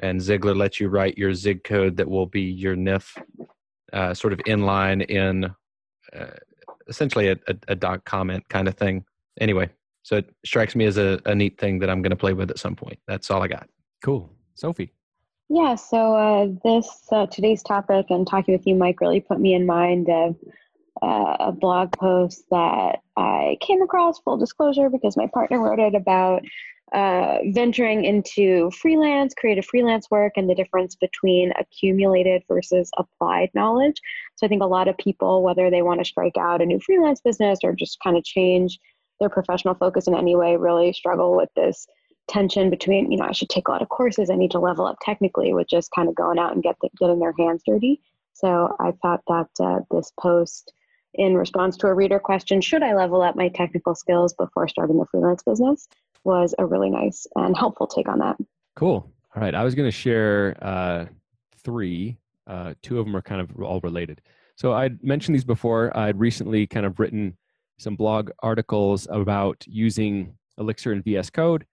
and 0.01 0.21
Zigler 0.21 0.55
lets 0.55 0.79
you 0.79 0.89
write 0.89 1.17
your 1.17 1.33
Zig 1.33 1.65
code 1.65 1.97
that 1.97 2.09
will 2.09 2.27
be 2.27 2.43
your 2.43 2.77
NIF, 2.77 3.17
uh, 3.95 4.13
sort 4.13 4.35
of 4.35 4.41
inline 4.41 5.05
in 5.09 5.45
uh, 6.15 6.37
essentially 6.87 7.29
a, 7.29 7.37
a, 7.47 7.55
a 7.69 7.75
doc 7.75 8.05
comment 8.05 8.47
kind 8.49 8.69
of 8.69 8.75
thing. 8.75 9.05
Anyway, 9.41 9.71
so 10.03 10.17
it 10.17 10.31
strikes 10.45 10.75
me 10.75 10.85
as 10.87 10.99
a, 10.99 11.21
a 11.27 11.35
neat 11.35 11.59
thing 11.61 11.79
that 11.81 11.91
I'm 11.91 12.03
going 12.03 12.11
to 12.11 12.17
play 12.17 12.33
with 12.33 12.51
at 12.51 12.59
some 12.59 12.77
point. 12.77 12.99
That's 13.07 13.31
all 13.31 13.43
I 13.43 13.49
got. 13.49 13.69
Cool. 14.03 14.31
Sophie. 14.55 14.93
Yeah, 15.51 15.77
so 15.77 16.15
uh, 16.15 16.49
this 16.63 17.07
uh, 17.11 17.27
today's 17.27 17.63
topic 17.63 18.07
and 18.11 18.27
talking 18.27 18.53
with 18.53 18.67
you, 18.67 18.75
Mike, 18.75 19.01
really 19.01 19.21
put 19.21 19.41
me 19.41 19.55
in 19.55 19.65
mind 19.65 20.09
of 20.11 20.37
uh, 21.01 21.37
a 21.41 21.53
blog 21.53 21.93
post 21.93 22.45
that 22.51 22.99
I 23.17 23.57
came 23.61 23.81
across. 23.81 24.19
Full 24.21 24.37
disclosure, 24.37 24.91
because 24.91 25.17
my 25.17 25.27
partner 25.33 25.61
wrote 25.61 25.79
it 25.79 25.95
about 25.95 26.43
uh, 26.93 27.39
venturing 27.47 28.05
into 28.05 28.71
freelance, 28.73 29.33
creative 29.35 29.65
freelance 29.65 30.11
work, 30.11 30.35
and 30.37 30.51
the 30.51 30.55
difference 30.55 30.97
between 30.97 31.53
accumulated 31.59 32.43
versus 32.49 32.91
applied 32.99 33.51
knowledge. 33.55 34.01
So 34.37 34.47
I 34.47 34.49
think 34.49 34.63
a 34.63 34.67
lot 34.67 34.89
of 34.89 34.99
people, 34.99 35.43
whether 35.43 35.71
they 35.71 35.83
want 35.83 36.01
to 36.01 36.05
strike 36.05 36.37
out 36.39 36.63
a 36.63 36.67
new 36.67 36.81
freelance 36.81 37.21
business 37.21 37.61
or 37.63 37.73
just 37.73 37.99
kind 38.03 38.17
of 38.17 38.25
change 38.25 38.79
their 39.21 39.29
professional 39.29 39.75
focus 39.75 40.07
in 40.07 40.15
any 40.15 40.37
way 40.37 40.57
really 40.57 40.93
struggle 40.93 41.37
with 41.37 41.49
this 41.57 41.87
tension 42.29 42.69
between 42.69 43.11
you 43.11 43.17
know 43.17 43.25
i 43.25 43.33
should 43.33 43.49
take 43.49 43.69
a 43.69 43.71
lot 43.71 43.83
of 43.83 43.89
courses 43.89 44.29
i 44.29 44.35
need 44.35 44.51
to 44.51 44.59
level 44.59 44.87
up 44.87 44.97
technically 45.03 45.55
with 45.55 45.69
just 45.69 45.91
kind 45.93 46.09
of 46.09 46.15
going 46.15 46.39
out 46.39 46.53
and 46.53 46.63
get 46.63 46.77
the, 46.83 46.89
getting 46.99 47.19
their 47.19 47.35
hands 47.39 47.63
dirty. 47.67 48.01
So 48.35 48.77
i 48.79 48.93
thought 49.03 49.23
that 49.29 49.49
uh, 49.61 49.81
this 49.91 50.13
post 50.21 50.73
in 51.15 51.35
response 51.35 51.77
to 51.79 51.87
a 51.87 51.95
reader 51.95 52.19
question 52.19 52.61
should 52.61 52.83
i 52.83 52.95
level 52.95 53.23
up 53.23 53.35
my 53.37 53.49
technical 53.49 53.95
skills 53.95 54.35
before 54.35 54.69
starting 54.69 55.01
a 55.01 55.07
freelance 55.07 55.43
business? 55.43 55.89
was 56.25 56.55
a 56.59 56.67
really 56.67 56.91
nice 56.91 57.27
and 57.37 57.57
helpful 57.57 57.87
take 57.87 58.09
on 58.09 58.19
that. 58.19 58.37
Cool. 58.75 59.11
All 59.35 59.41
right. 59.41 59.55
I 59.55 59.63
was 59.63 59.75
going 59.75 59.87
to 59.87 59.97
share 59.97 60.59
uh, 60.61 61.07
three 61.63 62.19
uh, 62.49 62.75
two 62.83 62.99
of 62.99 63.07
them 63.07 63.15
are 63.15 63.23
kind 63.23 63.41
of 63.41 63.51
all 63.63 63.81
related. 63.81 64.21
So 64.57 64.73
i 64.73 64.91
mentioned 65.03 65.35
these 65.35 65.45
before. 65.45 65.97
I'd 65.97 66.19
recently 66.19 66.67
kind 66.67 66.87
of 66.87 66.99
written 66.99 67.37
some 67.79 67.97
blog 67.97 68.31
articles 68.43 69.07
about 69.11 69.63
using 69.67 70.35
Elixir 70.59 70.93
and 70.93 71.05
VS 71.05 71.31
Code, 71.31 71.65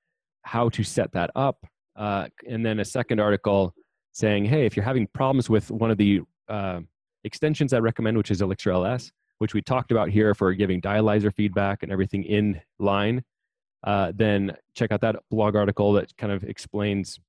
how 0.44 0.70
to 0.70 0.84
set 0.84 1.12
that 1.14 1.32
up, 1.36 1.66
uh, 1.96 2.28
and 2.48 2.66
then 2.66 2.80
a 2.80 2.86
second 2.86 3.20
article 3.20 3.74
saying, 4.12 4.46
hey, 4.46 4.66
if 4.66 4.76
you're 4.76 4.86
having 4.86 5.08
problems 5.08 5.50
with 5.50 5.72
one 5.72 5.92
of 5.92 5.98
the 5.98 6.22
uh, 6.48 6.80
extensions 7.24 7.74
I 7.74 7.80
recommend, 7.80 8.18
which 8.18 8.32
is 8.32 8.42
Elixir 8.42 8.72
LS, 8.72 9.12
which 9.40 9.54
we 9.54 9.62
talked 9.62 9.92
about 9.92 10.10
here 10.10 10.34
for 10.34 10.54
giving 10.54 10.82
dialyzer 10.82 11.34
feedback 11.34 11.84
and 11.84 11.92
everything 11.92 12.24
in 12.24 12.62
line, 12.80 13.24
uh, 13.84 14.12
then 14.16 14.56
check 14.76 14.92
out 14.92 15.02
that 15.02 15.18
blog 15.30 15.56
article 15.56 15.94
that 15.94 16.16
kind 16.18 16.32
of 16.32 16.44
explains 16.44 17.20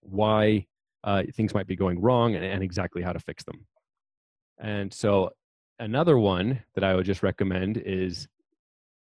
why 0.00 0.66
uh, 1.04 1.22
things 1.34 1.54
might 1.54 1.66
be 1.66 1.76
going 1.76 2.00
wrong 2.00 2.34
and, 2.34 2.44
and 2.44 2.62
exactly 2.62 3.02
how 3.02 3.12
to 3.12 3.20
fix 3.20 3.44
them. 3.44 3.66
And 4.58 4.92
so 4.92 5.30
another 5.80 6.18
one 6.18 6.62
that 6.74 6.84
I 6.84 6.94
would 6.94 7.06
just 7.06 7.22
recommend 7.22 7.78
is 7.78 8.28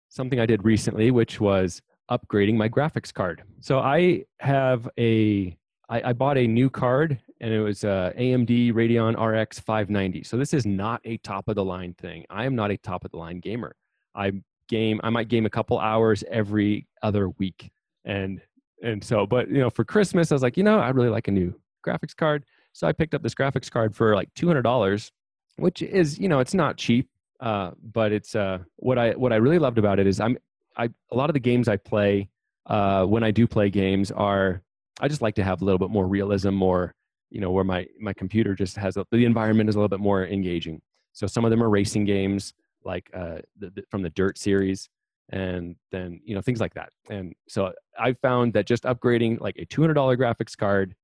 something 0.09 0.41
I 0.41 0.47
did 0.47 0.65
recently, 0.65 1.11
which 1.11 1.41
was 1.41 1.81
upgrading 2.11 2.57
my 2.57 2.69
graphics 2.69 3.15
card. 3.15 3.43
So 3.61 3.79
I 3.79 4.25
have 4.41 4.89
a 4.99 5.57
I, 5.89 6.11
I 6.11 6.13
bought 6.15 6.39
a 6.39 6.47
new 6.47 6.71
card 6.71 7.21
and 7.41 7.53
it 7.53 7.61
was 7.61 7.85
uh, 7.85 8.13
a 8.17 8.33
AMD 8.33 8.73
Radeon 8.73 9.15
RX 9.19 9.61
590. 9.61 10.25
So 10.25 10.37
this 10.37 10.55
is 10.55 10.65
not 10.65 11.01
a 11.05 11.19
top 11.19 11.49
of 11.49 11.55
the 11.55 11.65
line 11.65 11.95
thing. 11.95 12.25
I 12.31 12.47
am 12.47 12.55
not 12.55 12.71
a 12.71 12.77
top 12.79 13.05
of 13.05 13.11
the 13.11 13.19
line 13.19 13.41
gamer. 13.41 13.77
I 14.15 14.33
game 14.69 15.01
I 15.05 15.11
might 15.11 15.29
game 15.29 15.45
a 15.47 15.51
couple 15.51 15.79
hours 15.79 16.25
every 16.31 16.87
other 17.03 17.29
week. 17.31 17.71
And 18.05 18.41
and 18.83 19.05
so 19.05 19.27
but 19.27 19.49
you 19.49 19.59
know 19.59 19.71
for 19.71 19.85
Christmas 19.85 20.33
I 20.33 20.35
was 20.35 20.43
like, 20.43 20.57
you 20.57 20.65
know, 20.65 20.79
I 20.79 20.89
really 20.91 21.11
like 21.11 21.29
a 21.29 21.33
new 21.33 21.55
graphics 21.87 22.17
card. 22.17 22.45
So 22.73 22.87
I 22.87 22.93
picked 22.93 23.15
up 23.15 23.23
this 23.23 23.35
graphics 23.35 23.71
card 23.71 23.95
for 23.95 24.15
like 24.15 24.33
$200 24.35 25.11
which 25.57 25.83
is 25.83 26.19
you 26.19 26.29
know 26.29 26.41
it's 26.41 26.55
not 26.55 26.77
cheap, 26.77 27.09
uh, 27.41 27.73
but 27.83 28.13
it's 28.13 28.35
uh, 28.35 28.59
what 28.77 28.99
I 28.99 29.13
what 29.13 29.33
I 29.33 29.37
really 29.37 29.59
loved 29.59 29.79
about 29.79 29.99
it 29.99 30.07
is 30.07 30.21
I'm 30.21 30.39
I 30.77 30.89
a 31.11 31.17
lot 31.17 31.31
of 31.31 31.35
the 31.35 31.41
games 31.41 31.69
I 31.69 31.77
play 31.77 32.29
uh, 32.67 33.05
when 33.05 33.23
I 33.25 33.31
do 33.31 33.47
play 33.47 33.71
games 33.71 34.11
are 34.11 34.63
I 35.01 35.09
just 35.09 35.23
like 35.23 35.35
to 35.37 35.45
have 35.45 35.63
a 35.63 35.65
little 35.65 35.79
bit 35.79 35.91
more 35.91 36.07
realism, 36.07 36.51
more 36.51 36.95
you 37.31 37.41
know 37.41 37.51
where 37.51 37.65
my 37.65 37.87
my 38.01 38.13
computer 38.13 38.55
just 38.55 38.77
has 38.77 38.97
a, 38.97 39.07
the 39.11 39.25
environment 39.25 39.69
is 39.69 39.75
a 39.75 39.79
little 39.79 39.89
bit 39.89 40.01
more 40.01 40.27
engaging. 40.27 40.81
So 41.13 41.27
some 41.27 41.45
of 41.45 41.51
them 41.51 41.63
are 41.63 41.69
racing 41.69 42.07
games 42.07 42.55
like 42.85 43.11
uh, 43.15 43.39
the, 43.59 43.71
the, 43.71 43.85
from 43.91 44.03
the 44.03 44.11
Dirt 44.11 44.39
series, 44.39 44.89
and 45.31 45.77
then 45.91 46.21
you 46.25 46.35
know 46.35 46.41
things 46.41 46.61
like 46.61 46.75
that. 46.75 46.91
And 47.11 47.35
so 47.49 47.73
I 47.99 48.15
found 48.15 48.53
that 48.55 48.67
just 48.67 48.85
upgrading 48.85 49.41
like 49.41 49.57
a 49.59 49.65
two 49.65 49.81
hundred 49.81 49.95
dollar 49.95 50.17
graphics 50.17 50.57
card 50.57 50.95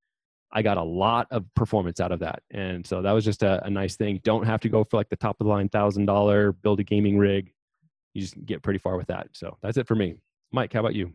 I 0.52 0.62
got 0.62 0.78
a 0.78 0.82
lot 0.82 1.26
of 1.30 1.44
performance 1.54 2.00
out 2.00 2.12
of 2.12 2.20
that. 2.20 2.42
And 2.50 2.86
so 2.86 3.02
that 3.02 3.12
was 3.12 3.24
just 3.24 3.42
a, 3.42 3.64
a 3.66 3.70
nice 3.70 3.96
thing. 3.96 4.20
Don't 4.24 4.44
have 4.44 4.60
to 4.60 4.68
go 4.68 4.84
for 4.84 4.96
like 4.96 5.08
the 5.10 5.16
top 5.16 5.36
of 5.40 5.46
the 5.46 5.50
line 5.50 5.68
thousand 5.68 6.06
dollar 6.06 6.52
build 6.52 6.80
a 6.80 6.84
gaming 6.84 7.18
rig. 7.18 7.52
You 8.14 8.22
just 8.22 8.44
get 8.46 8.62
pretty 8.62 8.78
far 8.78 8.96
with 8.96 9.08
that. 9.08 9.28
So 9.32 9.56
that's 9.62 9.76
it 9.76 9.86
for 9.86 9.94
me. 9.94 10.16
Mike, 10.52 10.72
how 10.72 10.80
about 10.80 10.94
you? 10.94 11.12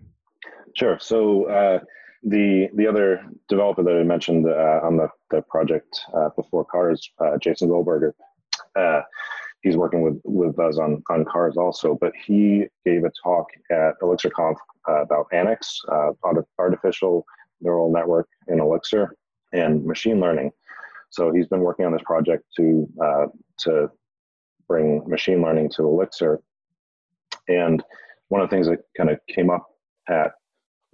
Sure. 0.75 0.97
So 0.99 1.45
uh, 1.49 1.79
the 2.23 2.69
the 2.75 2.87
other 2.87 3.25
developer 3.49 3.83
that 3.83 3.95
I 3.95 4.03
mentioned 4.03 4.47
uh, 4.47 4.79
on 4.83 4.97
the, 4.97 5.07
the 5.31 5.41
project 5.43 5.99
uh, 6.15 6.29
before 6.35 6.65
Cars, 6.65 7.09
uh, 7.19 7.37
Jason 7.37 7.69
Goldberger, 7.69 8.15
uh, 8.75 9.01
he's 9.61 9.77
working 9.77 10.01
with 10.01 10.21
with 10.23 10.57
us 10.59 10.77
on 10.77 11.01
on 11.09 11.25
Cars 11.25 11.57
also. 11.57 11.97
But 11.99 12.13
he 12.25 12.65
gave 12.85 13.03
a 13.03 13.11
talk 13.23 13.47
at 13.71 13.99
ElixirConf 14.01 14.55
uh, 14.87 15.01
about 15.01 15.27
Annex, 15.33 15.79
uh, 15.91 16.11
artificial 16.59 17.25
neural 17.61 17.91
network 17.91 18.27
in 18.47 18.59
Elixir, 18.59 19.15
and 19.53 19.85
machine 19.85 20.19
learning. 20.19 20.51
So 21.09 21.31
he's 21.31 21.47
been 21.47 21.61
working 21.61 21.85
on 21.85 21.93
this 21.93 22.01
project 22.03 22.43
to 22.57 22.87
to 23.59 23.89
bring 24.67 25.07
machine 25.07 25.41
learning 25.41 25.69
to 25.75 25.83
Elixir. 25.83 26.41
And 27.47 27.83
one 28.29 28.41
of 28.41 28.49
the 28.49 28.55
things 28.55 28.67
that 28.67 28.79
kind 28.97 29.09
of 29.09 29.19
came 29.27 29.49
up 29.49 29.67
at 30.09 30.31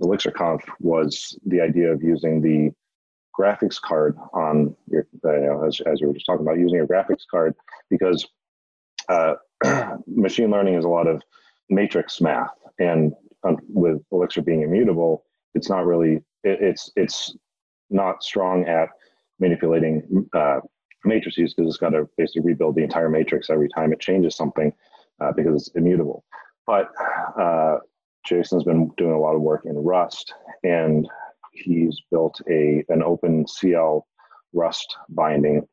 ElixirConf 0.01 0.61
was 0.79 1.37
the 1.45 1.61
idea 1.61 1.91
of 1.91 2.03
using 2.03 2.41
the 2.41 2.71
graphics 3.37 3.79
card 3.79 4.17
on 4.33 4.75
your, 4.87 5.07
you 5.23 5.47
know, 5.47 5.63
as, 5.65 5.79
as 5.85 6.01
we 6.01 6.07
were 6.07 6.13
just 6.13 6.25
talking 6.25 6.45
about, 6.45 6.57
using 6.57 6.81
a 6.81 6.85
graphics 6.85 7.23
card 7.29 7.55
because 7.89 8.27
uh, 9.07 9.35
machine 10.07 10.51
learning 10.51 10.75
is 10.75 10.85
a 10.85 10.89
lot 10.89 11.07
of 11.07 11.21
matrix 11.69 12.19
math, 12.21 12.51
and 12.79 13.13
um, 13.43 13.57
with 13.69 14.01
Elixir 14.11 14.41
being 14.41 14.63
immutable, 14.63 15.25
it's 15.55 15.69
not 15.69 15.85
really 15.85 16.15
it, 16.43 16.59
it's 16.61 16.91
it's 16.95 17.35
not 17.89 18.23
strong 18.23 18.65
at 18.65 18.89
manipulating 19.39 20.27
uh, 20.33 20.59
matrices 21.05 21.53
because 21.53 21.69
it's 21.69 21.79
got 21.79 21.89
to 21.89 22.07
basically 22.17 22.41
rebuild 22.41 22.75
the 22.75 22.83
entire 22.83 23.09
matrix 23.09 23.49
every 23.49 23.69
time 23.69 23.93
it 23.93 23.99
changes 23.99 24.35
something 24.35 24.71
uh, 25.21 25.31
because 25.31 25.55
it's 25.67 25.75
immutable. 25.75 26.23
But 26.67 26.91
uh, 27.39 27.77
Jason's 28.25 28.63
been 28.63 28.91
doing 28.97 29.13
a 29.13 29.19
lot 29.19 29.35
of 29.35 29.41
work 29.41 29.65
in 29.65 29.75
Rust, 29.77 30.33
and 30.63 31.07
he's 31.51 31.99
built 32.11 32.39
a 32.49 32.83
an 32.89 33.01
OpenCL 33.01 34.01
Rust 34.53 34.97
binding, 35.09 35.67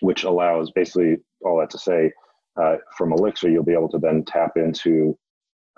which 0.00 0.24
allows 0.24 0.70
basically 0.70 1.18
all 1.44 1.58
that 1.60 1.70
to 1.70 1.78
say 1.78 2.12
uh, 2.60 2.76
from 2.96 3.12
Elixir, 3.12 3.48
you'll 3.48 3.64
be 3.64 3.72
able 3.72 3.88
to 3.88 3.98
then 3.98 4.24
tap 4.24 4.52
into 4.56 5.16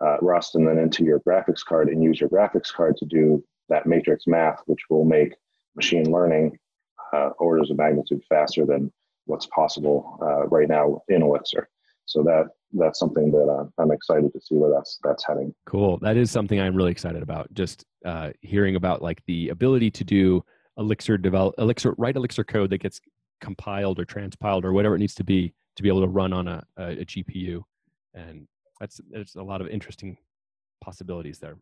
uh, 0.01 0.17
Rust 0.21 0.55
and 0.55 0.67
then 0.67 0.79
into 0.79 1.05
your 1.05 1.21
graphics 1.21 1.65
card 1.65 1.89
and 1.89 2.03
use 2.03 2.21
your 2.21 2.31
graphics 2.31 2.73
card 2.73 2.97
to 2.97 3.05
do 3.05 3.45
that 3.69 3.87
matrix 3.87 4.27
math, 4.27 4.61
which 4.67 4.81
will 4.91 5.05
make 5.05 5.35
machine 5.75 6.11
learning 6.11 6.59
uh, 7.13 7.31
orders 7.39 7.71
of 7.71 7.77
magnitude 7.77 8.23
faster 8.29 8.65
than 8.67 8.93
what's 9.27 9.47
possible 9.47 10.19
uh, 10.23 10.47
right 10.49 10.69
now 10.69 11.03
in 11.09 11.23
Elixir. 11.23 11.69
So 12.07 12.23
that 12.25 12.49
that's 12.73 12.99
something 12.99 13.31
that 13.31 13.49
uh, 13.49 13.83
I'm 13.83 13.93
excited 13.93 14.33
to 14.33 14.41
see 14.41 14.57
where 14.57 14.71
that's 14.71 14.99
that's 15.05 15.25
heading. 15.27 15.55
Cool. 15.67 15.99
That 15.99 16.17
is 16.17 16.31
something 16.31 16.61
I'm 16.61 16.75
really 16.75 16.91
excited 16.91 17.23
about. 17.23 17.53
Just 17.55 17.85
uh, 18.05 18.31
hearing 18.41 18.77
about 18.77 19.03
like 19.03 19.23
the 19.27 19.51
ability 19.51 19.91
to 19.93 20.05
do 20.05 20.45
Elixir 20.79 21.17
develop 21.17 21.55
Elixir 21.59 21.95
write 21.99 22.17
Elixir 22.17 22.45
code 22.45 22.71
that 22.71 22.79
gets 22.79 23.01
compiled 23.41 23.99
or 23.99 24.05
transpiled 24.05 24.65
or 24.65 24.73
whatever 24.73 24.97
it 24.97 24.99
needs 24.99 25.15
to 25.15 25.25
be 25.25 25.53
to 25.77 25.83
be 25.83 25.89
able 25.89 26.01
to 26.01 26.09
run 26.09 26.33
on 26.33 26.49
a, 26.49 26.63
a, 26.77 27.01
a 27.01 27.05
GPU, 27.05 27.63
and 28.15 28.47
that's 28.81 29.01
there's 29.11 29.37
a 29.37 29.43
lot 29.43 29.61
of 29.61 29.69
interesting 29.69 30.17
possibilities 30.83 31.39
there. 31.39 31.57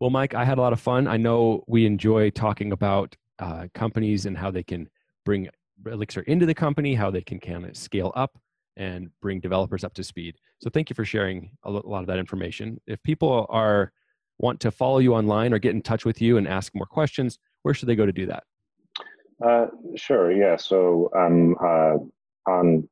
Well, 0.00 0.10
Mike, 0.10 0.34
I 0.34 0.44
had 0.44 0.58
a 0.58 0.60
lot 0.60 0.72
of 0.72 0.80
fun. 0.80 1.06
I 1.06 1.16
know 1.16 1.64
we 1.66 1.86
enjoy 1.86 2.30
talking 2.30 2.72
about 2.72 3.16
uh, 3.38 3.66
companies 3.74 4.26
and 4.26 4.36
how 4.36 4.50
they 4.50 4.62
can 4.62 4.88
bring 5.24 5.48
Elixir 5.86 6.22
into 6.22 6.46
the 6.46 6.54
company, 6.54 6.94
how 6.94 7.10
they 7.10 7.20
can 7.20 7.38
kind 7.40 7.64
of 7.64 7.76
scale 7.76 8.12
up 8.16 8.38
and 8.76 9.10
bring 9.20 9.40
developers 9.40 9.84
up 9.84 9.94
to 9.94 10.04
speed. 10.04 10.36
So 10.60 10.70
thank 10.70 10.90
you 10.90 10.94
for 10.94 11.04
sharing 11.04 11.50
a 11.64 11.70
lot 11.70 12.00
of 12.00 12.06
that 12.06 12.18
information. 12.18 12.80
If 12.86 13.02
people 13.02 13.46
are 13.48 13.92
want 14.38 14.60
to 14.60 14.70
follow 14.70 14.98
you 14.98 15.14
online 15.14 15.52
or 15.52 15.58
get 15.58 15.74
in 15.74 15.82
touch 15.82 16.04
with 16.04 16.22
you 16.22 16.36
and 16.36 16.46
ask 16.46 16.74
more 16.74 16.86
questions, 16.86 17.38
where 17.62 17.74
should 17.74 17.88
they 17.88 17.96
go 17.96 18.06
to 18.06 18.12
do 18.12 18.26
that? 18.26 18.44
Uh, 19.44 19.66
sure. 19.96 20.32
Yeah. 20.32 20.56
So 20.56 21.10
I'm 21.14 21.56
uh, 21.60 21.96
on 22.50 22.88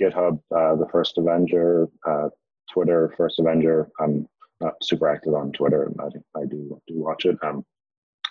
GitHub, 0.00 0.40
uh, 0.54 0.76
the 0.76 0.86
First 0.90 1.18
Avenger, 1.18 1.88
uh, 2.06 2.28
Twitter, 2.72 3.12
First 3.16 3.38
Avenger. 3.38 3.88
I'm 3.98 4.28
not 4.60 4.74
super 4.82 5.08
active 5.08 5.34
on 5.34 5.52
Twitter, 5.52 5.90
I, 5.98 6.38
I 6.38 6.44
do 6.44 6.80
do 6.86 6.94
watch 6.98 7.24
it. 7.24 7.36
Um, 7.42 7.64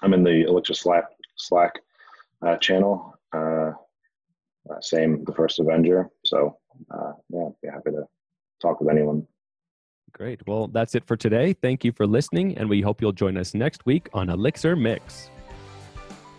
I'm 0.02 0.14
in 0.14 0.24
the 0.24 0.44
Elixir 0.44 0.74
Slack 0.74 1.06
Slack 1.38 1.74
uh, 2.46 2.58
channel. 2.58 3.16
Uh, 3.34 3.72
same, 4.82 5.24
the 5.26 5.34
First 5.34 5.60
Avenger. 5.60 6.10
So 6.26 6.58
uh, 6.92 7.14
yeah, 7.30 7.50
be 7.62 7.70
happy 7.70 7.92
to 7.92 8.06
talk 8.62 8.80
with 8.80 8.90
anyone. 8.90 9.26
Great. 10.12 10.46
Well, 10.48 10.68
that's 10.68 10.96
it 10.96 11.06
for 11.06 11.16
today. 11.16 11.54
Thank 11.54 11.84
you 11.84 11.92
for 11.92 12.08
listening, 12.08 12.58
and 12.58 12.70
we 12.70 12.82
hope 12.82 13.02
you'll 13.02 13.12
join 13.12 13.38
us 13.38 13.54
next 13.54 13.86
week 13.86 14.10
on 14.14 14.30
Elixir 14.30 14.76
Mix. 14.76 15.30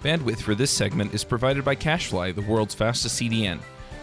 Bandwidth 0.03 0.41
for 0.41 0.55
this 0.55 0.71
segment 0.71 1.15
is 1.15 1.25
provided 1.25 1.65
by 1.65 1.77
CacheFly, 1.77 2.35
the 2.35 2.43
world's 2.43 2.75
fastest 2.75 3.21
CDN. 3.21 3.61